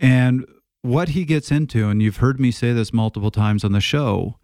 And 0.00 0.46
what 0.82 1.10
he 1.10 1.24
gets 1.24 1.52
into, 1.52 1.88
and 1.88 2.02
you've 2.02 2.16
heard 2.16 2.40
me 2.40 2.50
say 2.50 2.72
this 2.72 2.92
multiple 2.92 3.30
times 3.30 3.62
on 3.62 3.72
the 3.72 3.80
show, 3.80 4.38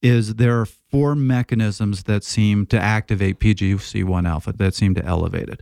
is 0.00 0.36
there 0.36 0.58
are 0.60 0.66
four 0.66 1.14
mechanisms 1.14 2.04
that 2.04 2.24
seem 2.24 2.66
to 2.66 2.78
activate 2.78 3.40
PGC1 3.40 4.28
alpha, 4.28 4.52
that 4.52 4.74
seem 4.74 4.94
to 4.94 5.04
elevate 5.04 5.48
it. 5.48 5.60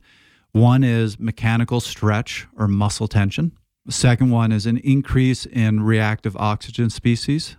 One 0.52 0.84
is 0.84 1.18
mechanical 1.18 1.80
stretch 1.80 2.46
or 2.56 2.68
muscle 2.68 3.08
tension. 3.08 3.52
Second 3.88 4.30
one 4.30 4.52
is 4.52 4.66
an 4.66 4.78
increase 4.78 5.46
in 5.46 5.82
reactive 5.82 6.36
oxygen 6.36 6.90
species 6.90 7.56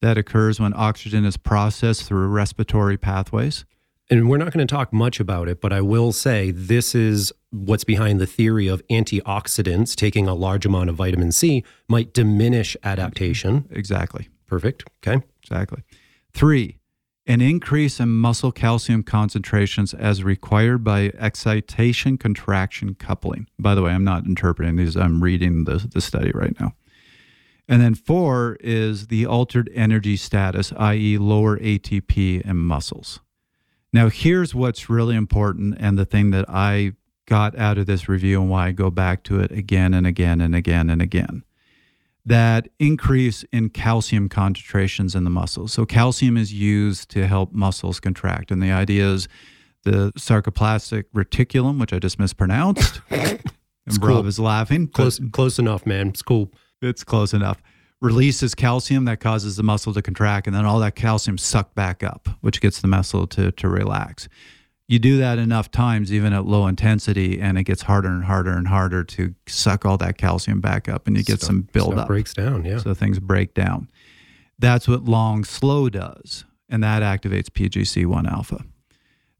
that 0.00 0.18
occurs 0.18 0.58
when 0.58 0.72
oxygen 0.74 1.24
is 1.24 1.36
processed 1.36 2.04
through 2.04 2.26
respiratory 2.26 2.96
pathways. 2.96 3.64
And 4.10 4.28
we're 4.28 4.38
not 4.38 4.52
going 4.52 4.66
to 4.66 4.72
talk 4.72 4.92
much 4.92 5.20
about 5.20 5.48
it, 5.48 5.60
but 5.60 5.72
I 5.72 5.80
will 5.80 6.12
say 6.12 6.50
this 6.50 6.94
is 6.94 7.32
what's 7.52 7.84
behind 7.84 8.20
the 8.20 8.26
theory 8.26 8.66
of 8.66 8.82
antioxidants 8.88 9.94
taking 9.94 10.26
a 10.26 10.34
large 10.34 10.66
amount 10.66 10.90
of 10.90 10.96
vitamin 10.96 11.30
C 11.30 11.62
might 11.88 12.12
diminish 12.12 12.76
adaptation. 12.82 13.68
Exactly. 13.70 14.28
Perfect. 14.46 14.84
Okay. 15.06 15.24
Exactly. 15.42 15.82
Three, 16.32 16.78
an 17.26 17.40
increase 17.40 18.00
in 18.00 18.08
muscle 18.08 18.52
calcium 18.52 19.02
concentrations 19.02 19.94
as 19.94 20.24
required 20.24 20.82
by 20.82 21.12
excitation 21.16 22.18
contraction 22.18 22.94
coupling. 22.94 23.46
By 23.58 23.74
the 23.74 23.82
way, 23.82 23.92
I'm 23.92 24.04
not 24.04 24.26
interpreting 24.26 24.76
these, 24.76 24.96
I'm 24.96 25.22
reading 25.22 25.64
the, 25.64 25.86
the 25.92 26.00
study 26.00 26.32
right 26.34 26.58
now. 26.58 26.72
And 27.68 27.80
then 27.80 27.94
four 27.94 28.56
is 28.60 29.06
the 29.06 29.24
altered 29.24 29.70
energy 29.72 30.16
status, 30.16 30.72
i.e., 30.76 31.16
lower 31.16 31.58
ATP 31.58 32.42
in 32.42 32.56
muscles. 32.56 33.20
Now, 33.92 34.08
here's 34.08 34.54
what's 34.54 34.90
really 34.90 35.14
important 35.14 35.76
and 35.78 35.98
the 35.98 36.04
thing 36.04 36.30
that 36.30 36.46
I 36.48 36.94
got 37.26 37.56
out 37.58 37.78
of 37.78 37.86
this 37.86 38.08
review 38.08 38.40
and 38.40 38.50
why 38.50 38.68
I 38.68 38.72
go 38.72 38.90
back 38.90 39.22
to 39.24 39.40
it 39.40 39.50
again 39.52 39.94
and 39.94 40.06
again 40.06 40.40
and 40.40 40.54
again 40.54 40.90
and 40.90 41.00
again. 41.00 41.44
That 42.24 42.68
increase 42.78 43.44
in 43.52 43.70
calcium 43.70 44.28
concentrations 44.28 45.14
in 45.14 45.24
the 45.24 45.30
muscles. 45.30 45.72
So, 45.72 45.84
calcium 45.84 46.36
is 46.36 46.52
used 46.52 47.10
to 47.10 47.26
help 47.26 47.52
muscles 47.52 47.98
contract. 47.98 48.52
And 48.52 48.62
the 48.62 48.70
idea 48.70 49.08
is 49.08 49.26
the 49.82 50.12
sarcoplastic 50.16 51.04
reticulum, 51.14 51.80
which 51.80 51.92
I 51.92 51.98
just 51.98 52.20
mispronounced. 52.20 53.00
and 53.10 53.40
cool. 54.00 54.24
Is 54.24 54.38
laughing. 54.38 54.86
Close, 54.86 55.20
close 55.32 55.58
enough, 55.58 55.84
man. 55.84 56.08
It's 56.08 56.22
cool. 56.22 56.52
It's 56.80 57.02
close 57.02 57.34
enough 57.34 57.60
releases 58.02 58.54
calcium 58.54 59.04
that 59.06 59.20
causes 59.20 59.56
the 59.56 59.62
muscle 59.62 59.94
to 59.94 60.02
contract, 60.02 60.46
and 60.46 60.54
then 60.54 60.66
all 60.66 60.80
that 60.80 60.96
calcium 60.96 61.38
sucked 61.38 61.74
back 61.74 62.02
up, 62.02 62.28
which 62.40 62.60
gets 62.60 62.80
the 62.80 62.88
muscle 62.88 63.26
to, 63.28 63.52
to 63.52 63.68
relax. 63.68 64.28
You 64.88 64.98
do 64.98 65.16
that 65.18 65.38
enough 65.38 65.70
times, 65.70 66.12
even 66.12 66.32
at 66.32 66.44
low 66.44 66.66
intensity, 66.66 67.40
and 67.40 67.56
it 67.56 67.64
gets 67.64 67.82
harder 67.82 68.08
and 68.08 68.24
harder 68.24 68.50
and 68.50 68.68
harder 68.68 69.04
to 69.04 69.34
suck 69.46 69.86
all 69.86 69.96
that 69.98 70.18
calcium 70.18 70.60
back 70.60 70.88
up, 70.88 71.06
and 71.06 71.16
you 71.16 71.22
get 71.22 71.38
stuff, 71.38 71.46
some 71.46 71.60
buildup. 71.72 72.08
breaks 72.08 72.34
down, 72.34 72.64
yeah. 72.64 72.78
So 72.78 72.92
things 72.92 73.18
break 73.18 73.54
down. 73.54 73.88
That's 74.58 74.86
what 74.86 75.04
long 75.04 75.44
slow 75.44 75.88
does, 75.88 76.44
and 76.68 76.82
that 76.82 77.02
activates 77.02 77.46
PGC1 77.46 78.30
alpha. 78.30 78.64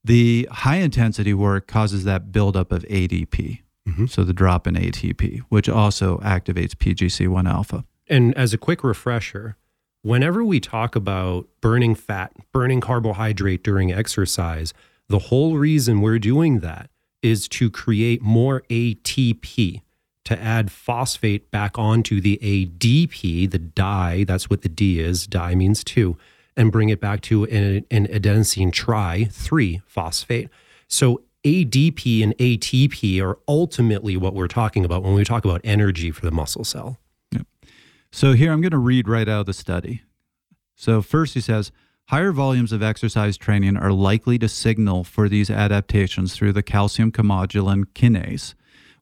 The 0.05 0.49
high 0.51 0.79
intensity 0.79 1.35
work 1.35 1.67
causes 1.67 2.05
that 2.05 2.33
buildup 2.33 2.73
of 2.73 2.83
ADP, 2.85 3.61
mm-hmm. 3.89 4.07
so 4.07 4.25
the 4.25 4.33
drop 4.33 4.67
in 4.67 4.75
ATP, 4.75 5.41
which 5.49 5.69
also 5.69 6.19
activates 6.19 6.75
PGC1 6.75 7.49
alpha. 7.49 7.85
And 8.09 8.37
as 8.37 8.53
a 8.53 8.59
quick 8.59 8.83
refresher, 8.83 9.57
whenever 10.03 10.43
we 10.43 10.61
talk 10.61 10.97
about 10.97 11.47
burning 11.61 11.95
fat, 11.95 12.33
burning 12.53 12.81
carbohydrate 12.81 13.63
during 13.63 13.93
exercise, 13.93 14.75
the 15.09 15.19
whole 15.19 15.57
reason 15.57 16.01
we're 16.01 16.19
doing 16.19 16.61
that 16.61 16.91
is 17.23 17.49
to 17.49 17.71
create 17.71 18.23
more 18.23 18.63
ATP, 18.69 19.83
to 20.25 20.43
add 20.43 20.71
phosphate 20.71 21.51
back 21.51 21.79
onto 21.79 22.21
the 22.21 22.39
ADP, 22.43 23.51
the 23.51 23.59
di, 23.59 24.25
that's 24.25 24.51
what 24.51 24.63
the 24.63 24.69
D 24.69 25.01
is, 25.01 25.27
di 25.27 25.55
means 25.55 25.85
two, 25.85 26.17
and 26.57 26.73
bring 26.73 26.89
it 26.89 27.01
back 27.01 27.21
to 27.23 27.45
an, 27.45 27.85
an 27.91 28.07
adenosine 28.09 28.73
tri 28.73 29.29
3 29.31 29.83
phosphate. 29.87 30.49
So 30.89 31.23
ADP 31.45 32.23
and 32.23 32.37
ATP 32.39 33.21
are 33.23 33.39
ultimately 33.49 34.17
what 34.17 34.35
we're 34.35 34.49
talking 34.49 34.85
about 34.85 35.03
when 35.03 35.15
we 35.15 35.25
talk 35.25 35.45
about 35.45 35.61
energy 35.65 36.11
for 36.11 36.25
the 36.25 36.31
muscle 36.31 36.65
cell. 36.65 36.99
Yep. 37.33 37.47
So 38.11 38.33
here 38.33 38.53
I'm 38.53 38.61
going 38.61 38.73
to 38.73 38.79
read 38.79 39.09
right 39.09 39.29
out 39.29 39.41
of 39.41 39.47
the 39.47 39.53
study. 39.53 40.03
So 40.77 41.03
first 41.03 41.35
he 41.35 41.41
says, 41.41 41.73
higher 42.13 42.31
volumes 42.31 42.73
of 42.73 42.83
exercise 42.83 43.39
training 43.39 43.75
are 43.75 43.91
likely 43.91 44.39
to 44.39 44.47
signal 44.47 45.03
for 45.03 45.31
these 45.31 45.49
adaptations 45.49 46.35
through 46.35 46.53
the 46.53 46.63
calcium 46.63 47.11
calmodulin 47.11 47.87
kinase, 47.95 48.53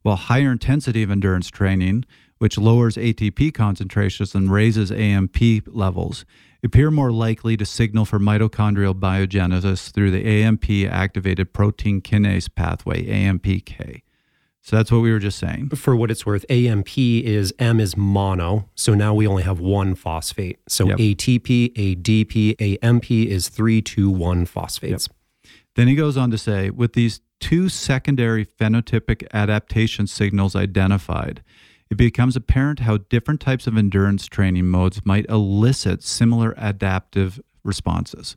while 0.02 0.14
higher 0.14 0.52
intensity 0.52 1.02
of 1.02 1.11
endurance 1.11 1.48
training, 1.48 2.04
which 2.38 2.56
lowers 2.56 2.94
ATP 2.94 3.52
concentrations 3.52 4.32
and 4.32 4.52
raises 4.52 4.92
AMP 4.92 5.36
levels, 5.66 6.24
appear 6.62 6.88
more 6.88 7.11
likely 7.11 7.56
to 7.56 7.66
signal 7.66 8.04
for 8.04 8.20
mitochondrial 8.20 8.94
biogenesis 8.94 9.90
through 9.90 10.12
the 10.12 10.24
AMP 10.24 10.70
activated 10.88 11.52
protein 11.52 12.00
kinase 12.00 12.48
pathway, 12.54 13.04
AMPK. 13.06 14.02
So 14.62 14.76
that's 14.76 14.92
what 14.92 15.00
we 15.00 15.11
were 15.11 15.18
just 15.18 15.38
saying. 15.38 15.70
For 15.70 15.96
what 15.96 16.11
it's 16.11 16.26
worth, 16.26 16.44
AMP 16.50 16.98
is 16.98 17.52
M 17.58 17.80
is 17.80 17.96
mono. 17.96 18.68
So 18.74 18.94
now 18.94 19.14
we 19.14 19.26
only 19.26 19.42
have 19.42 19.58
one 19.58 19.94
phosphate. 19.94 20.58
So 20.68 20.86
yep. 20.86 20.98
ATP, 20.98 21.72
ADP, 21.74 22.78
AMP 22.82 23.11
is 23.11 23.48
three, 23.48 23.80
two, 23.80 24.11
one 24.11 24.44
phosphates. 24.44 25.08
Yep. 25.08 25.52
Then 25.76 25.88
he 25.88 25.94
goes 25.94 26.16
on 26.16 26.30
to 26.30 26.38
say 26.38 26.68
with 26.70 26.92
these 26.92 27.20
two 27.40 27.68
secondary 27.70 28.44
phenotypic 28.44 29.26
adaptation 29.32 30.06
signals 30.06 30.54
identified, 30.54 31.42
it 31.90 31.96
becomes 31.96 32.36
apparent 32.36 32.80
how 32.80 32.98
different 32.98 33.40
types 33.40 33.66
of 33.66 33.76
endurance 33.76 34.26
training 34.26 34.66
modes 34.66 35.00
might 35.04 35.26
elicit 35.28 36.02
similar 36.02 36.54
adaptive 36.56 37.40
responses. 37.64 38.36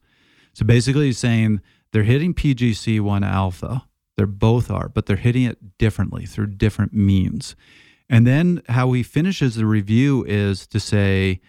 So 0.53 0.65
basically, 0.65 1.07
he's 1.07 1.17
saying 1.17 1.61
they're 1.91 2.03
hitting 2.03 2.33
PGC1 2.33 3.27
alpha 3.27 3.83
they're 4.15 4.25
both 4.25 4.69
are, 4.69 4.89
but 4.89 5.05
they're 5.05 5.15
hitting 5.15 5.43
it 5.43 5.77
differently 5.77 6.25
through 6.25 6.47
different 6.47 6.93
means. 6.93 7.55
And 8.09 8.27
then 8.27 8.61
how 8.69 8.91
he 8.91 9.03
finishes 9.03 9.55
the 9.55 9.65
review 9.65 10.23
is 10.27 10.67
to 10.67 10.79
say, 10.79 11.41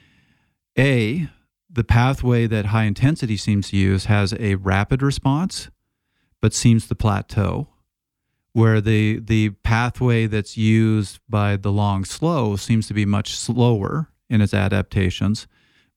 A, 0.79 1.29
the 1.69 1.85
pathway 1.85 2.47
that 2.47 2.67
high 2.67 2.85
intensity 2.85 3.37
seems 3.37 3.71
to 3.71 3.77
use 3.77 4.07
has 4.07 4.33
a 4.39 4.55
rapid 4.55 5.03
response, 5.03 5.69
but 6.41 6.55
seems 6.55 6.87
to 6.89 6.95
plateau. 6.95 7.69
Where 8.53 8.81
the 8.81 9.19
the 9.19 9.51
pathway 9.51 10.27
that's 10.27 10.57
used 10.57 11.19
by 11.29 11.57
the 11.57 11.73
long 11.73 12.05
slow 12.05 12.55
seems 12.55 12.87
to 12.87 12.95
be 12.95 13.05
much 13.05 13.35
slower 13.35 14.11
in 14.31 14.41
its 14.41 14.55
adaptations, 14.55 15.49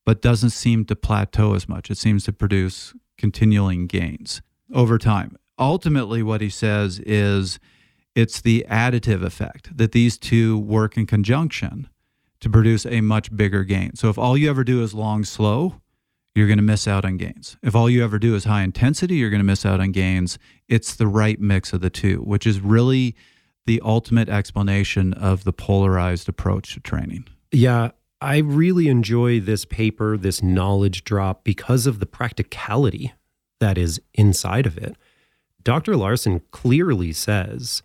but 0.04 0.20
doesn't 0.20 0.50
seem 0.50 0.84
to 0.86 0.96
plateau 0.96 1.54
as 1.54 1.68
much. 1.68 1.88
It 1.88 1.98
seems 1.98 2.24
to 2.24 2.32
produce 2.32 2.94
continuing 3.16 3.86
gains 3.86 4.42
over 4.74 4.98
time 4.98 5.36
ultimately 5.58 6.22
what 6.22 6.40
he 6.40 6.50
says 6.50 7.00
is 7.00 7.58
it's 8.14 8.40
the 8.40 8.66
additive 8.68 9.22
effect 9.22 9.76
that 9.76 9.92
these 9.92 10.18
two 10.18 10.58
work 10.58 10.96
in 10.96 11.06
conjunction 11.06 11.88
to 12.40 12.48
produce 12.48 12.86
a 12.86 13.00
much 13.00 13.34
bigger 13.34 13.64
gain. 13.64 13.94
So 13.94 14.08
if 14.08 14.18
all 14.18 14.36
you 14.36 14.48
ever 14.48 14.64
do 14.64 14.82
is 14.82 14.94
long 14.94 15.24
slow, 15.24 15.80
you're 16.34 16.46
going 16.46 16.58
to 16.58 16.62
miss 16.62 16.86
out 16.86 17.04
on 17.04 17.16
gains. 17.16 17.56
If 17.62 17.74
all 17.74 17.90
you 17.90 18.04
ever 18.04 18.18
do 18.18 18.34
is 18.34 18.44
high 18.44 18.62
intensity, 18.62 19.16
you're 19.16 19.30
going 19.30 19.40
to 19.40 19.44
miss 19.44 19.66
out 19.66 19.80
on 19.80 19.90
gains. 19.92 20.38
It's 20.68 20.94
the 20.94 21.08
right 21.08 21.40
mix 21.40 21.72
of 21.72 21.80
the 21.80 21.90
two, 21.90 22.18
which 22.18 22.46
is 22.46 22.60
really 22.60 23.16
the 23.66 23.80
ultimate 23.84 24.28
explanation 24.28 25.12
of 25.14 25.44
the 25.44 25.52
polarized 25.52 26.28
approach 26.28 26.74
to 26.74 26.80
training. 26.80 27.26
Yeah, 27.50 27.90
I 28.20 28.38
really 28.38 28.88
enjoy 28.88 29.40
this 29.40 29.64
paper, 29.64 30.16
this 30.16 30.42
knowledge 30.42 31.04
drop, 31.04 31.44
because 31.44 31.86
of 31.86 31.98
the 31.98 32.06
practicality 32.06 33.12
that 33.60 33.76
is 33.76 34.00
inside 34.14 34.66
of 34.66 34.78
it. 34.78 34.96
Dr. 35.62 35.94
Laursen 35.94 36.40
clearly 36.50 37.12
says 37.12 37.82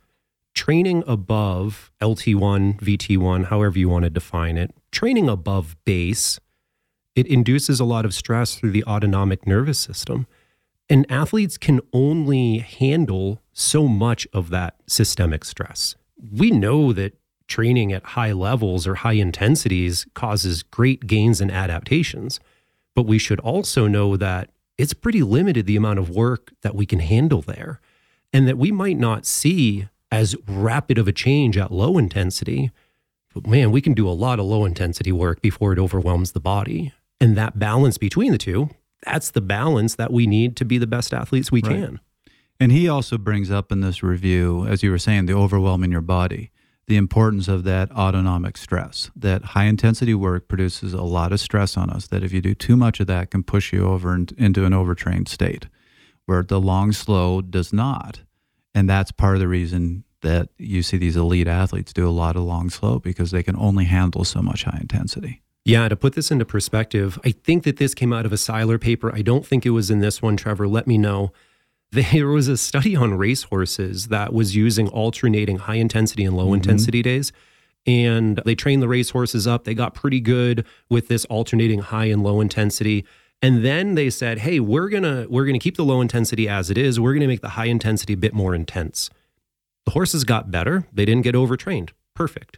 training 0.54 1.04
above 1.08 1.92
LT1, 2.02 2.80
VT1, 2.80 3.46
however 3.46 3.78
you 3.80 3.90
want 3.90 4.04
to 4.04 4.10
define 4.10 4.58
it, 4.58 4.74
training 4.92 5.28
above 5.28 5.76
base, 5.86 6.40
it 7.16 7.28
induces 7.28 7.80
a 7.80 7.86
lot 7.86 8.06
of 8.06 8.14
stress 8.14 8.56
through 8.56 8.72
the 8.72 8.84
autonomic 8.86 9.48
nervous 9.48 9.80
system. 9.80 10.28
And 10.90 11.10
athletes 11.10 11.58
can 11.58 11.80
only 11.92 12.60
handle 12.60 13.42
so 13.54 13.88
much 13.88 14.28
of 14.34 14.50
that 14.50 14.76
systemic 14.88 15.46
stress. 15.46 15.96
We 16.32 16.52
know 16.52 16.94
that 16.94 17.14
training 17.48 17.92
at 17.94 18.04
high 18.04 18.32
levels 18.32 18.88
or 18.88 18.96
high 18.96 19.14
intensities 19.14 20.06
causes 20.14 20.64
great 20.64 21.08
gains 21.08 21.42
and 21.42 21.52
adaptations, 21.52 22.40
but 22.96 23.06
we 23.06 23.18
should 23.18 23.40
also 23.40 23.88
know 23.88 24.18
that 24.18 24.50
it's 24.78 24.94
pretty 24.94 25.22
limited 25.22 25.66
the 25.66 25.76
amount 25.76 26.00
of 26.00 26.10
work 26.10 26.52
that 26.62 26.76
we 26.76 26.86
can 26.86 27.00
handle 27.00 27.42
there 27.42 27.80
and 28.32 28.48
that 28.48 28.58
we 28.58 28.72
might 28.72 28.98
not 28.98 29.26
see 29.26 29.88
as 30.12 30.36
rapid 30.48 30.98
of 30.98 31.08
a 31.08 31.12
change 31.12 31.58
at 31.58 31.72
low 31.72 31.98
intensity. 31.98 32.72
But 33.34 33.48
man, 33.48 33.72
we 33.72 33.82
can 33.82 33.94
do 33.94 34.08
a 34.08 34.12
lot 34.12 34.40
of 34.40 34.46
low 34.46 34.66
intensity 34.66 35.12
work 35.12 35.42
before 35.42 35.74
it 35.74 35.80
overwhelms 35.80 36.32
the 36.32 36.40
body. 36.40 36.94
And 37.20 37.38
that 37.38 37.58
balance 37.58 37.98
between 37.98 38.32
the 38.32 38.38
two, 38.38 38.70
that's 39.06 39.32
the 39.32 39.42
balance 39.42 39.96
that 39.96 40.12
we 40.12 40.28
need 40.28 40.56
to 40.58 40.66
be 40.66 40.78
the 40.78 40.88
best 40.88 41.14
athletes 41.14 41.52
we 41.52 41.62
right. 41.62 41.72
can. 41.72 42.00
And 42.60 42.72
he 42.72 42.88
also 42.88 43.18
brings 43.18 43.52
up 43.52 43.72
in 43.72 43.82
this 43.82 44.04
review, 44.04 44.66
as 44.68 44.84
you 44.84 44.92
were 44.92 44.98
saying, 44.98 45.26
the 45.26 45.34
overwhelming 45.34 45.92
your 45.92 46.02
body, 46.02 46.52
the 46.88 46.98
importance 46.98 47.48
of 47.48 47.64
that 47.64 47.92
autonomic 47.92 48.58
stress. 48.58 49.10
That 49.16 49.44
high 49.46 49.66
intensity 49.66 50.14
work 50.14 50.48
produces 50.48 50.94
a 50.94 51.02
lot 51.02 51.32
of 51.32 51.40
stress 51.40 51.78
on 51.78 51.90
us, 51.90 52.08
that 52.08 52.24
if 52.24 52.34
you 52.34 52.42
do 52.42 52.54
too 52.54 52.76
much 52.76 53.00
of 53.00 53.08
that, 53.08 53.32
can 53.32 53.44
push 53.44 53.72
you 53.72 53.86
over 53.86 54.14
into 54.38 54.66
an 54.66 54.74
overtrained 54.74 55.30
state, 55.30 55.68
where 56.26 56.44
the 56.44 56.60
long, 56.60 56.92
slow 56.92 57.42
does 57.42 57.72
not. 57.72 58.22
And 58.76 58.90
that's 58.90 59.12
part 59.12 59.36
of 59.36 59.40
the 59.40 59.48
reason 59.48 60.04
that 60.22 60.50
you 60.58 60.84
see 60.84 60.98
these 60.98 61.16
elite 61.16 61.48
athletes 61.48 61.94
do 61.94 62.08
a 62.08 62.12
lot 62.12 62.36
of 62.36 62.44
long, 62.44 62.70
slow 62.70 63.00
because 63.00 63.32
they 63.32 63.44
can 63.44 63.56
only 63.58 63.86
handle 63.86 64.24
so 64.24 64.42
much 64.42 64.64
high 64.64 64.80
intensity. 64.82 65.42
Yeah, 65.66 65.88
to 65.88 65.96
put 65.96 66.14
this 66.14 66.32
into 66.32 66.44
perspective, 66.44 67.18
I 67.24 67.32
think 67.32 67.64
that 67.64 67.78
this 67.78 67.94
came 67.94 68.12
out 68.12 68.26
of 68.26 68.34
a 68.34 68.38
Seiler 68.38 68.78
paper. 68.78 69.14
I 69.16 69.22
don't 69.22 69.46
think 69.46 69.66
it 69.66 69.70
was 69.70 69.90
in 69.90 70.00
this 70.00 70.22
one, 70.22 70.36
Trevor. 70.36 70.68
Let 70.68 70.88
me 70.88 70.98
know. 70.98 71.32
There 71.94 72.28
was 72.28 72.48
a 72.48 72.58
study 72.58 72.96
on 72.96 73.14
racehorses 73.14 74.08
that 74.08 74.34
was 74.34 74.56
using 74.56 74.88
alternating 74.88 75.58
high 75.60 75.76
intensity 75.76 76.24
and 76.24 76.36
low 76.36 76.46
mm-hmm. 76.46 76.56
intensity 76.56 77.04
days. 77.04 77.32
And 77.86 78.42
they 78.46 78.56
trained 78.56 78.82
the 78.82 78.88
racehorses 78.88 79.46
up. 79.46 79.66
They 79.66 79.76
got 79.76 79.94
pretty 79.94 80.20
good 80.20 80.66
with 80.90 81.08
this 81.08 81.26
alternating 81.26 81.80
high 81.80 82.06
and 82.06 82.24
low 82.24 82.42
intensity. 82.42 83.06
And 83.44 83.64
then 83.64 83.94
they 83.94 84.10
said, 84.10 84.40
"Hey, 84.40 84.60
we're 84.60 84.90
to 84.90 85.28
we're 85.30 85.46
going 85.46 85.60
to 85.60 85.64
keep 85.64 85.78
the 85.78 85.84
low 85.84 86.02
intensity 86.02 86.48
as 86.50 86.72
it 86.72 86.78
is. 86.78 87.00
We're 87.00 87.14
going 87.14 87.22
to 87.22 87.28
make 87.28 87.42
the 87.42 87.50
high 87.50 87.66
intensity 87.66 88.14
a 88.14 88.18
bit 88.18 88.34
more 88.34 88.56
intense." 88.56 89.10
The 89.86 89.92
horses 89.92 90.24
got 90.24 90.50
better. 90.50 90.88
They 90.94 91.06
didn't 91.06 91.24
get 91.24 91.36
overtrained. 91.36 91.92
Perfect. 92.16 92.58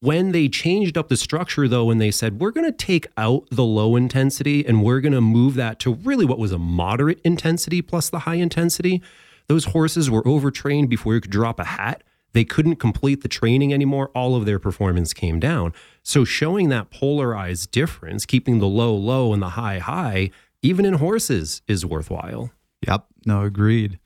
When 0.00 0.30
they 0.30 0.48
changed 0.48 0.96
up 0.96 1.08
the 1.08 1.16
structure, 1.16 1.66
though, 1.66 1.90
and 1.90 2.00
they 2.00 2.12
said, 2.12 2.38
we're 2.38 2.52
going 2.52 2.70
to 2.70 2.76
take 2.76 3.08
out 3.16 3.48
the 3.50 3.64
low 3.64 3.96
intensity 3.96 4.64
and 4.64 4.84
we're 4.84 5.00
going 5.00 5.12
to 5.12 5.20
move 5.20 5.54
that 5.54 5.80
to 5.80 5.94
really 5.94 6.24
what 6.24 6.38
was 6.38 6.52
a 6.52 6.58
moderate 6.58 7.20
intensity 7.24 7.82
plus 7.82 8.08
the 8.08 8.20
high 8.20 8.36
intensity, 8.36 9.02
those 9.48 9.66
horses 9.66 10.08
were 10.08 10.26
overtrained 10.26 10.88
before 10.88 11.14
you 11.14 11.20
could 11.20 11.32
drop 11.32 11.58
a 11.58 11.64
hat. 11.64 12.04
They 12.32 12.44
couldn't 12.44 12.76
complete 12.76 13.22
the 13.22 13.28
training 13.28 13.72
anymore. 13.72 14.10
All 14.14 14.36
of 14.36 14.46
their 14.46 14.60
performance 14.60 15.12
came 15.12 15.40
down. 15.40 15.72
So, 16.02 16.24
showing 16.24 16.68
that 16.68 16.90
polarized 16.90 17.70
difference, 17.70 18.26
keeping 18.26 18.58
the 18.58 18.66
low 18.68 18.94
low 18.94 19.32
and 19.32 19.42
the 19.42 19.50
high 19.50 19.78
high, 19.78 20.30
even 20.62 20.84
in 20.84 20.94
horses, 20.94 21.62
is 21.66 21.86
worthwhile. 21.86 22.50
Yep. 22.86 23.06
No, 23.26 23.42
agreed. 23.42 23.98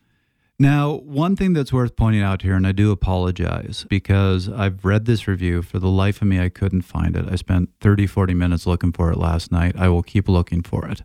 Now, 0.62 0.92
one 0.92 1.34
thing 1.34 1.54
that's 1.54 1.72
worth 1.72 1.96
pointing 1.96 2.22
out 2.22 2.42
here, 2.42 2.54
and 2.54 2.64
I 2.64 2.70
do 2.70 2.92
apologize 2.92 3.84
because 3.88 4.48
I've 4.48 4.84
read 4.84 5.06
this 5.06 5.26
review. 5.26 5.60
For 5.60 5.80
the 5.80 5.88
life 5.88 6.22
of 6.22 6.28
me, 6.28 6.38
I 6.38 6.50
couldn't 6.50 6.82
find 6.82 7.16
it. 7.16 7.24
I 7.28 7.34
spent 7.34 7.70
30, 7.80 8.06
40 8.06 8.32
minutes 8.34 8.64
looking 8.64 8.92
for 8.92 9.10
it 9.10 9.18
last 9.18 9.50
night. 9.50 9.74
I 9.76 9.88
will 9.88 10.04
keep 10.04 10.28
looking 10.28 10.62
for 10.62 10.86
it. 10.86 11.02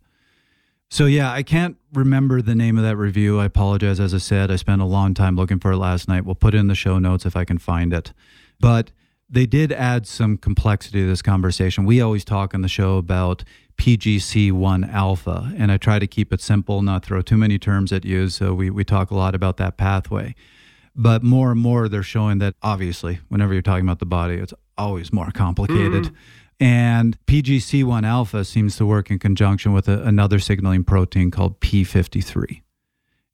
So, 0.91 1.07
yeah, 1.07 1.31
I 1.31 1.41
can't 1.41 1.75
remember 1.91 2.39
the 2.39 2.53
name 2.53 2.77
of 2.77 2.83
that 2.83 2.97
review. 2.97 3.39
I 3.39 3.45
apologize. 3.45 3.99
As 3.99 4.13
I 4.13 4.19
said, 4.19 4.51
I 4.51 4.57
spent 4.57 4.83
a 4.83 4.85
long 4.85 5.15
time 5.15 5.35
looking 5.35 5.57
for 5.57 5.71
it 5.71 5.77
last 5.77 6.07
night. 6.07 6.23
We'll 6.23 6.35
put 6.35 6.53
it 6.53 6.59
in 6.59 6.67
the 6.67 6.75
show 6.75 6.99
notes 6.99 7.25
if 7.25 7.35
I 7.35 7.43
can 7.43 7.57
find 7.57 7.93
it. 7.93 8.13
But 8.59 8.91
they 9.27 9.47
did 9.47 9.71
add 9.71 10.05
some 10.05 10.37
complexity 10.37 11.01
to 11.01 11.07
this 11.07 11.23
conversation. 11.23 11.83
We 11.85 11.99
always 11.99 12.23
talk 12.23 12.53
on 12.53 12.61
the 12.61 12.69
show 12.69 12.97
about 12.97 13.43
PGC1 13.77 14.91
alpha. 14.91 15.53
And 15.57 15.71
I 15.71 15.77
try 15.77 15.99
to 15.99 16.07
keep 16.07 16.33
it 16.33 16.41
simple, 16.41 16.81
not 16.81 17.05
throw 17.05 17.21
too 17.21 17.37
many 17.37 17.57
terms 17.57 17.91
at 17.91 18.05
you. 18.05 18.29
So 18.29 18.53
we, 18.53 18.69
we 18.69 18.83
talk 18.83 19.11
a 19.11 19.15
lot 19.15 19.35
about 19.35 19.57
that 19.57 19.77
pathway. 19.77 20.35
But 20.95 21.23
more 21.23 21.51
and 21.51 21.61
more, 21.61 21.87
they're 21.87 22.03
showing 22.03 22.39
that 22.39 22.55
obviously, 22.63 23.19
whenever 23.29 23.53
you're 23.53 23.61
talking 23.61 23.85
about 23.85 23.99
the 23.99 24.05
body, 24.05 24.35
it's 24.35 24.53
always 24.77 25.13
more 25.13 25.29
complicated. 25.31 26.05
Mm. 26.05 26.15
And 26.59 27.25
PGC1 27.27 28.03
alpha 28.03 28.43
seems 28.43 28.77
to 28.77 28.85
work 28.85 29.11
in 29.11 29.19
conjunction 29.19 29.73
with 29.73 29.87
a, 29.87 30.01
another 30.03 30.39
signaling 30.39 30.83
protein 30.83 31.29
called 31.29 31.59
P53. 31.59 32.63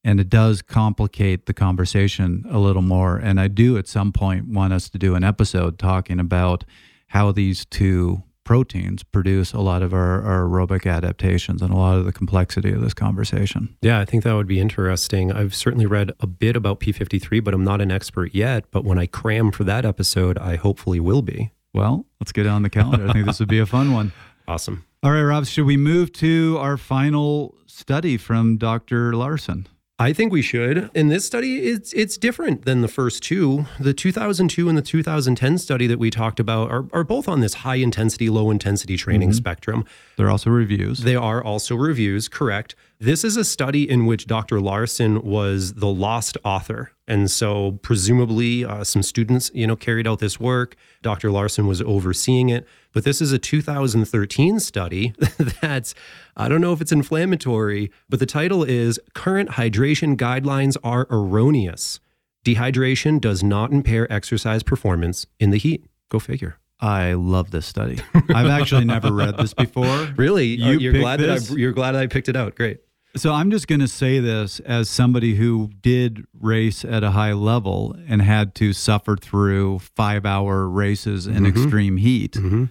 And 0.03 0.19
it 0.19 0.29
does 0.29 0.61
complicate 0.61 1.45
the 1.45 1.53
conversation 1.53 2.43
a 2.49 2.59
little 2.59 2.81
more. 2.81 3.15
And 3.15 3.39
I 3.39 3.47
do 3.47 3.77
at 3.77 3.87
some 3.87 4.11
point 4.11 4.49
want 4.49 4.73
us 4.73 4.89
to 4.89 4.97
do 4.97 5.15
an 5.15 5.23
episode 5.23 5.79
talking 5.79 6.19
about 6.19 6.65
how 7.07 7.31
these 7.31 7.63
two 7.65 8.23
proteins 8.43 9.03
produce 9.03 9.53
a 9.53 9.59
lot 9.59 9.81
of 9.81 9.93
our, 9.93 10.21
our, 10.23 10.43
aerobic 10.43 10.89
adaptations 10.89 11.61
and 11.61 11.73
a 11.73 11.77
lot 11.77 11.97
of 11.97 12.05
the 12.05 12.11
complexity 12.11 12.71
of 12.71 12.81
this 12.81 12.93
conversation. 12.93 13.75
Yeah, 13.81 13.99
I 13.99 14.05
think 14.05 14.23
that 14.23 14.33
would 14.33 14.47
be 14.47 14.59
interesting. 14.59 15.31
I've 15.31 15.55
certainly 15.55 15.85
read 15.85 16.11
a 16.19 16.27
bit 16.27 16.55
about 16.55 16.79
P53, 16.79 17.43
but 17.43 17.53
I'm 17.53 17.63
not 17.63 17.81
an 17.81 17.91
expert 17.91 18.33
yet. 18.33 18.65
But 18.71 18.83
when 18.83 18.99
I 18.99 19.05
cram 19.05 19.51
for 19.51 19.63
that 19.63 19.85
episode, 19.85 20.37
I 20.37 20.55
hopefully 20.55 20.99
will 20.99 21.21
be. 21.21 21.51
Well, 21.73 22.05
let's 22.19 22.31
get 22.31 22.45
on 22.45 22.63
the 22.63 22.69
calendar. 22.69 23.07
I 23.07 23.13
think 23.13 23.25
this 23.25 23.39
would 23.39 23.49
be 23.49 23.59
a 23.59 23.65
fun 23.65 23.93
one. 23.93 24.11
Awesome. 24.45 24.83
All 25.01 25.11
right, 25.11 25.21
Rob, 25.21 25.45
should 25.45 25.65
we 25.65 25.77
move 25.77 26.11
to 26.13 26.57
our 26.59 26.75
final 26.75 27.55
study 27.65 28.17
from 28.17 28.57
Dr. 28.57 29.13
Laursen? 29.13 29.67
I 30.03 30.11
think 30.11 30.33
we 30.33 30.41
should. 30.41 30.89
In 30.93 31.07
this 31.07 31.23
study, 31.23 31.59
it's 31.59 31.93
it's 31.93 32.17
different 32.17 32.65
than 32.65 32.81
the 32.81 32.89
first 32.89 33.23
two. 33.23 33.67
The 33.79 33.93
2002 33.93 34.67
and 34.67 34.77
the 34.77 34.81
2010 34.81 35.57
study 35.57 35.87
that 35.87 35.97
we 35.97 36.09
talked 36.09 36.41
about 36.41 36.69
are, 36.69 36.85
are 36.91 37.05
both 37.05 37.29
on 37.29 37.39
this 37.39 37.53
high 37.53 37.75
intensity, 37.75 38.29
low 38.29 38.51
intensity 38.51 38.97
training 38.97 39.29
mm-hmm. 39.29 39.37
spectrum. 39.37 39.85
They're 40.17 40.29
also 40.29 40.49
reviews. 40.49 40.99
They 40.99 41.15
are 41.15 41.41
also 41.41 41.77
reviews, 41.77 42.27
correct. 42.27 42.75
This 42.99 43.23
is 43.23 43.37
a 43.37 43.45
study 43.45 43.89
in 43.89 44.05
which 44.05 44.27
Dr. 44.27 44.57
Laursen 44.57 45.23
was 45.23 45.75
the 45.75 45.87
lost 45.87 46.37
author. 46.43 46.91
And 47.07 47.31
so 47.31 47.79
presumably 47.81 48.65
uh, 48.65 48.83
some 48.83 49.03
students, 49.03 49.51
you 49.53 49.67
know, 49.67 49.75
carried 49.77 50.07
out 50.07 50.19
this 50.19 50.37
work. 50.37 50.75
Dr. 51.01 51.29
Laursen 51.29 51.65
was 51.65 51.81
overseeing 51.81 52.49
it. 52.49 52.67
But 52.93 53.03
this 53.03 53.21
is 53.21 53.31
a 53.31 53.39
2013 53.39 54.59
study 54.59 55.13
that's, 55.61 55.95
I 56.37 56.47
don't 56.47 56.61
know 56.61 56.73
if 56.73 56.79
it's 56.79 56.91
inflammatory, 56.91 57.91
but 58.07 58.19
the 58.19 58.25
title 58.25 58.63
is 58.63 58.99
Current 59.13 59.51
Hydration 59.51 60.15
Guidelines 60.15 60.77
Are 60.83 61.07
Erroneous. 61.09 61.99
Dehydration 62.45 63.19
does 63.19 63.43
not 63.43 63.71
impair 63.71 64.11
exercise 64.11 64.63
performance 64.63 65.25
in 65.39 65.49
the 65.49 65.57
heat. 65.57 65.85
Go 66.09 66.19
figure. 66.19 66.57
I 66.79 67.13
love 67.13 67.51
this 67.51 67.65
study. 67.65 67.99
I've 68.13 68.47
actually 68.47 68.85
never 68.85 69.11
read 69.11 69.37
this 69.37 69.53
before. 69.53 70.09
Really? 70.17 70.47
You 70.47 70.77
you're 70.79 70.93
glad 70.93 71.19
this? 71.19 71.47
that 71.47 71.55
I, 71.55 71.57
you're 71.57 71.71
glad 71.71 71.93
that 71.93 72.01
I 72.01 72.07
picked 72.07 72.27
it 72.27 72.35
out. 72.35 72.55
Great. 72.55 72.81
So 73.15 73.31
I'm 73.31 73.51
just 73.51 73.67
going 73.67 73.79
to 73.79 73.87
say 73.87 74.19
this 74.19 74.59
as 74.61 74.89
somebody 74.89 75.35
who 75.35 75.69
did 75.81 76.25
race 76.39 76.83
at 76.83 77.03
a 77.03 77.11
high 77.11 77.33
level 77.33 77.95
and 78.07 78.21
had 78.21 78.55
to 78.55 78.73
suffer 78.73 79.15
through 79.15 79.79
five 79.79 80.25
hour 80.25 80.67
races 80.67 81.27
in 81.27 81.35
mm-hmm. 81.35 81.45
extreme 81.45 81.97
heat. 81.97 82.33
Mm-hmm. 82.33 82.65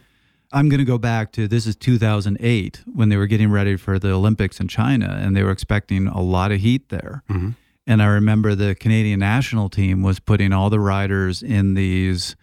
I'm 0.52 0.68
going 0.68 0.78
to 0.78 0.84
go 0.84 0.98
back 0.98 1.32
to 1.32 1.48
this 1.48 1.66
is 1.66 1.76
2008 1.76 2.82
when 2.92 3.08
they 3.08 3.16
were 3.16 3.26
getting 3.26 3.50
ready 3.50 3.76
for 3.76 3.98
the 3.98 4.10
Olympics 4.12 4.60
in 4.60 4.68
China 4.68 5.18
and 5.20 5.36
they 5.36 5.42
were 5.42 5.50
expecting 5.50 6.06
a 6.06 6.20
lot 6.20 6.52
of 6.52 6.60
heat 6.60 6.88
there. 6.90 7.22
Mm-hmm. 7.30 7.50
And 7.86 8.02
I 8.02 8.06
remember 8.06 8.54
the 8.54 8.74
Canadian 8.74 9.20
national 9.20 9.68
team 9.68 10.02
was 10.02 10.20
putting 10.20 10.52
all 10.52 10.70
the 10.70 10.78
riders 10.78 11.42
in 11.42 11.74
these 11.74 12.36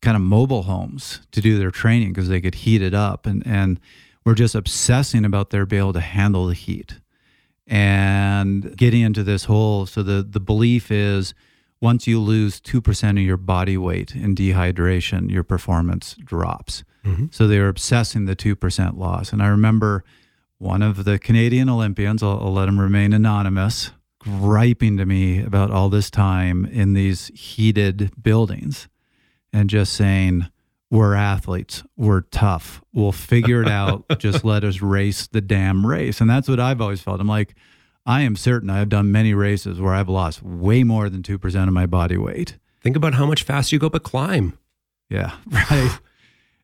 kind 0.00 0.16
of 0.16 0.22
mobile 0.22 0.62
homes 0.62 1.20
to 1.32 1.40
do 1.40 1.58
their 1.58 1.70
training 1.70 2.12
because 2.12 2.28
they 2.28 2.40
could 2.40 2.54
heat 2.54 2.82
it 2.82 2.94
up 2.94 3.26
and 3.26 3.46
and 3.46 3.78
we're 4.24 4.34
just 4.34 4.54
obsessing 4.54 5.24
about 5.24 5.50
their 5.50 5.66
being 5.66 5.82
able 5.82 5.92
to 5.92 6.00
handle 6.00 6.46
the 6.46 6.54
heat 6.54 7.00
and 7.66 8.76
getting 8.76 9.02
into 9.02 9.22
this 9.22 9.44
whole 9.44 9.84
so 9.86 10.02
the 10.02 10.26
the 10.28 10.40
belief 10.40 10.90
is 10.90 11.34
once 11.82 12.06
you 12.06 12.20
lose 12.20 12.60
2% 12.60 13.10
of 13.10 13.18
your 13.18 13.38
body 13.38 13.76
weight 13.76 14.14
in 14.14 14.34
dehydration 14.34 15.30
your 15.30 15.44
performance 15.44 16.16
drops 16.24 16.82
mm-hmm. 17.04 17.26
so 17.30 17.46
they 17.46 17.58
were 17.58 17.68
obsessing 17.68 18.26
the 18.26 18.36
2% 18.36 18.96
loss 18.96 19.32
and 19.32 19.42
i 19.42 19.46
remember 19.46 20.04
one 20.58 20.82
of 20.82 21.04
the 21.04 21.18
canadian 21.18 21.68
olympians 21.68 22.22
I'll, 22.22 22.40
I'll 22.40 22.52
let 22.52 22.68
him 22.68 22.80
remain 22.80 23.12
anonymous 23.12 23.90
griping 24.20 24.98
to 24.98 25.06
me 25.06 25.42
about 25.42 25.70
all 25.70 25.88
this 25.88 26.10
time 26.10 26.66
in 26.66 26.92
these 26.92 27.28
heated 27.28 28.12
buildings 28.22 28.88
and 29.52 29.68
just 29.70 29.94
saying 29.94 30.46
we're 30.90 31.14
athletes. 31.14 31.82
We're 31.96 32.22
tough. 32.22 32.82
We'll 32.92 33.12
figure 33.12 33.62
it 33.62 33.68
out. 33.70 34.04
Just 34.18 34.44
let 34.44 34.62
us 34.62 34.82
race 34.82 35.26
the 35.26 35.40
damn 35.40 35.86
race. 35.86 36.20
And 36.20 36.28
that's 36.28 36.48
what 36.48 36.60
I've 36.60 36.80
always 36.80 37.00
felt. 37.00 37.20
I'm 37.20 37.28
like, 37.28 37.54
I 38.04 38.22
am 38.22 38.36
certain 38.36 38.70
I 38.70 38.78
have 38.78 38.88
done 38.88 39.12
many 39.12 39.34
races 39.34 39.80
where 39.80 39.94
I've 39.94 40.08
lost 40.08 40.42
way 40.42 40.84
more 40.84 41.08
than 41.08 41.22
2% 41.22 41.68
of 41.68 41.72
my 41.72 41.86
body 41.86 42.16
weight. 42.16 42.58
Think 42.82 42.96
about 42.96 43.14
how 43.14 43.26
much 43.26 43.42
faster 43.42 43.76
you 43.76 43.80
go 43.80 43.86
up 43.86 43.94
a 43.94 44.00
climb. 44.00 44.58
Yeah, 45.08 45.36
right. 45.50 45.98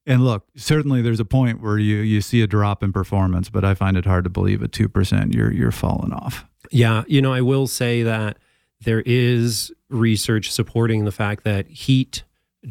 And 0.07 0.25
look, 0.25 0.47
certainly 0.57 1.03
there's 1.03 1.21
a 1.21 1.25
point 1.25 1.61
where 1.61 1.79
you, 1.79 1.97
you 1.97 2.21
see 2.21 2.43
a 2.43 2.47
drop 2.47 2.83
in 2.83 2.93
performance, 2.93 3.49
but 3.49 3.65
I 3.65 3.75
find 3.75 3.97
it 3.97 4.05
hard 4.05 4.25
to 4.25 4.31
believe 4.31 4.63
at 4.63 4.71
2% 4.71 5.35
you're, 5.35 5.53
you're 5.53 5.73
falling 5.73 6.13
off. 6.13 6.47
Yeah, 6.71 7.05
you 7.07 7.21
know, 7.21 7.33
I 7.33 7.41
will 7.41 7.67
say 7.67 8.03
that 8.03 8.39
there 8.81 9.03
is 9.03 9.73
research 9.89 10.51
supporting 10.51 11.05
the 11.05 11.13
fact 11.13 11.45
that 11.45 11.69
heat 11.69 12.23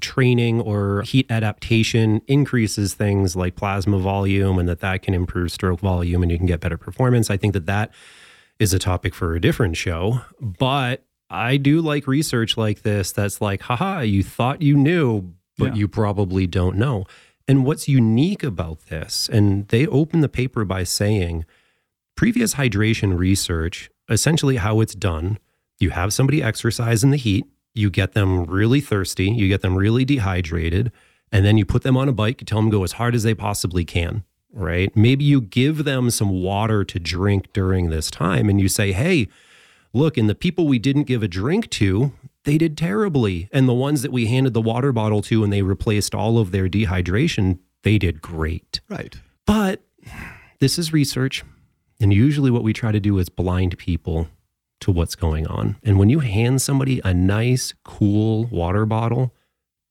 training 0.01 0.61
or 0.61 1.01
heat 1.03 1.25
adaptation 1.29 2.21
increases 2.27 2.93
things 2.93 3.35
like 3.35 3.55
plasma 3.55 3.97
volume 3.97 4.59
and 4.59 4.67
that 4.67 4.79
that 4.81 5.01
can 5.01 5.13
improve 5.13 5.51
stroke 5.51 5.79
volume 5.79 6.21
and 6.21 6.31
you 6.31 6.37
can 6.37 6.47
get 6.47 6.59
better 6.59 6.77
performance. 6.77 7.29
I 7.29 7.37
think 7.37 7.53
that 7.53 7.65
that 7.65 7.91
is 8.59 8.73
a 8.73 8.79
topic 8.79 9.13
for 9.13 9.35
a 9.35 9.41
different 9.41 9.77
show, 9.77 10.21
but 10.39 11.05
I 11.29 11.57
do 11.57 11.81
like 11.81 12.07
research 12.07 12.57
like 12.57 12.81
this 12.81 13.11
that's 13.11 13.41
like, 13.41 13.61
haha, 13.61 14.01
you 14.01 14.23
thought 14.23 14.61
you 14.61 14.75
knew, 14.77 15.33
but 15.57 15.73
Yeah. 15.73 15.75
you 15.75 15.87
probably 15.87 16.47
don't 16.47 16.77
know. 16.77 17.05
And 17.47 17.65
what's 17.65 17.87
unique 17.87 18.43
about 18.43 18.87
this, 18.87 19.29
and 19.31 19.67
they 19.67 19.85
open 19.87 20.21
the 20.21 20.29
paper 20.29 20.65
by 20.65 20.83
saying 20.83 21.45
previous 22.15 22.55
hydration 22.55 23.17
research, 23.17 23.89
essentially 24.09 24.55
how 24.57 24.79
it's 24.81 24.95
done, 24.95 25.37
you 25.79 25.89
have 25.91 26.13
somebody 26.13 26.41
exercise 26.41 27.03
in 27.03 27.11
the 27.11 27.17
heat, 27.17 27.45
you 27.73 27.89
get 27.89 28.13
them 28.13 28.45
really 28.45 28.79
thirsty, 28.81 29.29
you 29.29 29.47
get 29.47 29.61
them 29.61 29.75
really 29.75 30.05
dehydrated, 30.05 30.91
and 31.31 31.45
then 31.45 31.57
you 31.57 31.65
put 31.65 31.83
them 31.83 31.97
on 31.97 32.07
a 32.07 32.13
bike, 32.13 32.41
you 32.41 32.45
tell 32.45 32.59
them 32.61 32.71
to 32.71 32.77
go 32.77 32.83
as 32.83 32.93
hard 32.93 33.13
as 33.13 33.23
they 33.23 33.33
possibly 33.35 33.83
can, 33.83 34.23
right? 34.53 34.95
Maybe 34.95 35.25
you 35.25 35.41
give 35.41 35.83
them 35.83 36.09
some 36.09 36.29
water 36.29 36.83
to 36.85 36.99
drink 36.99 37.51
during 37.51 37.89
this 37.89 38.09
time 38.09 38.49
and 38.49 38.61
you 38.61 38.69
say, 38.69 38.93
hey, 38.93 39.27
look, 39.93 40.17
in 40.17 40.27
the 40.27 40.35
people 40.35 40.65
we 40.67 40.79
didn't 40.79 41.03
give 41.03 41.21
a 41.21 41.27
drink 41.27 41.69
to, 41.71 42.13
they 42.45 42.57
did 42.57 42.77
terribly. 42.77 43.49
And 43.51 43.67
the 43.67 43.73
ones 43.73 44.01
that 44.01 44.11
we 44.11 44.27
handed 44.27 44.53
the 44.53 44.61
water 44.61 44.91
bottle 44.91 45.21
to 45.23 45.43
and 45.43 45.51
they 45.51 45.61
replaced 45.61 46.15
all 46.15 46.37
of 46.39 46.51
their 46.51 46.69
dehydration, 46.69 47.59
they 47.83 47.97
did 47.97 48.21
great. 48.21 48.79
Right. 48.89 49.15
But 49.45 49.81
this 50.59 50.79
is 50.79 50.93
research. 50.93 51.43
And 51.99 52.13
usually 52.13 52.51
what 52.51 52.63
we 52.63 52.73
try 52.73 52.91
to 52.91 52.99
do 52.99 53.17
is 53.19 53.29
blind 53.29 53.77
people 53.77 54.27
to 54.81 54.91
what's 54.91 55.15
going 55.15 55.47
on. 55.47 55.77
And 55.83 55.97
when 55.97 56.09
you 56.09 56.19
hand 56.19 56.61
somebody 56.61 57.01
a 57.03 57.13
nice, 57.13 57.73
cool 57.83 58.45
water 58.45 58.85
bottle, 58.85 59.33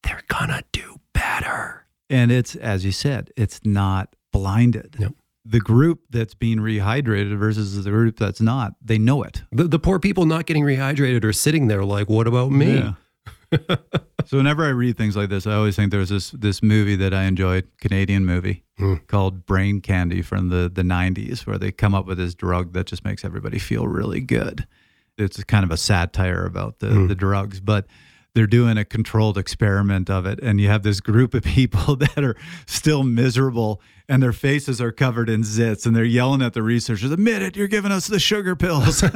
they're 0.02 0.22
gonna 0.28 0.62
do 0.72 1.00
better. 1.12 1.86
And 2.10 2.30
it's, 2.30 2.54
as 2.54 2.84
you 2.84 2.92
said, 2.92 3.30
it's 3.36 3.60
not 3.64 4.14
blinded. 4.32 4.96
Yep. 4.98 5.14
The 5.46 5.60
group 5.60 6.00
that's 6.10 6.34
being 6.34 6.58
rehydrated 6.58 7.36
versus 7.38 7.82
the 7.84 7.90
group 7.90 8.18
that's 8.18 8.40
not, 8.40 8.74
they 8.82 8.96
know 8.98 9.22
it. 9.22 9.42
The, 9.52 9.64
the 9.64 9.78
poor 9.78 9.98
people 9.98 10.24
not 10.24 10.46
getting 10.46 10.64
rehydrated 10.64 11.22
are 11.24 11.32
sitting 11.34 11.66
there 11.68 11.84
like, 11.84 12.08
what 12.08 12.26
about 12.26 12.50
me? 12.50 12.76
Yeah. 12.76 12.94
so 14.24 14.38
whenever 14.38 14.64
I 14.64 14.70
read 14.70 14.96
things 14.96 15.16
like 15.16 15.28
this, 15.28 15.46
I 15.46 15.52
always 15.54 15.76
think 15.76 15.92
there's 15.92 16.08
this 16.08 16.30
this 16.30 16.62
movie 16.62 16.96
that 16.96 17.14
I 17.14 17.24
enjoyed, 17.24 17.68
Canadian 17.80 18.24
movie 18.26 18.62
Hmm. 18.78 18.94
called 19.06 19.46
Brain 19.46 19.80
Candy 19.80 20.22
from 20.22 20.48
the 20.48 20.68
the 20.72 20.82
90s, 20.82 21.46
where 21.46 21.58
they 21.58 21.70
come 21.70 21.94
up 21.94 22.06
with 22.06 22.18
this 22.18 22.34
drug 22.34 22.72
that 22.72 22.86
just 22.86 23.04
makes 23.04 23.24
everybody 23.24 23.58
feel 23.58 23.86
really 23.86 24.20
good. 24.20 24.66
It's 25.16 25.42
kind 25.44 25.62
of 25.64 25.70
a 25.70 25.76
satire 25.76 26.44
about 26.46 26.80
the 26.80 26.88
Hmm. 26.90 27.06
the 27.06 27.14
drugs, 27.14 27.60
but 27.60 27.86
they're 28.34 28.48
doing 28.48 28.76
a 28.76 28.84
controlled 28.84 29.38
experiment 29.38 30.10
of 30.10 30.26
it, 30.26 30.40
and 30.42 30.60
you 30.60 30.66
have 30.68 30.82
this 30.82 31.00
group 31.00 31.34
of 31.34 31.42
people 31.58 31.94
that 31.96 32.18
are 32.24 32.34
still 32.66 33.04
miserable, 33.04 33.80
and 34.08 34.22
their 34.22 34.32
faces 34.32 34.80
are 34.80 34.92
covered 34.92 35.28
in 35.28 35.42
zits, 35.42 35.86
and 35.86 35.94
they're 35.94 36.04
yelling 36.04 36.42
at 36.42 36.52
the 36.52 36.62
researchers, 36.62 37.10
"Admit 37.10 37.42
it, 37.42 37.56
you're 37.56 37.68
giving 37.68 37.92
us 37.92 38.06
the 38.06 38.18
sugar 38.18 38.56
pills." 38.56 39.04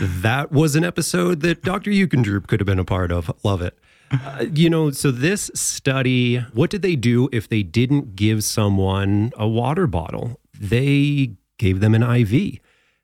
That 0.00 0.52
was 0.52 0.76
an 0.76 0.84
episode 0.84 1.40
that 1.40 1.62
Dr. 1.62 1.90
Jeukendrup 1.90 2.46
could 2.46 2.60
have 2.60 2.66
been 2.66 2.78
a 2.78 2.84
part 2.84 3.10
of. 3.10 3.32
Love 3.42 3.62
it. 3.62 3.76
Uh, 4.10 4.46
you 4.52 4.70
know, 4.70 4.90
so 4.90 5.10
this 5.10 5.50
study, 5.54 6.36
what 6.52 6.70
did 6.70 6.82
they 6.82 6.94
do 6.96 7.28
if 7.32 7.48
they 7.48 7.62
didn't 7.62 8.14
give 8.14 8.44
someone 8.44 9.32
a 9.36 9.48
water 9.48 9.86
bottle? 9.86 10.40
They 10.58 11.32
gave 11.58 11.80
them 11.80 11.94
an 11.94 12.02
IV. 12.02 12.60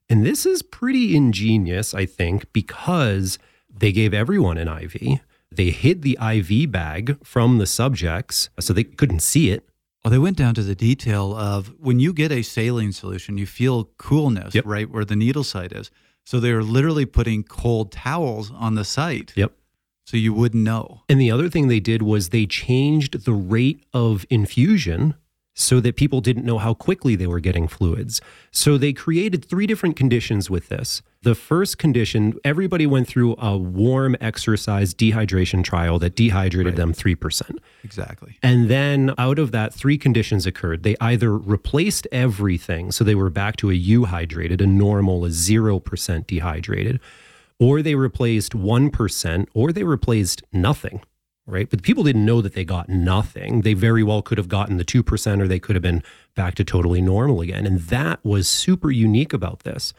And 0.09 0.25
this 0.25 0.47
is 0.47 0.63
pretty 0.63 1.17
ingenious, 1.17 1.95
I 1.95 2.07
think, 2.07 2.53
because 2.53 3.39
they 3.77 3.91
gave 3.91 4.15
everyone 4.15 4.57
an 4.57 4.69
IV. 4.69 5.21
They 5.57 5.71
hid 5.71 6.03
the 6.03 6.19
IV 6.21 6.71
bag 6.71 7.19
from 7.25 7.59
the 7.59 7.67
subjects 7.67 8.49
so 8.61 8.73
they 8.73 8.85
couldn't 8.85 9.21
see 9.21 9.51
it. 9.51 9.69
Well, 10.05 10.11
they 10.11 10.19
went 10.19 10.37
down 10.37 10.55
to 10.57 10.63
the 10.63 10.75
detail 10.75 11.35
of 11.35 11.73
when 11.79 11.99
you 11.99 12.13
get 12.13 12.31
a 12.31 12.43
saline 12.43 12.93
solution, 12.93 13.39
you 13.39 13.47
feel 13.47 13.85
coolness 13.97 14.55
Yep. 14.55 14.67
right 14.67 14.91
where 14.91 15.05
the 15.05 15.17
needle 15.17 15.45
site 15.45 15.73
is. 15.73 15.91
So 16.27 16.41
they 16.41 16.53
were 16.53 16.63
literally 16.63 17.07
putting 17.07 17.43
cold 17.43 17.91
towels 17.93 18.51
on 18.51 18.75
the 18.75 18.85
site 18.85 19.33
Yep. 19.37 19.53
so 20.05 20.17
you 20.17 20.33
wouldn't 20.35 20.63
know. 20.63 21.03
And 21.09 21.21
the 21.21 21.31
other 21.31 21.49
thing 21.49 21.69
they 21.69 21.81
did 21.81 22.03
was 22.03 22.29
they 22.31 22.45
changed 22.47 23.25
the 23.25 23.33
rate 23.33 23.83
of 23.95 24.27
infusion 24.31 25.15
so 25.55 25.79
that 25.81 25.95
people 25.97 26.21
didn't 26.21 26.45
know 26.45 26.59
how 26.59 26.75
quickly 26.75 27.15
they 27.15 27.29
were 27.29 27.39
getting 27.41 27.69
fluids. 27.69 28.21
So 28.51 28.77
they 28.77 28.93
created 28.93 29.45
three 29.45 29.67
different 29.67 29.95
conditions 29.97 30.51
with 30.51 30.69
this. 30.69 31.01
The 31.23 31.37
first 31.37 31.79
condition, 31.79 32.35
everybody 32.45 32.87
went 32.87 33.07
through 33.07 33.37
a 33.39 33.57
warm 33.57 34.17
exercise 34.21 34.93
dehydration 34.93 35.63
trial 35.63 35.99
that 36.01 36.17
dehydrated 36.17 36.73
Right. 36.73 36.77
them 36.77 36.93
3%. 36.93 37.59
Exactly. 37.85 38.37
And 38.43 38.69
then 38.69 39.15
out 39.17 39.39
of 39.39 39.53
that, 39.53 39.73
three 39.73 39.97
conditions 39.97 40.45
occurred. 40.45 40.83
They 40.83 40.97
either 41.01 41.37
replaced 41.39 42.07
everything, 42.11 42.91
so 42.91 43.05
they 43.05 43.15
were 43.15 43.31
back 43.31 43.57
to 43.59 43.71
a 43.71 43.75
euhydrated, 43.75 44.61
a 44.61 44.67
normal, 44.67 45.25
a 45.25 45.31
0% 45.31 46.27
dehydrated, 46.27 46.99
or 47.61 47.81
they 47.81 47.95
replaced 47.95 48.53
1%, 48.55 49.47
or 49.55 49.73
they 49.73 49.85
replaced 49.85 50.43
nothing, 50.53 51.01
right? 51.47 51.69
But 51.69 51.83
people 51.83 52.05
didn't 52.05 52.25
know 52.25 52.41
that 52.41 52.55
they 52.55 52.65
got 52.65 52.89
nothing. 52.89 53.63
They 53.63 53.75
very 53.75 54.03
well 54.03 54.23
could 54.23 54.39
have 54.39 54.49
gotten 54.49 54.77
the 54.77 54.85
2%, 54.85 55.41
or 55.41 55.49
they 55.49 55.59
could 55.59 55.77
have 55.77 55.83
been 55.83 56.03
back 56.35 56.55
to 56.57 56.65
totally 56.65 57.01
normal 57.01 57.41
again. 57.41 57.67
And 57.67 57.81
that 57.81 58.25
was 58.25 58.49
super 58.49 58.91
unique 58.91 59.33
about 59.33 59.61
this. 59.61 59.93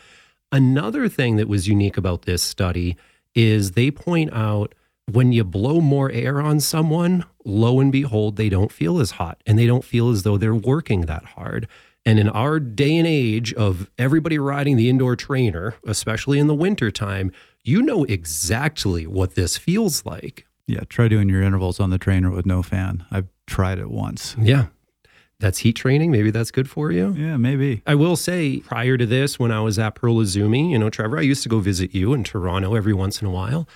Another 0.51 1.07
thing 1.09 1.35
that 1.35 1.47
was 1.47 1.67
unique 1.67 1.97
about 1.97 2.23
this 2.23 2.41
study 2.41 2.95
is 3.33 3.71
they 3.71 3.91
point 3.91 4.33
out 4.33 4.73
when 5.11 5.31
you 5.31 5.43
blow 5.43 5.81
more 5.81 6.11
air 6.11 6.41
on 6.41 6.59
someone, 6.59 7.25
lo 7.43 7.79
and 7.79 7.91
behold, 7.91 8.37
they 8.37 8.49
don't 8.49 8.71
feel 8.71 8.99
as 8.99 9.11
hot 9.11 9.41
and 9.45 9.59
they 9.59 9.67
don't 9.67 9.83
feel 9.83 10.09
as 10.09 10.23
though 10.23 10.37
they're 10.37 10.55
working 10.55 11.01
that 11.01 11.25
hard. 11.25 11.67
And 12.05 12.19
in 12.19 12.29
our 12.29 12.59
day 12.59 12.97
and 12.97 13.07
age 13.07 13.53
of 13.53 13.89
everybody 13.97 14.37
riding 14.37 14.77
the 14.77 14.89
indoor 14.89 15.15
trainer, 15.15 15.75
especially 15.85 16.39
in 16.39 16.47
the 16.47 16.55
wintertime, 16.55 17.31
you 17.63 17.81
know 17.81 18.03
exactly 18.03 19.07
what 19.07 19.35
this 19.35 19.57
feels 19.57 20.05
like. 20.05 20.45
Yeah. 20.67 20.81
Try 20.89 21.07
doing 21.07 21.29
your 21.29 21.41
intervals 21.41 21.79
on 21.79 21.89
the 21.89 21.97
trainer 21.97 22.31
with 22.31 22.45
no 22.45 22.63
fan. 22.63 23.05
I've 23.11 23.27
tried 23.47 23.79
it 23.79 23.89
once. 23.89 24.35
Yeah. 24.39 24.67
That's 25.39 25.59
heat 25.59 25.75
training. 25.75 26.11
Maybe 26.11 26.31
that's 26.31 26.49
good 26.49 26.69
for 26.69 26.91
you. 26.91 27.13
Yeah, 27.17 27.35
maybe. 27.35 27.81
I 27.85 27.95
will 27.95 28.15
say, 28.15 28.59
prior 28.59 28.97
to 28.97 29.05
this, 29.05 29.37
when 29.37 29.51
I 29.51 29.59
was 29.59 29.77
at 29.77 29.95
Pearl 29.95 30.15
Izumi, 30.15 30.71
you 30.71 30.79
know, 30.79 30.89
Trevor, 30.89 31.17
I 31.17 31.21
used 31.21 31.43
to 31.43 31.49
go 31.49 31.59
visit 31.59 31.93
you 31.93 32.13
in 32.13 32.23
Toronto 32.23 32.73
every 32.73 32.93
once 32.93 33.21
in 33.21 33.27
a 33.27 33.31
while. 33.31 33.67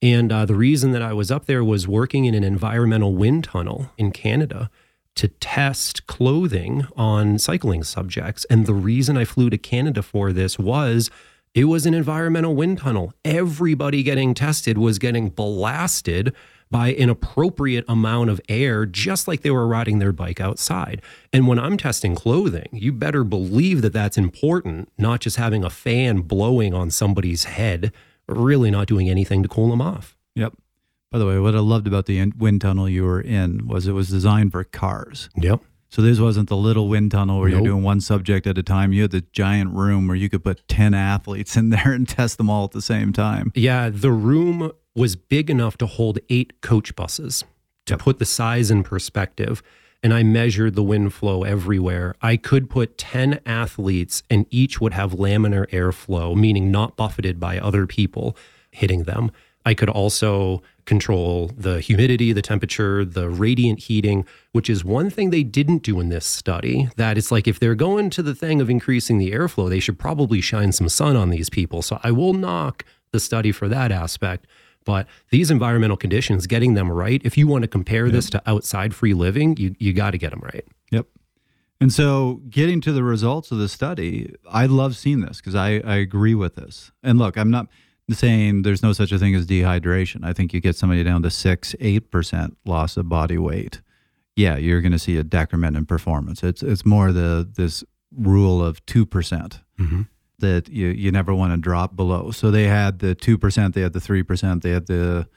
And 0.00 0.30
uh, 0.30 0.46
the 0.46 0.54
reason 0.54 0.92
that 0.92 1.02
I 1.02 1.12
was 1.12 1.32
up 1.32 1.46
there 1.46 1.64
was 1.64 1.88
working 1.88 2.24
in 2.24 2.34
an 2.34 2.44
environmental 2.44 3.14
wind 3.14 3.44
tunnel 3.44 3.90
in 3.98 4.12
Canada 4.12 4.70
to 5.16 5.26
test 5.26 6.06
clothing 6.06 6.86
on 6.96 7.38
cycling 7.40 7.82
subjects. 7.82 8.44
And 8.48 8.66
the 8.66 8.74
reason 8.74 9.16
I 9.16 9.24
flew 9.24 9.50
to 9.50 9.58
Canada 9.58 10.02
for 10.04 10.32
this 10.32 10.56
was 10.56 11.10
it 11.58 11.64
was 11.64 11.86
an 11.86 11.94
environmental 11.94 12.54
wind 12.54 12.78
tunnel. 12.78 13.12
Everybody 13.24 14.04
getting 14.04 14.32
tested 14.32 14.78
was 14.78 15.00
getting 15.00 15.28
blasted 15.28 16.32
by 16.70 16.92
an 16.92 17.10
appropriate 17.10 17.84
amount 17.88 18.30
of 18.30 18.40
air, 18.48 18.86
just 18.86 19.26
like 19.26 19.40
they 19.40 19.50
were 19.50 19.66
riding 19.66 19.98
their 19.98 20.12
bike 20.12 20.40
outside. 20.40 21.02
And 21.32 21.48
when 21.48 21.58
I'm 21.58 21.76
testing 21.76 22.14
clothing, 22.14 22.68
you 22.70 22.92
better 22.92 23.24
believe 23.24 23.82
that 23.82 23.92
that's 23.92 24.16
important, 24.16 24.92
not 24.96 25.18
just 25.18 25.34
having 25.34 25.64
a 25.64 25.70
fan 25.70 26.20
blowing 26.20 26.74
on 26.74 26.92
somebody's 26.92 27.42
head, 27.42 27.92
really 28.28 28.70
not 28.70 28.86
doing 28.86 29.10
anything 29.10 29.42
to 29.42 29.48
cool 29.48 29.70
them 29.70 29.82
off. 29.82 30.16
Yep. 30.36 30.52
By 31.10 31.18
the 31.18 31.26
way, 31.26 31.40
what 31.40 31.56
I 31.56 31.58
loved 31.58 31.88
about 31.88 32.06
the 32.06 32.24
wind 32.38 32.60
tunnel 32.60 32.88
you 32.88 33.02
were 33.02 33.20
in 33.20 33.66
was 33.66 33.88
it 33.88 33.92
was 33.94 34.10
designed 34.10 34.52
for 34.52 34.62
cars. 34.62 35.28
Yep. 35.34 35.60
So 35.90 36.02
this 36.02 36.18
wasn't 36.20 36.48
the 36.48 36.56
little 36.56 36.88
wind 36.88 37.10
tunnel 37.12 37.40
where 37.40 37.48
Nope. 37.48 37.58
you're 37.64 37.72
doing 37.72 37.82
one 37.82 38.00
subject 38.00 38.46
at 38.46 38.58
a 38.58 38.62
time. 38.62 38.92
You 38.92 39.02
had 39.02 39.10
the 39.10 39.22
giant 39.32 39.74
room 39.74 40.06
where 40.06 40.16
you 40.16 40.28
could 40.28 40.44
put 40.44 40.66
10 40.68 40.92
athletes 40.94 41.56
in 41.56 41.70
there 41.70 41.92
and 41.92 42.06
test 42.08 42.36
them 42.38 42.50
all 42.50 42.64
at 42.64 42.72
the 42.72 42.82
same 42.82 43.12
time. 43.12 43.52
Yeah, 43.54 43.88
the 43.90 44.12
room 44.12 44.70
was 44.94 45.16
big 45.16 45.48
enough 45.48 45.78
to 45.78 45.86
hold 45.86 46.18
eight 46.28 46.60
coach 46.60 46.94
buses. 46.94 47.44
To 47.86 47.96
put 47.96 48.18
the 48.18 48.26
size 48.26 48.70
in 48.70 48.82
perspective, 48.82 49.62
and 50.02 50.12
I 50.12 50.22
measured 50.22 50.74
the 50.74 50.82
wind 50.82 51.14
flow 51.14 51.42
everywhere, 51.42 52.14
I 52.20 52.36
could 52.36 52.68
put 52.68 52.98
10 52.98 53.40
athletes 53.46 54.22
and 54.28 54.44
each 54.50 54.78
would 54.80 54.92
have 54.92 55.12
laminar 55.12 55.66
airflow, 55.70 56.36
meaning 56.36 56.70
not 56.70 56.96
buffeted 56.96 57.40
by 57.40 57.58
other 57.58 57.86
people 57.86 58.36
hitting 58.70 59.04
them. 59.04 59.30
I 59.64 59.72
could 59.72 59.88
also 59.88 60.62
control 60.88 61.52
the 61.56 61.80
humidity, 61.80 62.32
the 62.32 62.42
temperature, 62.42 63.04
the 63.04 63.28
radiant 63.28 63.78
heating, 63.80 64.26
which 64.52 64.68
is 64.68 64.84
one 64.84 65.10
thing 65.10 65.30
they 65.30 65.44
didn't 65.44 65.84
do 65.84 66.00
in 66.00 66.08
this 66.08 66.26
study. 66.26 66.88
That 66.96 67.16
it's 67.16 67.30
like 67.30 67.46
if 67.46 67.60
they're 67.60 67.76
going 67.76 68.10
to 68.10 68.22
the 68.22 68.34
thing 68.34 68.60
of 68.60 68.70
increasing 68.70 69.18
the 69.18 69.30
airflow, 69.30 69.68
they 69.68 69.80
should 69.80 69.98
probably 69.98 70.40
shine 70.40 70.72
some 70.72 70.88
sun 70.88 71.14
on 71.14 71.30
these 71.30 71.50
people. 71.50 71.82
So 71.82 72.00
I 72.02 72.10
will 72.10 72.32
knock 72.32 72.84
the 73.12 73.20
study 73.20 73.52
for 73.52 73.68
that 73.68 73.92
aspect. 73.92 74.46
But 74.84 75.06
these 75.30 75.50
environmental 75.50 75.98
conditions, 75.98 76.46
getting 76.46 76.72
them 76.72 76.90
right, 76.90 77.20
if 77.22 77.36
you 77.36 77.46
want 77.46 77.62
to 77.62 77.68
compare 77.68 78.08
this 78.08 78.30
to 78.30 78.42
outside 78.46 78.94
free 78.94 79.12
living, 79.12 79.56
you, 79.58 79.74
you 79.78 79.92
got 79.92 80.12
to 80.12 80.18
get 80.18 80.30
them 80.30 80.40
right. 80.40 80.64
Yep. 80.90 81.06
And 81.80 81.92
so, 81.92 82.40
getting 82.48 82.80
to 82.80 82.92
the 82.92 83.02
results 83.04 83.52
of 83.52 83.58
the 83.58 83.68
study, 83.68 84.34
I 84.50 84.64
love 84.64 84.96
seeing 84.96 85.20
this 85.20 85.36
because 85.36 85.54
I, 85.54 85.80
I 85.84 85.96
agree 85.96 86.34
with 86.34 86.54
this. 86.54 86.90
And 87.02 87.18
look, 87.18 87.36
I'm 87.36 87.50
not 87.50 87.68
saying 88.10 88.62
there's 88.62 88.82
no 88.82 88.92
such 88.92 89.12
a 89.12 89.18
thing 89.18 89.34
as 89.34 89.46
dehydration. 89.46 90.24
I 90.24 90.32
think 90.32 90.52
you 90.52 90.60
get 90.60 90.76
somebody 90.76 91.04
down 91.04 91.22
to 91.22 91.30
six, 91.30 91.74
eight 91.80 92.10
percent 92.10 92.56
loss 92.64 92.96
of 92.96 93.08
body 93.08 93.38
weight. 93.38 93.80
Yeah, 94.36 94.56
you're 94.56 94.80
going 94.80 94.92
to 94.92 94.98
see 94.98 95.16
a 95.16 95.24
decrement 95.24 95.76
in 95.76 95.84
performance. 95.86 96.42
It's 96.42 96.62
it's 96.62 96.86
more 96.86 97.12
the 97.12 97.48
this 97.56 97.84
rule 98.16 98.64
of 98.64 98.84
two 98.86 99.04
percent 99.04 99.60
mm-hmm. 99.78 100.02
that 100.38 100.68
you 100.68 100.88
you 100.88 101.10
never 101.10 101.34
want 101.34 101.52
to 101.52 101.58
drop 101.58 101.96
below. 101.96 102.30
So 102.30 102.50
they 102.50 102.64
had 102.64 103.00
the 103.00 103.14
two 103.14 103.36
percent, 103.36 103.74
they 103.74 103.82
had 103.82 103.92
the 103.92 104.00
three 104.00 104.22
percent, 104.22 104.62
they 104.62 104.70
had 104.70 104.86
the 104.86 105.28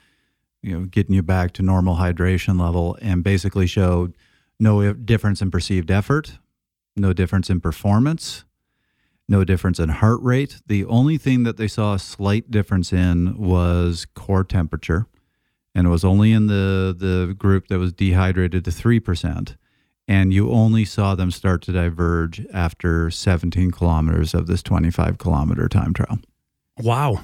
you 0.61 0.77
know 0.77 0.85
getting 0.85 1.15
you 1.15 1.23
back 1.23 1.53
to 1.53 1.63
normal 1.63 1.95
hydration 1.97 2.59
level, 2.59 2.97
and 3.01 3.23
basically 3.23 3.67
showed 3.67 4.15
no 4.59 4.93
difference 4.93 5.41
in 5.41 5.51
perceived 5.51 5.89
effort, 5.89 6.37
no 6.95 7.11
difference 7.11 7.49
in 7.49 7.59
performance, 7.59 8.45
no 9.31 9.43
difference 9.45 9.79
in 9.79 9.89
heart 9.89 10.21
rate. 10.21 10.61
The 10.67 10.85
only 10.85 11.17
thing 11.17 11.43
that 11.43 11.57
they 11.57 11.67
saw 11.67 11.95
a 11.95 11.99
slight 11.99 12.51
difference 12.51 12.91
in 12.93 13.35
was 13.37 14.05
core 14.13 14.43
temperature, 14.43 15.07
and 15.73 15.87
it 15.87 15.89
was 15.89 16.03
only 16.03 16.33
in 16.33 16.47
the 16.47 16.93
the 16.95 17.33
group 17.33 17.69
that 17.69 17.79
was 17.79 17.93
dehydrated 17.93 18.63
to 18.65 18.71
three 18.71 18.99
percent. 18.99 19.55
And 20.07 20.33
you 20.33 20.51
only 20.51 20.83
saw 20.83 21.15
them 21.15 21.31
start 21.31 21.61
to 21.63 21.71
diverge 21.71 22.45
after 22.53 23.09
17 23.09 23.71
kilometers 23.71 24.33
of 24.33 24.47
this 24.47 24.61
25 24.61 25.17
kilometer 25.17 25.69
time 25.69 25.93
trial. 25.93 26.19
Wow. 26.79 27.21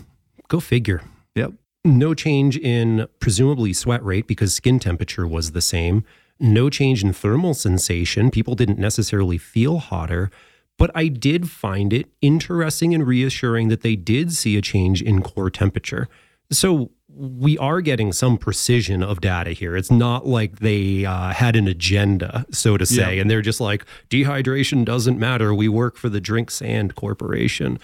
Go 0.48 0.62
figure. 0.62 1.02
Yep. 1.36 1.54
No 1.84 2.14
change 2.14 2.56
in 2.56 3.08
presumably 3.20 3.74
sweat 3.74 4.02
rate 4.06 4.26
because 4.26 4.54
skin 4.54 4.80
temperature 4.80 5.28
was 5.28 5.52
the 5.52 5.60
same 5.60 6.06
no 6.40 6.70
change 6.70 7.04
in 7.04 7.14
thermal 7.14 7.54
sensation. 7.54 8.30
People 8.32 8.56
didn't 8.56 8.80
necessarily 8.80 9.38
feel 9.38 9.80
hotter, 9.80 10.30
but 10.78 10.92
I 10.96 11.08
did 11.08 11.50
find 11.50 11.92
it 11.92 12.10
interesting 12.22 12.94
and 12.94 13.06
reassuring 13.06 13.68
that 13.70 13.82
they 13.82 13.96
did 13.96 14.34
see 14.34 14.58
a 14.58 14.62
change 14.62 15.02
in 15.02 15.22
core 15.22 15.50
temperature. 15.50 16.08
So 16.52 16.92
we 17.10 17.58
are 17.58 17.82
getting 17.82 18.14
some 18.14 18.38
precision 18.38 19.02
of 19.02 19.22
data 19.22 19.52
here. 19.52 19.76
It's 19.76 19.90
not 19.90 20.28
like 20.28 20.60
they 20.60 21.04
uh, 21.04 21.34
had 21.34 21.56
an 21.56 21.68
agenda, 21.68 22.46
so 22.52 22.78
to 22.78 22.86
say, 22.86 23.16
yeah. 23.16 23.22
and 23.22 23.30
they're 23.30 23.42
just 23.42 23.60
like, 23.60 23.86
dehydration 24.10 24.86
doesn't 24.86 25.18
matter. 25.18 25.54
We 25.54 25.68
work 25.68 25.98
for 25.98 26.10
the 26.10 26.22
Drink 26.22 26.52
Sand 26.52 26.96
Corporation 26.96 27.80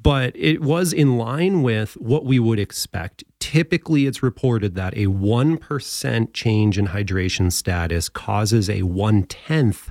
but 0.00 0.34
it 0.36 0.60
was 0.60 0.92
in 0.92 1.18
line 1.18 1.62
with 1.62 1.94
what 1.94 2.24
we 2.24 2.38
would 2.38 2.58
expect. 2.58 3.24
Typically, 3.40 4.06
it's 4.06 4.22
reported 4.22 4.74
that 4.74 4.94
a 4.94 5.06
1% 5.06 6.32
change 6.32 6.78
in 6.78 6.88
hydration 6.88 7.52
status 7.52 8.08
causes 8.08 8.70
a 8.70 8.82
one 8.82 9.24
tenth 9.24 9.90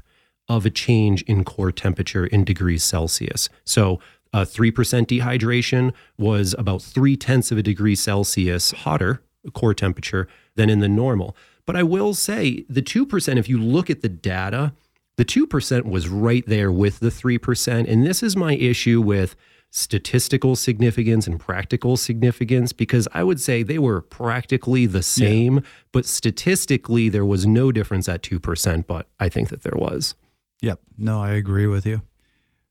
of 0.49 0.65
a 0.65 0.69
change 0.69 1.21
in 1.23 1.43
core 1.43 1.71
temperature 1.71 2.25
in 2.25 2.43
degrees 2.43 2.83
Celsius. 2.83 3.49
So, 3.65 3.99
uh, 4.33 4.39
a 4.39 4.45
3% 4.45 4.73
dehydration 5.07 5.93
was 6.17 6.53
about 6.57 6.81
three 6.81 7.15
tenths 7.15 7.51
of 7.51 7.57
a 7.57 7.63
degree 7.63 7.95
Celsius 7.95 8.71
hotter 8.71 9.21
core 9.53 9.73
temperature 9.73 10.27
than 10.55 10.69
in 10.69 10.79
the 10.79 10.89
normal. 10.89 11.35
But 11.65 11.75
I 11.75 11.83
will 11.83 12.13
say 12.13 12.65
the 12.69 12.81
2%, 12.81 13.37
if 13.37 13.49
you 13.49 13.61
look 13.61 13.89
at 13.89 14.01
the 14.01 14.09
data, 14.09 14.73
the 15.17 15.25
2% 15.25 15.85
was 15.85 16.07
right 16.07 16.45
there 16.45 16.71
with 16.71 16.99
the 16.99 17.09
3%. 17.09 17.91
And 17.91 18.05
this 18.05 18.21
is 18.21 18.35
my 18.35 18.53
issue 18.55 19.01
with 19.01 19.35
statistical 19.69 20.55
significance 20.55 21.27
and 21.27 21.39
practical 21.39 21.97
significance 21.97 22.71
because 22.71 23.07
I 23.13 23.23
would 23.23 23.41
say 23.41 23.63
they 23.63 23.79
were 23.79 24.01
practically 24.01 24.85
the 24.85 25.03
same, 25.03 25.55
yeah. 25.55 25.61
but 25.91 26.05
statistically 26.05 27.09
there 27.09 27.25
was 27.25 27.45
no 27.45 27.71
difference 27.71 28.07
at 28.07 28.21
2%, 28.21 28.87
but 28.87 29.07
I 29.19 29.29
think 29.29 29.49
that 29.49 29.63
there 29.63 29.75
was. 29.75 30.15
Yep. 30.61 30.79
No, 30.97 31.21
I 31.21 31.31
agree 31.31 31.67
with 31.67 31.85
you. 31.85 32.01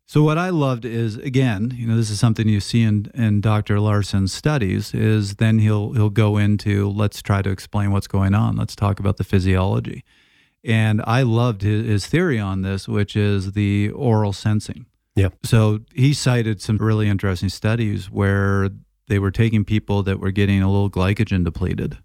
So 0.08 0.22
what 0.22 0.38
I 0.38 0.50
loved 0.50 0.84
is 0.84 1.16
again, 1.16 1.74
you 1.76 1.86
know, 1.86 1.96
this 1.96 2.10
is 2.10 2.20
something 2.20 2.48
you 2.48 2.60
see 2.60 2.82
in, 2.82 3.10
in 3.14 3.40
Dr. 3.40 3.80
Laursen's 3.80 4.32
studies 4.32 4.94
is 4.94 5.36
then 5.36 5.58
he'll 5.58 5.92
he'll 5.92 6.10
go 6.10 6.36
into 6.36 6.88
let's 6.88 7.20
try 7.22 7.42
to 7.42 7.50
explain 7.50 7.90
what's 7.90 8.06
going 8.06 8.32
on. 8.32 8.56
Let's 8.56 8.76
talk 8.76 9.00
about 9.00 9.16
the 9.16 9.24
physiology. 9.24 10.04
And 10.62 11.02
I 11.06 11.22
loved 11.22 11.62
his, 11.62 11.86
his 11.86 12.06
theory 12.06 12.38
on 12.38 12.62
this, 12.62 12.88
which 12.88 13.16
is 13.16 13.52
the 13.52 13.90
oral 13.90 14.32
sensing. 14.32 14.86
Yeah. 15.16 15.30
So 15.44 15.80
he 15.94 16.12
cited 16.12 16.60
some 16.60 16.76
really 16.76 17.08
interesting 17.08 17.48
studies 17.48 18.10
where 18.10 18.70
they 19.08 19.18
were 19.18 19.30
taking 19.30 19.64
people 19.64 20.02
that 20.04 20.20
were 20.20 20.30
getting 20.30 20.62
a 20.62 20.70
little 20.70 20.90
glycogen 20.90 21.44
depleted 21.44 21.98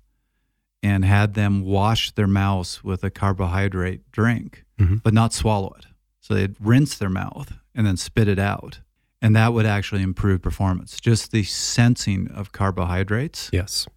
and 0.84 1.06
had 1.06 1.34
them 1.34 1.64
wash 1.64 2.12
their 2.12 2.28
mouths 2.28 2.84
with 2.84 3.04
a 3.04 3.10
carbohydrate 3.10 4.12
drink, 4.12 4.66
mm-hmm. 4.80 4.96
but 4.98 5.14
not 5.14 5.34
swallow 5.34 5.74
it. 5.78 5.86
So 6.20 6.34
they'd 6.34 6.56
rinse 6.60 6.98
their 6.98 7.10
mouth 7.10 7.54
and 7.76 7.86
then 7.86 7.98
spit 7.98 8.28
it 8.28 8.40
out. 8.40 8.80
And 9.22 9.36
that 9.36 9.54
would 9.54 9.66
actually 9.66 10.02
improve 10.02 10.42
performance. 10.42 11.00
Just 11.00 11.32
the 11.32 11.44
sensing 11.44 12.30
of 12.32 12.52
carbohydrates. 12.52 13.50
Yes. 13.54 13.88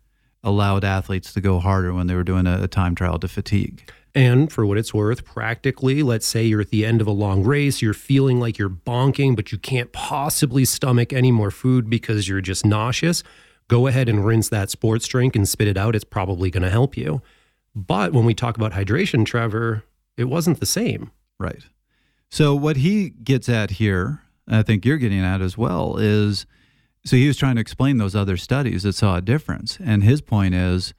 Allowed 0.42 0.84
athletes 0.84 1.32
to 1.32 1.40
go 1.40 1.58
harder 1.58 1.94
when 1.94 2.06
they 2.06 2.14
were 2.14 2.24
doing 2.24 2.46
a, 2.46 2.64
a 2.64 2.68
time 2.68 2.94
trial 2.94 3.18
to 3.18 3.28
fatigue. 3.28 3.90
And 4.14 4.52
for 4.52 4.64
what 4.64 4.78
it's 4.78 4.94
worth, 4.94 5.24
practically, 5.24 6.02
let's 6.02 6.26
say 6.26 6.44
you're 6.44 6.60
at 6.60 6.70
the 6.70 6.86
end 6.86 7.00
of 7.00 7.06
a 7.06 7.12
long 7.12 7.42
race, 7.42 7.82
you're 7.82 7.94
feeling 7.94 8.38
like 8.38 8.58
you're 8.58 8.70
bonking, 8.70 9.34
but 9.34 9.50
you 9.50 9.58
can't 9.58 9.90
possibly 9.92 10.64
stomach 10.64 11.12
any 11.12 11.32
more 11.32 11.50
food 11.50 11.90
because 11.90 12.28
you're 12.28 12.40
just 12.40 12.64
nauseous. 12.64 13.24
Go 13.68 13.86
ahead 13.86 14.08
and 14.08 14.24
rinse 14.24 14.48
that 14.50 14.70
sports 14.70 15.06
drink 15.06 15.34
and 15.34 15.48
spit 15.48 15.68
it 15.68 15.76
out. 15.76 15.94
It's 15.94 16.04
probably 16.04 16.50
going 16.50 16.62
to 16.62 16.70
help 16.70 16.96
you. 16.96 17.22
But 17.74 18.12
when 18.12 18.24
we 18.24 18.34
talk 18.34 18.56
about 18.56 18.72
hydration, 18.72 19.24
Trevor, 19.24 19.84
it 20.16 20.24
wasn't 20.24 20.60
the 20.60 20.66
same. 20.66 21.10
Right. 21.38 21.62
So, 22.30 22.54
what 22.54 22.78
he 22.78 23.10
gets 23.10 23.48
at 23.48 23.70
here, 23.72 24.22
I 24.48 24.62
think 24.62 24.84
you're 24.84 24.98
getting 24.98 25.24
at 25.24 25.40
as 25.40 25.58
well, 25.58 25.96
is 25.96 26.46
so 27.04 27.16
he 27.16 27.26
was 27.26 27.36
trying 27.36 27.56
to 27.56 27.60
explain 27.60 27.98
those 27.98 28.14
other 28.14 28.36
studies 28.36 28.84
that 28.84 28.94
saw 28.94 29.16
a 29.16 29.20
difference. 29.20 29.78
And 29.84 30.04
his 30.04 30.20
point 30.20 30.54
is 30.54 30.94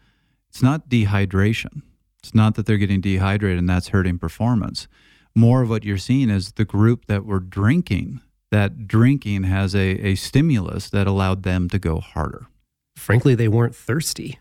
it's 0.49 0.61
not 0.61 0.89
dehydration 0.89 1.81
it's 2.25 2.33
not 2.33 2.55
that 2.55 2.65
they're 2.65 2.77
getting 2.77 3.01
dehydrated 3.01 3.59
and 3.59 3.69
that's 3.69 3.89
hurting 3.89 4.17
performance. 4.17 4.87
More 5.35 5.61
of 5.61 5.69
what 5.69 5.83
you're 5.83 5.99
seeing 5.99 6.31
is 6.31 6.53
the 6.53 6.65
group 6.65 7.05
that 7.05 7.23
were 7.23 7.39
drinking, 7.39 8.19
that 8.49 8.87
drinking 8.87 9.43
has 9.43 9.75
a, 9.75 9.99
a 10.03 10.15
stimulus 10.15 10.89
that 10.89 11.05
allowed 11.05 11.43
them 11.43 11.69
to 11.69 11.77
go 11.77 11.99
harder. 11.99 12.47
Frankly, 12.95 13.35
they 13.35 13.47
weren't 13.47 13.75
thirsty. 13.75 14.39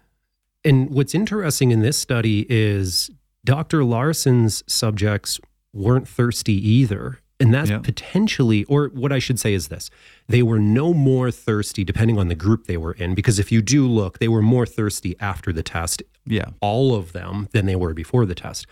And 0.64 0.90
what's 0.90 1.14
interesting 1.14 1.70
in 1.70 1.80
this 1.80 1.98
study 1.98 2.46
is 2.48 3.10
Dr. 3.44 3.84
Laursen's 3.84 4.64
subjects 4.66 5.40
weren't 5.72 6.08
thirsty 6.08 6.54
either. 6.54 7.20
And 7.40 7.52
that's 7.52 7.68
yeah. 7.68 7.80
potentially, 7.80 8.64
or 8.64 8.86
what 8.88 9.12
I 9.12 9.18
should 9.18 9.40
say 9.40 9.54
is 9.54 9.68
this 9.68 9.90
they 10.28 10.42
were 10.42 10.58
no 10.58 10.94
more 10.94 11.30
thirsty 11.30 11.84
depending 11.84 12.18
on 12.18 12.28
the 12.28 12.34
group 12.34 12.66
they 12.66 12.76
were 12.76 12.92
in. 12.92 13.14
Because 13.14 13.38
if 13.38 13.50
you 13.50 13.60
do 13.60 13.86
look, 13.86 14.18
they 14.18 14.28
were 14.28 14.40
more 14.40 14.64
thirsty 14.64 15.16
after 15.20 15.52
the 15.52 15.62
test. 15.62 16.02
Yeah. 16.24 16.50
All 16.60 16.94
of 16.94 17.12
them 17.12 17.48
than 17.52 17.66
they 17.66 17.76
were 17.76 17.92
before 17.92 18.24
the 18.24 18.34
test. 18.36 18.66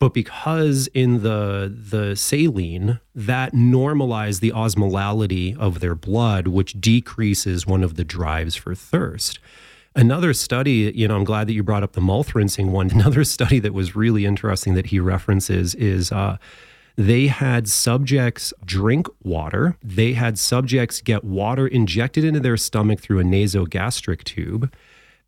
But 0.00 0.14
because 0.14 0.88
in 0.94 1.22
the 1.22 1.72
the 1.72 2.16
saline, 2.16 2.98
that 3.14 3.52
normalized 3.52 4.40
the 4.40 4.50
osmolality 4.50 5.56
of 5.58 5.80
their 5.80 5.94
blood, 5.94 6.48
which 6.48 6.80
decreases 6.80 7.66
one 7.66 7.84
of 7.84 7.94
the 7.94 8.04
drives 8.04 8.56
for 8.56 8.74
thirst. 8.74 9.38
Another 9.94 10.32
study, 10.32 10.90
you 10.94 11.06
know, 11.06 11.16
I'm 11.16 11.24
glad 11.24 11.48
that 11.48 11.52
you 11.52 11.62
brought 11.62 11.82
up 11.82 11.92
the 11.92 12.00
mouth 12.00 12.34
rinsing 12.34 12.72
one. 12.72 12.90
Another 12.94 13.24
study 13.24 13.58
that 13.58 13.74
was 13.74 13.94
really 13.94 14.24
interesting 14.24 14.72
that 14.74 14.86
he 14.86 14.98
references 14.98 15.74
is 15.74 16.10
uh, 16.10 16.38
they 16.96 17.26
had 17.26 17.68
subjects 17.68 18.54
drink 18.64 19.06
water. 19.22 19.76
They 19.82 20.14
had 20.14 20.38
subjects 20.38 21.02
get 21.02 21.24
water 21.24 21.66
injected 21.66 22.24
into 22.24 22.40
their 22.40 22.56
stomach 22.56 23.00
through 23.00 23.20
a 23.20 23.24
nasogastric 23.24 24.24
tube. 24.24 24.72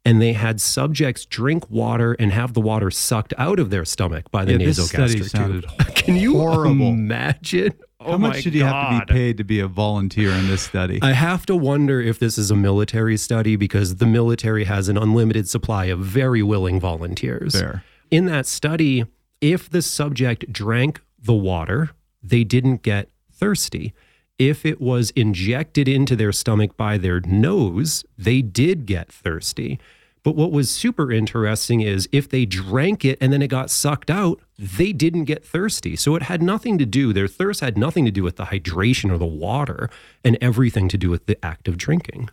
And 0.05 0.21
they 0.21 0.33
had 0.33 0.61
subjects 0.61 1.25
drink 1.25 1.71
water 1.71 2.15
and 2.15 2.33
have 2.33 2.55
the 2.55 2.61
water 2.61 2.91
sucked 2.91 3.33
out 3.39 3.61
of 3.61 3.71
their 3.71 3.85
stomach 3.85 4.31
by 4.33 4.45
the 4.45 4.53
yeah, 4.53 4.67
nasogastric 4.67 5.33
tube. 5.33 5.95
Can 5.95 6.17
you 6.17 6.39
horrible. 6.39 6.89
imagine? 6.89 7.73
Oh 8.01 8.13
How 8.13 8.19
much 8.19 8.43
did 8.43 8.55
you 8.55 8.65
have 8.65 9.01
to 9.01 9.07
be 9.07 9.13
paid 9.13 9.37
to 9.37 9.45
be 9.45 9.61
a 9.61 9.69
volunteer 9.69 10.31
in 10.31 10.49
this 10.49 10.63
study? 10.63 10.99
I 11.03 11.13
have 11.13 11.47
to 11.47 11.55
wonder 11.55 12.01
if 12.01 12.19
this 12.19 12.37
is 12.37 12.51
a 12.51 12.57
military 12.57 13.17
study 13.17 13.55
because 13.55 13.97
the 13.97 14.07
military 14.07 14.65
has 14.65 14.89
an 14.89 14.97
unlimited 14.99 15.49
supply 15.49 15.85
of 15.85 16.01
very 16.01 16.43
willing 16.43 16.81
volunteers. 16.81 17.53
Fair. 17.53 17.85
In 18.11 18.27
that 18.27 18.47
study, 18.47 19.05
if 19.41 19.71
the 19.71 19.83
subject 19.83 20.53
drank 20.53 21.01
the 21.19 21.33
water, 21.33 21.91
they 22.23 22.43
didn't 22.43 22.83
get 22.83 23.09
thirsty. 23.33 23.95
If 24.43 24.67
it 24.67 24.81
was 24.81 25.13
injected 25.13 25.87
into 25.87 26.17
their 26.17 26.33
stomach 26.33 26.77
by 26.77 26.99
their 26.99 27.21
nose, 27.21 28.05
they 28.19 28.43
did 28.43 28.87
get 28.87 29.13
thirsty. 29.13 29.79
But 30.25 30.35
what 30.35 30.51
was 30.51 30.69
super 30.69 31.13
interesting 31.13 31.81
is 31.81 32.09
if 32.11 32.29
they 32.29 32.45
drank 32.45 33.05
it 33.05 33.19
and 33.21 33.33
then 33.33 33.41
it 33.41 33.47
got 33.47 33.71
sucked 33.71 34.11
out, 34.11 34.41
they 34.59 34.93
didn't 34.93 35.27
get 35.27 35.45
thirsty. 35.45 35.95
So 35.95 36.17
it 36.17 36.23
had 36.23 36.43
nothing 36.43 36.77
to 36.79 36.85
do, 36.85 37.13
their 37.13 37.29
thirst 37.29 37.61
had 37.61 37.79
nothing 37.79 38.05
to 38.05 38.11
do 38.11 38.25
with 38.25 38.35
the 38.35 38.47
hydration 38.47 39.13
or 39.13 39.19
the 39.19 39.25
water 39.25 39.89
and 40.25 40.37
everything 40.41 40.89
to 40.89 40.99
do 40.99 41.09
with 41.09 41.27
the 41.27 41.39
act 41.45 41.69
of 41.69 41.79
drinking. 41.79 42.29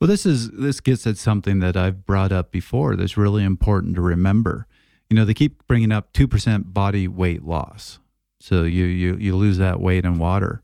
Well, 0.00 0.08
this 0.08 0.26
is 0.26 0.50
this 0.50 0.80
gets 0.80 1.06
at 1.06 1.16
something 1.16 1.60
that 1.60 1.76
I've 1.76 2.04
brought 2.04 2.32
up 2.32 2.50
before 2.50 2.96
that's 2.96 3.16
really 3.16 3.44
important 3.44 3.94
to 3.94 4.00
remember. 4.00 4.66
You 5.08 5.14
know, 5.14 5.24
they 5.24 5.34
keep 5.34 5.64
bringing 5.68 5.92
up 5.92 6.12
2% 6.12 6.74
body 6.74 7.06
weight 7.06 7.44
loss. 7.44 8.00
So 8.40 8.64
you, 8.64 8.86
you, 8.86 9.14
you 9.14 9.36
lose 9.36 9.58
that 9.58 9.78
weight 9.78 10.04
in 10.04 10.18
water. 10.18 10.60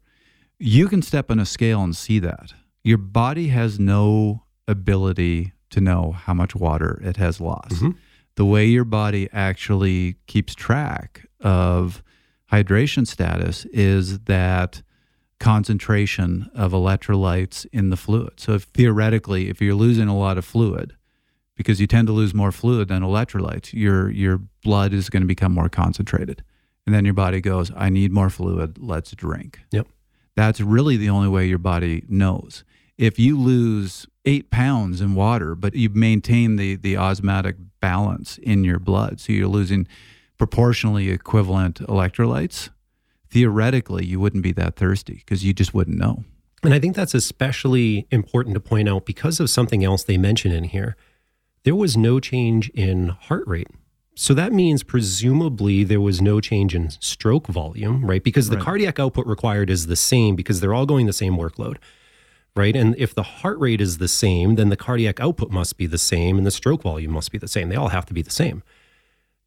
You 0.59 0.89
can 0.89 1.03
step 1.03 1.31
on 1.31 1.39
a 1.39 1.47
scale 1.47 1.83
and 1.83 1.95
see 1.97 2.19
that. 2.21 2.53
Your 2.83 2.99
body 2.99 3.49
has 3.49 3.79
no 3.79 4.45
ability 4.67 5.53
to 5.71 5.81
know 5.81 6.13
how 6.13 6.35
much 6.35 6.55
water 6.55 7.01
it 7.05 7.17
has 7.17 7.41
lost. 7.41 7.77
Mm-hmm. 7.77 7.91
The 8.37 8.45
way 8.45 8.67
your 8.67 8.85
body 8.85 9.29
actually 9.33 10.17
keeps 10.27 10.55
track 10.55 11.27
of 11.41 12.03
hydration 12.51 13.07
status 13.07 13.65
is 13.67 14.21
that 14.21 14.83
concentration 15.39 16.51
of 16.55 16.73
electrolytes 16.73 17.67
in 17.73 17.91
the 17.91 17.97
fluid. 17.97 18.41
So 18.41 18.55
if 18.55 18.65
theoretically, 18.65 19.49
if 19.49 19.61
you're 19.61 19.75
losing 19.75 20.09
a 20.09 20.17
lot 20.17 20.39
of 20.39 20.45
fluid, 20.45 20.97
because 21.57 21.81
you 21.81 21.87
tend 21.87 22.07
to 22.07 22.13
lose 22.13 22.33
more 22.35 22.53
fluid 22.53 22.89
than 22.89 23.03
electrolytes, 23.03 23.73
your 23.73 24.11
your 24.11 24.41
blood 24.63 24.93
is 24.93 25.11
going 25.11 25.23
to 25.23 25.27
become 25.27 25.53
more 25.53 25.69
concentrated. 25.69 26.43
And 26.87 26.95
then 26.95 27.05
your 27.05 27.15
body 27.15 27.41
goes, 27.41 27.71
I 27.77 27.91
need 27.91 28.13
more 28.13 28.31
fluid, 28.31 28.79
let's 28.79 29.11
drink. 29.13 29.61
Yep. 29.73 29.89
That's 30.39 30.61
really 30.61 30.97
the 30.97 31.11
only 31.11 31.27
way 31.27 31.47
your 31.47 31.59
body 31.59 32.05
knows. 32.09 32.63
If 32.97 33.19
you 33.19 33.37
lose 33.37 34.07
eight 34.25 34.53
pounds 34.53 35.01
in 35.01 35.17
water, 35.17 35.57
but 35.57 35.75
you 35.75 35.89
maintain 35.89 36.55
the, 36.55 36.77
the 36.77 36.97
osmotic 36.97 37.57
balance 37.81 38.39
in 38.39 38.63
your 38.63 38.79
blood, 38.79 39.19
so 39.19 39.33
you're 39.33 39.49
losing 39.49 39.89
proportionally 40.39 41.11
equivalent 41.11 41.81
electrolytes, 41.81 42.69
theoretically, 43.29 44.07
you 44.07 44.21
wouldn't 44.21 44.45
be 44.45 44.53
that 44.53 44.77
thirsty 44.77 45.15
because 45.15 45.45
you 45.45 45.53
just 45.53 45.75
wouldn't 45.75 45.99
know. 45.99 46.23
And 46.63 46.73
I 46.73 46.79
think 46.79 46.95
that's 46.95 47.15
especially 47.15 48.07
important 48.13 48.55
to 48.55 48.61
point 48.61 48.89
out 48.89 49.07
because 49.07 49.41
of 49.41 49.51
something 49.51 49.83
else 49.83 50.05
they 50.05 50.19
mention 50.19 50.53
in 50.53 50.63
here. 50.63 50.97
There 51.65 51.75
was 51.75 51.97
no 51.97 52.21
change 52.21 52.69
in 52.69 53.09
heart 53.09 53.45
rate. 53.49 53.67
So 54.21 54.35
that 54.35 54.53
means 54.53 54.83
presumably 54.83 55.85
there 55.85 56.01
was 56.01 56.21
no 56.21 56.41
change 56.41 56.75
in 56.75 56.91
stroke 56.91 57.47
volume, 57.47 58.05
right? 58.05 58.23
Because 58.23 58.49
the 58.49 58.57
Right. 58.57 58.65
cardiac 58.65 58.99
output 58.99 59.29
required 59.29 59.71
is 59.71 59.87
the 59.87 59.95
same 59.95 60.35
because 60.35 60.59
they're 60.59 60.75
all 60.75 60.87
going 60.87 61.07
the 61.07 61.13
same 61.13 61.37
workload, 61.37 61.77
right? 62.57 62.75
And 62.75 62.97
if 62.99 63.15
the 63.15 63.23
heart 63.23 63.61
rate 63.61 63.81
is 63.81 63.99
the 63.99 64.09
same, 64.09 64.57
then 64.57 64.71
the 64.71 64.77
cardiac 64.77 65.21
output 65.21 65.53
must 65.53 65.77
be 65.77 65.87
the 65.87 65.99
same 65.99 66.37
and 66.37 66.45
the 66.45 66.51
stroke 66.51 66.83
volume 66.83 67.13
must 67.13 67.31
be 67.31 67.39
the 67.39 67.47
same. 67.47 67.69
They 67.69 67.77
all 67.77 67.91
have 67.91 68.07
to 68.07 68.13
be 68.13 68.23
the 68.23 68.33
same. 68.33 68.65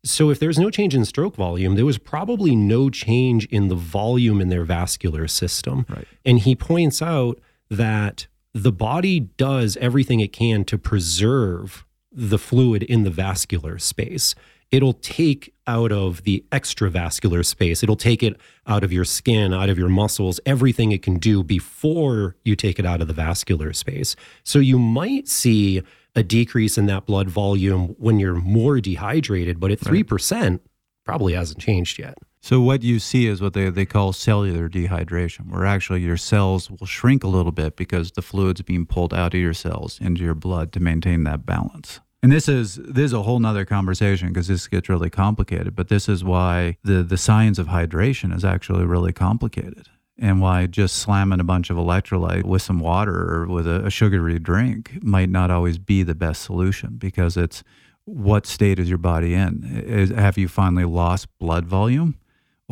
So 0.06 0.30
if 0.30 0.40
there's 0.40 0.58
no 0.58 0.70
change 0.70 0.96
in 0.96 1.04
stroke 1.04 1.36
volume, 1.36 1.76
there 1.76 1.86
was 1.86 1.98
probably 1.98 2.56
no 2.56 2.90
change 2.90 3.48
in 3.48 3.68
the 3.68 3.76
volume 3.76 4.40
in 4.40 4.48
their 4.48 4.64
vascular 4.64 5.28
system. 5.28 5.86
Right. 5.90 6.08
And 6.24 6.40
he 6.40 6.56
points 6.56 7.02
out 7.02 7.42
that 7.70 8.28
the 8.54 8.72
body 8.72 9.20
does 9.20 9.76
everything 9.82 10.22
it 10.22 10.32
can 10.32 10.64
to 10.64 10.78
preserve 10.78 11.86
the 12.10 12.38
fluid 12.38 12.84
in 12.84 13.04
the 13.04 13.10
vascular 13.10 13.78
space. 13.78 14.34
It'll 14.72 14.94
take 14.94 15.54
out 15.68 15.92
of 15.92 16.24
the 16.24 16.46
extravascular 16.52 17.46
space. 17.46 17.84
It'll 17.84 17.96
take 17.96 18.24
it 18.24 18.40
out 18.68 18.84
of 18.84 18.94
your 18.94 19.06
skin, 19.06 19.54
out 19.54 19.70
of 19.70 19.78
your 19.78 19.90
muscles, 19.90 20.40
everything 20.46 20.92
it 20.92 21.02
can 21.02 21.18
do 21.18 21.44
before 21.44 22.36
you 22.46 22.56
take 22.56 22.80
it 22.80 22.86
out 22.86 23.02
of 23.02 23.08
the 23.08 23.14
vascular 23.14 23.74
space. 23.74 24.16
So 24.44 24.60
you 24.60 24.80
might 24.80 25.28
see 25.28 25.82
a 26.16 26.24
decrease 26.24 26.78
in 26.78 26.86
that 26.88 27.06
blood 27.06 27.30
volume 27.30 27.96
when 28.00 28.20
you're 28.20 28.36
more 28.36 28.80
dehydrated, 28.80 29.60
but 29.60 29.72
at 29.72 29.80
3%, 29.80 30.60
probably 31.06 31.34
hasn't 31.34 31.60
changed 31.60 32.00
yet. 32.00 32.18
So 32.42 32.60
what 32.60 32.82
you 32.82 33.00
see 33.00 33.28
is 33.28 33.42
what 33.42 33.54
they, 33.54 33.70
they 33.70 33.86
call 33.86 34.14
cellular 34.14 34.68
dehydration, 34.68 35.50
where 35.52 35.66
actually 35.66 36.02
your 36.02 36.18
cells 36.18 36.72
will 36.72 36.88
shrink 36.88 37.24
a 37.24 37.28
little 37.28 37.52
bit 37.52 37.76
because 37.76 38.12
the 38.12 38.22
fluid's 38.22 38.62
being 38.64 38.86
pulled 38.86 39.14
out 39.14 39.34
of 39.34 39.40
your 39.40 39.54
cells 39.54 40.00
into 40.02 40.24
your 40.24 40.34
blood 40.34 40.72
to 40.74 40.80
maintain 40.80 41.24
that 41.26 41.46
balance. 41.46 42.00
And 42.24 42.32
this 42.32 42.48
is 42.48 42.76
this 42.76 43.06
is 43.06 43.14
a 43.14 43.24
whole 43.24 43.40
nother 43.40 43.66
conversation 43.66 44.28
because 44.28 44.48
this 44.48 44.68
gets 44.68 44.90
really 44.90 45.10
complicated. 45.10 45.76
But 45.76 45.90
this 45.90 46.08
is 46.08 46.24
why 46.24 46.78
the 46.84 47.04
the 47.04 47.18
science 47.18 47.58
of 47.58 47.68
hydration 47.68 48.36
is 48.36 48.46
actually 48.46 48.86
really 48.86 49.12
complicated, 49.12 49.88
and 50.20 50.40
why 50.40 50.68
just 50.68 50.98
slamming 50.98 51.40
a 51.40 51.44
bunch 51.44 51.70
of 51.70 51.78
electrolyte 51.78 52.44
with 52.44 52.62
some 52.62 52.80
water 52.80 53.34
or 53.34 53.48
with 53.48 53.68
a, 53.68 53.86
a 53.86 53.90
sugary 53.90 54.38
drink 54.38 55.04
might 55.04 55.30
not 55.30 55.50
always 55.50 55.80
be 55.80 56.04
the 56.04 56.16
best 56.16 56.44
solution 56.44 56.98
because 56.98 57.38
it's 57.38 57.64
what 58.06 58.46
state 58.46 58.78
is 58.78 58.90
your 58.90 58.98
body 58.98 59.34
in? 59.34 59.64
Is, 59.86 60.10
have 60.10 60.38
you 60.38 60.48
finally 60.48 60.86
lost 60.86 61.28
blood 61.40 61.66
volume? 61.66 62.18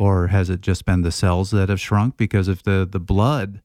or 0.00 0.28
has 0.28 0.48
it 0.48 0.62
just 0.62 0.86
been 0.86 1.02
the 1.02 1.12
cells 1.12 1.50
that 1.50 1.68
have 1.68 1.78
shrunk? 1.78 2.16
Because 2.16 2.48
if 2.48 2.62
the, 2.62 2.88
the 2.90 2.98
blood 2.98 3.60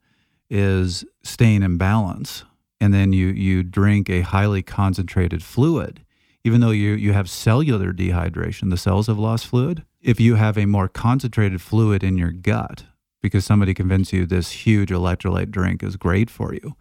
is 0.49 1.05
staying 1.23 1.63
in 1.63 1.77
balance 1.77 2.43
and 2.79 2.93
then 2.93 3.13
you, 3.13 3.27
you 3.27 3.63
drink 3.63 4.09
a 4.09 4.21
highly 4.21 4.61
concentrated 4.61 5.43
fluid, 5.43 6.05
even 6.43 6.61
though 6.61 6.71
you, 6.71 6.91
you 6.91 7.13
have 7.13 7.29
cellular 7.29 7.93
dehydration, 7.93 8.69
the 8.69 8.77
cells 8.77 9.07
have 9.07 9.17
lost 9.17 9.47
fluid. 9.47 9.83
If 10.01 10.19
you 10.19 10.35
have 10.35 10.57
a 10.57 10.65
more 10.65 10.87
concentrated 10.87 11.61
fluid 11.61 12.03
in 12.03 12.17
your 12.17 12.31
gut, 12.31 12.85
because 13.21 13.43
somebody 13.45 13.73
convinced 13.73 14.13
you 14.13 14.25
this 14.25 14.51
huge 14.51 14.89
electrolyte 14.89 15.49
drink 15.49 15.81
is 15.81 15.97
great 15.97 16.29
for 16.29 16.53
you, 16.53 16.75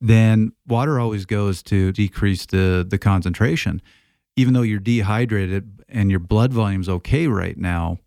then 0.00 0.52
water 0.66 1.00
always 1.00 1.24
goes 1.24 1.62
to 1.62 1.92
decrease 1.92 2.44
the, 2.46 2.86
the 2.88 2.98
concentration. 2.98 3.80
Even 4.36 4.54
though 4.54 4.62
you're 4.62 4.78
dehydrated 4.78 5.82
and 5.88 6.10
your 6.10 6.20
blood 6.20 6.52
volume's 6.52 6.88
okay 6.88 7.26
right 7.26 7.56
now, 7.56 7.98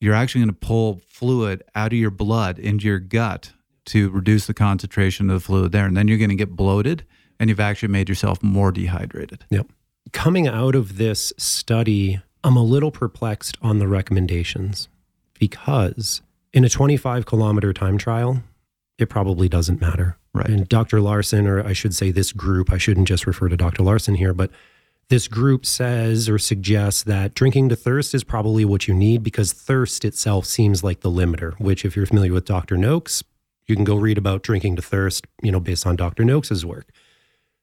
you're 0.00 0.14
actually 0.14 0.40
going 0.40 0.54
to 0.54 0.66
pull 0.66 1.00
fluid 1.08 1.62
out 1.74 1.92
of 1.92 1.98
your 1.98 2.10
blood 2.10 2.58
into 2.58 2.86
your 2.86 2.98
gut 2.98 3.52
to 3.86 4.10
reduce 4.10 4.46
the 4.46 4.54
concentration 4.54 5.30
of 5.30 5.34
the 5.34 5.40
fluid 5.40 5.72
there. 5.72 5.86
And 5.86 5.96
then 5.96 6.08
you're 6.08 6.18
going 6.18 6.30
to 6.30 6.36
get 6.36 6.54
bloated 6.54 7.04
and 7.38 7.48
you've 7.50 7.60
actually 7.60 7.88
made 7.88 8.08
yourself 8.08 8.42
more 8.42 8.72
dehydrated. 8.72 9.44
Yep. 9.50 9.68
Coming 10.12 10.46
out 10.46 10.74
of 10.74 10.96
this 10.96 11.32
study, 11.36 12.20
I'm 12.44 12.56
a 12.56 12.62
little 12.62 12.90
perplexed 12.90 13.58
on 13.60 13.78
the 13.78 13.88
recommendations 13.88 14.88
because 15.38 16.22
in 16.52 16.64
a 16.64 16.68
25 16.68 17.26
kilometer 17.26 17.72
time 17.72 17.98
trial, 17.98 18.42
it 18.98 19.08
probably 19.08 19.48
doesn't 19.48 19.80
matter. 19.80 20.16
Right. 20.32 20.48
And 20.48 20.68
Dr. 20.68 20.98
Laursen, 20.98 21.46
or 21.46 21.66
I 21.66 21.72
should 21.72 21.94
say 21.94 22.10
this 22.10 22.32
group, 22.32 22.72
I 22.72 22.78
shouldn't 22.78 23.08
just 23.08 23.26
refer 23.26 23.48
to 23.48 23.56
Dr. 23.56 23.82
Laursen 23.82 24.16
here, 24.16 24.34
but 24.34 24.50
this 25.08 25.28
group 25.28 25.64
says 25.64 26.28
or 26.28 26.38
suggests 26.38 27.04
that 27.04 27.32
drinking 27.34 27.68
to 27.68 27.76
thirst 27.76 28.12
is 28.12 28.24
probably 28.24 28.64
what 28.64 28.88
you 28.88 28.94
need 28.94 29.22
because 29.22 29.52
thirst 29.52 30.04
itself 30.04 30.46
seems 30.46 30.82
like 30.82 31.00
the 31.00 31.10
limiter, 31.10 31.54
which, 31.60 31.84
if 31.84 31.94
you're 31.94 32.06
familiar 32.06 32.32
with 32.32 32.44
Dr. 32.44 32.76
Noakes, 32.76 33.22
you 33.66 33.74
can 33.74 33.84
go 33.84 33.96
read 33.96 34.18
about 34.18 34.42
drinking 34.42 34.76
to 34.76 34.82
thirst, 34.82 35.26
you 35.42 35.50
know, 35.50 35.60
based 35.60 35.86
on 35.86 35.96
Dr. 35.96 36.24
Noakes's 36.24 36.64
work. 36.64 36.90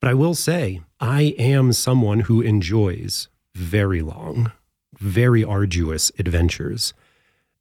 But 0.02 0.10
I 0.10 0.14
will 0.14 0.36
say, 0.36 0.82
I 1.00 1.34
am 1.38 1.72
someone 1.72 2.22
who 2.22 2.42
enjoys 2.42 3.30
very 3.56 4.02
long, 4.02 4.52
very 4.98 5.44
arduous 5.44 6.12
adventures. 6.20 6.94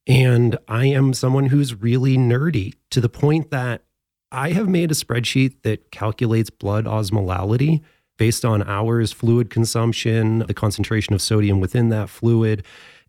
And 0.06 0.58
I 0.66 0.86
am 0.86 1.14
someone 1.14 1.46
who's 1.46 1.80
really 1.80 2.16
nerdy 2.16 2.74
to 2.90 3.00
the 3.00 3.08
point 3.08 3.50
that 3.50 3.84
I 4.32 4.50
have 4.52 4.68
made 4.68 4.90
a 4.90 4.94
spreadsheet 4.94 5.62
that 5.62 5.92
calculates 5.92 6.50
blood 6.50 6.86
osmolality 6.86 7.82
based 8.16 8.44
on 8.44 8.62
hours 8.62 9.12
fluid 9.12 9.50
consumption, 9.50 10.40
the 10.40 10.54
concentration 10.54 11.14
of 11.14 11.22
sodium 11.22 11.60
within 11.60 11.90
that 11.90 12.08
fluid. 12.08 12.64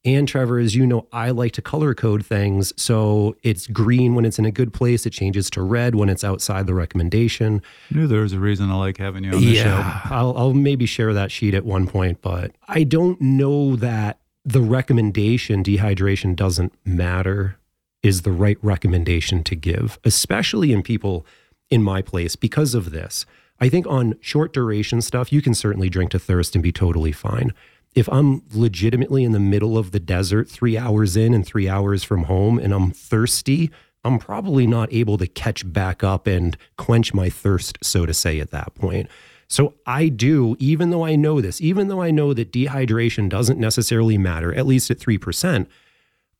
And 0.05 0.27
Trevor, 0.27 0.59
as 0.59 0.75
you 0.75 0.85
know, 0.85 1.07
I 1.13 1.29
like 1.29 1.53
to 1.53 1.61
color 1.61 1.93
code 1.93 2.25
things. 2.25 2.73
So 2.75 3.37
it's 3.41 3.67
green 3.67 4.15
when 4.15 4.25
it's 4.25 4.37
in 4.37 4.45
a 4.45 4.51
good 4.51 4.73
place, 4.73 5.05
it 5.05 5.11
changes 5.11 5.49
to 5.51 5.61
red 5.61 5.95
when 5.95 6.09
it's 6.09 6.25
outside 6.25 6.67
the 6.67 6.73
recommendation. 6.73 7.61
I 7.89 7.95
knew 7.95 8.07
there 8.07 8.21
was 8.21 8.33
a 8.33 8.39
reason 8.39 8.69
I 8.69 8.75
like 8.75 8.97
having 8.97 9.23
you 9.23 9.31
on 9.31 9.39
the 9.39 9.51
Yeah, 9.51 10.01
show. 10.01 10.13
I'll, 10.13 10.37
I'll 10.37 10.53
maybe 10.53 10.85
share 10.85 11.13
that 11.13 11.31
sheet 11.31 11.53
at 11.53 11.63
one 11.63 11.87
point, 11.87 12.21
but 12.21 12.51
I 12.67 12.83
don't 12.83 13.19
know 13.21 13.77
that 13.77 14.19
the 14.43 14.59
recommendation 14.61 15.63
dehydration 15.63 16.35
doesn't 16.35 16.73
matter 16.85 17.57
is 18.01 18.23
the 18.23 18.31
right 18.33 18.57
recommendation 18.61 19.41
to 19.45 19.55
give, 19.55 19.97
especially 20.03 20.73
in 20.73 20.83
people 20.83 21.25
in 21.69 21.81
my 21.81 22.01
place 22.01 22.35
because 22.35 22.75
of 22.75 22.91
this. 22.91 23.25
I 23.61 23.69
think 23.69 23.87
on 23.87 24.17
short 24.19 24.51
duration 24.51 25.01
stuff, 25.01 25.31
you 25.31 25.41
can 25.41 25.53
certainly 25.53 25.89
drink 25.89 26.11
to 26.11 26.19
thirst 26.19 26.55
and 26.55 26.61
be 26.61 26.73
totally 26.73 27.13
fine. 27.13 27.53
If 27.95 28.09
I'm 28.09 28.41
legitimately 28.51 29.23
in 29.23 29.31
the 29.33 29.39
middle 29.39 29.77
of 29.77 29.91
the 29.91 29.99
desert, 29.99 30.49
three 30.49 30.77
hours 30.77 31.15
in 31.15 31.33
and 31.33 31.45
three 31.45 31.69
hours 31.69 32.03
from 32.03 32.23
home, 32.23 32.57
and 32.57 32.73
I'm 32.73 32.91
thirsty, 32.91 33.69
I'm 34.03 34.19
probably 34.19 34.67
not 34.67 34.91
able 34.91 35.17
to 35.17 35.27
catch 35.27 35.71
back 35.71 36.03
up 36.03 36.27
and 36.27 36.57
quench 36.77 37.13
my 37.13 37.29
thirst, 37.29 37.77
so 37.81 38.05
to 38.05 38.13
say, 38.13 38.39
at 38.39 38.51
that 38.51 38.75
point. 38.75 39.09
So 39.47 39.75
I 39.85 40.07
do, 40.07 40.55
even 40.59 40.89
though 40.89 41.05
I 41.05 41.15
know 41.15 41.39
this, 41.39 41.61
even 41.61 41.87
though 41.87 42.01
I 42.01 42.11
know 42.11 42.33
that 42.33 42.51
dehydration 42.51 43.29
doesn't 43.29 43.59
necessarily 43.59 44.17
matter, 44.17 44.53
at 44.53 44.65
least 44.65 44.89
at 44.89 44.97
3%, 44.97 45.67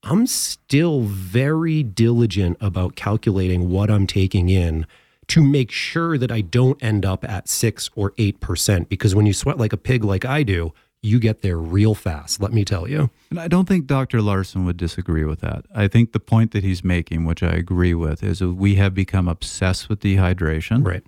I'm 0.02 0.28
still 0.28 1.02
very 1.02 1.84
diligent 1.84 2.58
about 2.60 2.96
calculating 2.96 3.70
what 3.70 3.90
I'm 3.90 4.08
taking 4.08 4.50
in 4.50 4.86
to 5.28 5.42
make 5.42 5.72
sure 5.72 6.18
that 6.18 6.32
I 6.32 6.42
don't 6.42 6.82
end 6.84 7.06
up 7.06 7.24
at 7.24 7.48
six 7.48 7.90
or 7.96 8.12
8%. 8.12 8.90
Because 8.90 9.16
when 9.16 9.26
you 9.26 9.34
sweat 9.34 9.58
like 9.58 9.72
a 9.72 9.78
pig, 9.78 10.04
like 10.04 10.26
I 10.26 10.44
do, 10.44 10.74
you 11.04 11.20
get 11.20 11.42
there 11.42 11.58
real 11.58 11.94
fast, 11.94 12.42
let 12.42 12.54
me 12.54 12.64
tell 12.64 12.88
you. 12.88 13.10
And 13.30 13.40
I 13.40 13.50
don't 13.50 13.68
think 13.68 13.86
Dr. 13.86 14.20
Laursen 14.20 14.66
would 14.66 14.78
disagree 14.78 15.26
with 15.26 15.42
that. 15.42 15.66
I 15.76 15.90
think 15.90 16.14
the 16.14 16.20
point 16.20 16.52
that 16.52 16.64
he's 16.64 16.84
making, 16.84 17.26
which 17.26 17.44
I 17.44 17.52
agree 17.52 17.94
with, 17.94 18.24
is 18.24 18.42
we 18.42 18.76
have 18.76 18.94
become 18.94 19.28
obsessed 19.28 19.90
with 19.90 20.00
dehydration. 20.00 20.86
Right. 20.86 21.04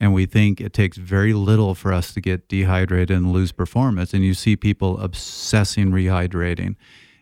And 0.00 0.14
we 0.14 0.26
think 0.26 0.60
it 0.60 0.72
takes 0.72 0.96
very 0.96 1.34
little 1.34 1.74
for 1.74 1.92
us 1.92 2.12
to 2.14 2.20
get 2.20 2.48
dehydrated 2.48 3.10
and 3.10 3.32
lose 3.32 3.52
performance. 3.52 4.14
And 4.14 4.24
you 4.24 4.34
see 4.34 4.56
people 4.56 4.98
obsessing 4.98 5.90
rehydrating. 5.90 6.76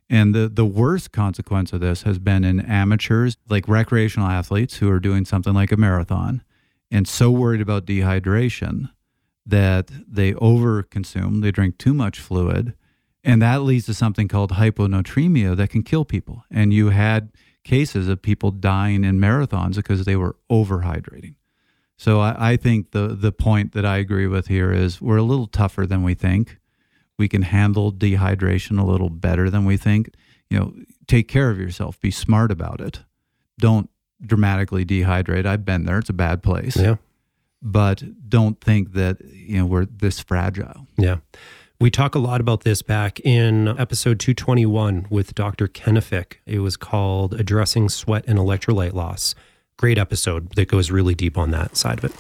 And 0.09 0.35
the, 0.35 0.49
the 0.49 0.65
worst 0.65 1.11
consequence 1.11 1.73
of 1.73 1.81
this 1.81 2.03
has 2.03 2.19
been 2.19 2.45
in 2.45 2.61
amateurs, 2.61 3.37
like 3.49 3.67
recreational 3.67 4.29
athletes 4.29 4.77
who 4.77 4.91
are 4.91 5.01
doing 5.01 5.25
something 5.25 5.55
like 5.55 5.73
a 5.73 5.77
marathon 5.77 6.43
and 6.91 7.09
so 7.09 7.31
worried 7.31 7.61
about 7.61 7.87
dehydration 7.87 8.91
that 9.45 9.91
they 10.09 10.33
overconsume, 10.35 11.43
they 11.43 11.51
drink 11.51 11.79
too 11.79 11.95
much 11.95 12.21
fluid, 12.21 12.75
and 13.25 13.41
that 13.43 13.63
leads 13.63 13.87
to 13.87 13.95
something 13.95 14.29
called 14.29 14.53
hyponatremia 14.53 15.57
that 15.57 15.71
can 15.71 15.83
kill 15.83 16.05
people. 16.05 16.45
And 16.51 16.73
you 16.73 16.91
had 16.91 17.31
cases 17.65 18.09
of 18.09 18.23
people 18.23 18.51
dying 18.51 19.05
in 19.05 19.19
marathons 19.19 19.77
because 19.77 20.05
they 20.05 20.17
were 20.17 20.37
overhydrating. 20.51 21.35
So 21.97 22.21
I, 22.21 22.53
I, 22.53 22.57
think 22.57 22.91
the 22.91 23.09
the 23.09 23.31
point 23.31 23.73
that 23.73 23.85
I 23.87 23.99
agree 23.99 24.27
with 24.27 24.49
here 24.49 24.73
is 24.73 25.01
we're 25.01 25.19
a 25.19 25.23
little 25.23 25.47
tougher 25.47 25.87
than 25.87 26.03
we 26.03 26.15
think. 26.15 26.59
We 27.17 27.29
can 27.29 27.43
handle 27.43 27.93
dehydration 27.93 28.81
a 28.81 28.85
little 28.85 29.11
better 29.11 29.49
than 29.51 29.65
we 29.65 29.77
think. 29.77 30.13
You 30.51 30.59
know, 30.59 30.75
take 31.07 31.29
care 31.29 31.51
of 31.51 31.59
yourself. 31.59 32.01
Be 32.01 32.11
smart 32.11 32.51
about 32.51 32.81
it. 32.81 33.01
Don't 33.59 33.89
dramatically 34.21 34.85
dehydrate. 34.85 35.47
I've 35.47 35.65
been 35.65 35.85
there. 35.85 35.99
It's 35.99 36.11
a 36.11 36.15
bad 36.15 36.43
place. 36.43 36.77
Yeah. 36.77 36.97
But 37.63 38.03
don't 38.29 38.61
think 38.61 38.93
that 38.95 39.19
you 39.33 39.59
know 39.59 39.67
we're 39.67 39.87
this 39.87 40.21
fragile. 40.21 40.87
Yeah. 40.97 41.19
We 41.81 41.91
talk 41.91 42.15
a 42.15 42.21
lot 42.21 42.41
about 42.41 42.63
this 42.63 42.81
back 42.81 43.19
in 43.21 43.67
episode 43.67 44.21
221 44.21 45.09
with 45.11 45.35
Dr. 45.35 45.67
Kenefick. 45.67 46.35
It 46.47 46.61
was 46.61 46.77
called 46.77 47.35
Addressing 47.35 47.89
Sweat 47.89 48.25
and 48.29 48.39
Electrolyte 48.39 48.93
Loss. 48.93 49.35
Great 49.79 49.99
episode 49.99 50.55
that 50.55 50.69
goes 50.69 50.93
really 50.93 51.17
deep 51.17 51.37
on 51.37 51.51
that 51.51 51.77
side 51.77 51.99
of 51.99 52.05
it. 52.05 52.13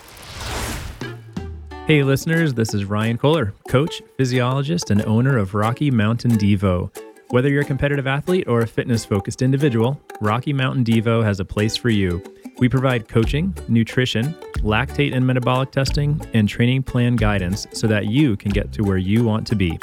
Hey, 1.86 2.02
listeners, 2.02 2.54
this 2.54 2.74
is 2.74 2.84
Ryan 2.84 3.18
Kohler, 3.18 3.54
coach, 3.68 4.02
physiologist, 4.16 4.90
and 4.90 5.04
owner 5.04 5.38
of 5.38 5.54
Rocky 5.54 5.90
Mountain 5.90 6.32
Devo. 6.32 6.90
Whether 7.30 7.48
you're 7.48 7.62
a 7.62 7.64
competitive 7.64 8.06
athlete 8.06 8.48
or 8.48 8.60
a 8.60 8.66
fitness 8.66 9.04
focused 9.04 9.42
individual, 9.42 10.00
Rocky 10.20 10.52
Mountain 10.52 10.84
Devo 10.84 11.22
has 11.24 11.38
a 11.40 11.44
place 11.44 11.76
for 11.76 11.88
you. 11.90 12.22
We 12.58 12.68
provide 12.68 13.08
coaching, 13.08 13.56
nutrition, 13.68 14.34
lactate 14.62 15.14
and 15.14 15.26
metabolic 15.26 15.70
testing, 15.70 16.20
and 16.34 16.48
training 16.48 16.82
plan 16.82 17.16
guidance 17.16 17.66
so 17.72 17.86
that 17.86 18.06
you 18.06 18.36
can 18.36 18.50
get 18.50 18.72
to 18.72 18.82
where 18.82 18.96
you 18.96 19.24
want 19.24 19.46
to 19.48 19.56
be. 19.56 19.78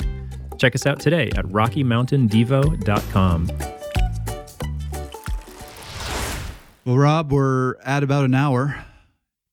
Check 0.58 0.76
us 0.76 0.86
out 0.86 1.00
today 1.00 1.30
at 1.36 1.46
RockyMountainDevo.com. 1.46 3.50
Well, 6.86 6.98
Rob, 6.98 7.32
we're 7.32 7.76
at 7.84 8.04
about 8.04 8.26
an 8.26 8.34
hour. 8.34 8.84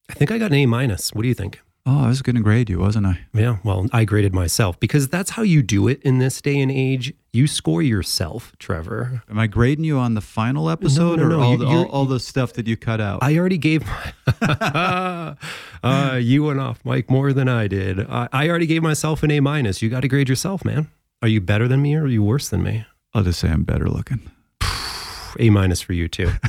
I 0.08 0.14
think 0.14 0.30
I 0.30 0.38
got 0.38 0.52
an 0.52 0.54
A 0.54 0.66
minus. 0.66 1.12
What 1.12 1.22
do 1.22 1.28
you 1.28 1.34
think? 1.34 1.60
Oh, 1.88 2.04
I 2.04 2.08
was 2.08 2.20
going 2.20 2.34
to 2.34 2.42
grade 2.42 2.68
you, 2.68 2.80
wasn't 2.80 3.06
I? 3.06 3.20
Yeah, 3.32 3.58
well, 3.62 3.86
I 3.92 4.04
graded 4.04 4.34
myself 4.34 4.80
because 4.80 5.06
that's 5.06 5.30
how 5.30 5.42
you 5.42 5.62
do 5.62 5.86
it 5.86 6.02
in 6.02 6.18
this 6.18 6.40
day 6.42 6.58
and 6.58 6.68
age. 6.72 7.14
You 7.32 7.46
score 7.46 7.80
yourself, 7.80 8.52
Trevor. 8.58 9.22
Am 9.30 9.38
I 9.38 9.46
grading 9.46 9.84
you 9.84 9.96
on 9.96 10.14
the 10.14 10.20
final 10.20 10.68
episode 10.68 11.20
no, 11.20 11.28
no, 11.28 11.28
no. 11.28 11.36
or 11.38 11.44
all, 11.44 11.52
You- 11.52 11.58
the, 11.58 11.66
all, 11.66 11.84
all 11.86 12.04
the 12.06 12.18
stuff 12.18 12.54
that 12.54 12.66
you 12.66 12.76
cut 12.76 13.00
out? 13.00 13.22
I 13.22 13.38
already 13.38 13.58
gave 13.58 13.84
my. 13.86 14.12
uh, 15.84 16.16
you 16.16 16.42
went 16.42 16.58
off, 16.58 16.80
Mike, 16.84 17.08
more 17.08 17.32
than 17.32 17.48
I 17.48 17.68
did. 17.68 18.00
I, 18.10 18.28
I 18.32 18.48
already 18.48 18.66
gave 18.66 18.82
myself 18.82 19.22
an 19.22 19.30
A 19.30 19.38
minus. 19.38 19.80
You 19.80 19.88
got 19.88 20.00
to 20.00 20.08
grade 20.08 20.28
yourself, 20.28 20.64
man. 20.64 20.88
Are 21.22 21.28
you 21.28 21.40
better 21.40 21.68
than 21.68 21.82
me 21.82 21.94
or 21.94 22.02
are 22.02 22.08
you 22.08 22.22
worse 22.24 22.48
than 22.48 22.64
me? 22.64 22.84
I'll 23.14 23.22
just 23.22 23.38
say 23.38 23.48
I'm 23.48 23.62
better 23.62 23.88
looking. 23.88 24.28
A 25.38 25.50
minus 25.50 25.82
for 25.82 25.92
you 25.92 26.08
too. 26.08 26.32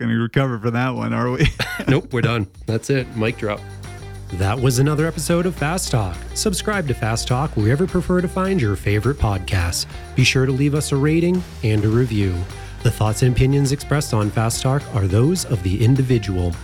Going 0.00 0.10
to 0.12 0.18
recover 0.18 0.58
from 0.58 0.72
that 0.72 0.94
one, 0.94 1.12
are 1.12 1.30
we? 1.30 1.46
nope, 1.86 2.10
we're 2.10 2.22
done. 2.22 2.46
That's 2.64 2.88
it. 2.88 3.14
Mic 3.18 3.36
drop. 3.36 3.60
That 4.32 4.58
was 4.58 4.78
another 4.78 5.06
episode 5.06 5.44
of 5.44 5.54
Fast 5.54 5.90
Talk. 5.90 6.16
Subscribe 6.32 6.88
to 6.88 6.94
Fast 6.94 7.28
Talk 7.28 7.54
wherever 7.54 7.84
you 7.84 7.90
prefer 7.90 8.22
to 8.22 8.28
find 8.28 8.62
your 8.62 8.76
favorite 8.76 9.18
podcasts. 9.18 9.84
Be 10.16 10.24
sure 10.24 10.46
to 10.46 10.52
leave 10.52 10.74
us 10.74 10.92
a 10.92 10.96
rating 10.96 11.44
and 11.64 11.84
a 11.84 11.88
review. 11.88 12.34
The 12.82 12.90
thoughts 12.90 13.20
and 13.20 13.36
opinions 13.36 13.72
expressed 13.72 14.14
on 14.14 14.30
Fast 14.30 14.62
Talk 14.62 14.82
are 14.94 15.06
those 15.06 15.44
of 15.44 15.62
the 15.62 15.84
individual. 15.84 16.54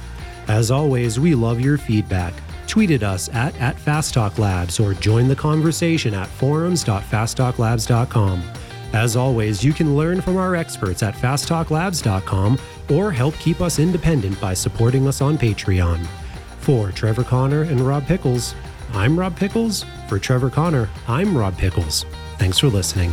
As 0.49 0.71
always, 0.71 1.21
we 1.21 1.35
love 1.35 1.61
your 1.61 1.77
feedback. 1.77 2.33
Tweet 2.67 2.91
at 2.91 3.03
us 3.03 3.29
at, 3.35 3.55
at 3.61 3.79
Fast 3.79 4.15
Talk 4.15 4.39
Labs 4.39 4.81
or 4.81 4.95
join 4.95 5.29
the 5.29 5.37
conversation 5.37 6.15
at 6.15 6.29
forums.fasttalklabs.com. 6.29 8.43
As 8.97 9.15
always, 9.15 9.63
you 9.63 9.75
can 9.75 9.95
learn 9.95 10.23
from 10.23 10.39
our 10.39 10.57
experts 10.57 11.03
at 11.03 11.15
fasttalklabs.com 11.15 12.59
or 12.89 13.13
help 13.13 13.35
keep 13.35 13.61
us 13.61 13.79
independent 13.79 14.41
by 14.41 14.55
supporting 14.55 15.07
us 15.07 15.21
on 15.21 15.37
Patreon. 15.37 16.07
For 16.61 16.91
Trevor 16.93 17.23
Connor 17.23 17.65
and 17.65 17.83
Rob 17.83 18.05
Pickels, 18.05 18.55
I'm 18.95 19.21
Rob 19.21 19.39
Pickels. 19.39 19.85
For 20.09 20.19
Trevor 20.19 20.49
Connor, 20.49 20.89
I'm 21.07 21.37
Rob 21.37 21.59
Pickels. 21.59 22.07
Thanks 22.39 22.59
for 22.59 22.69
listening. 22.69 23.13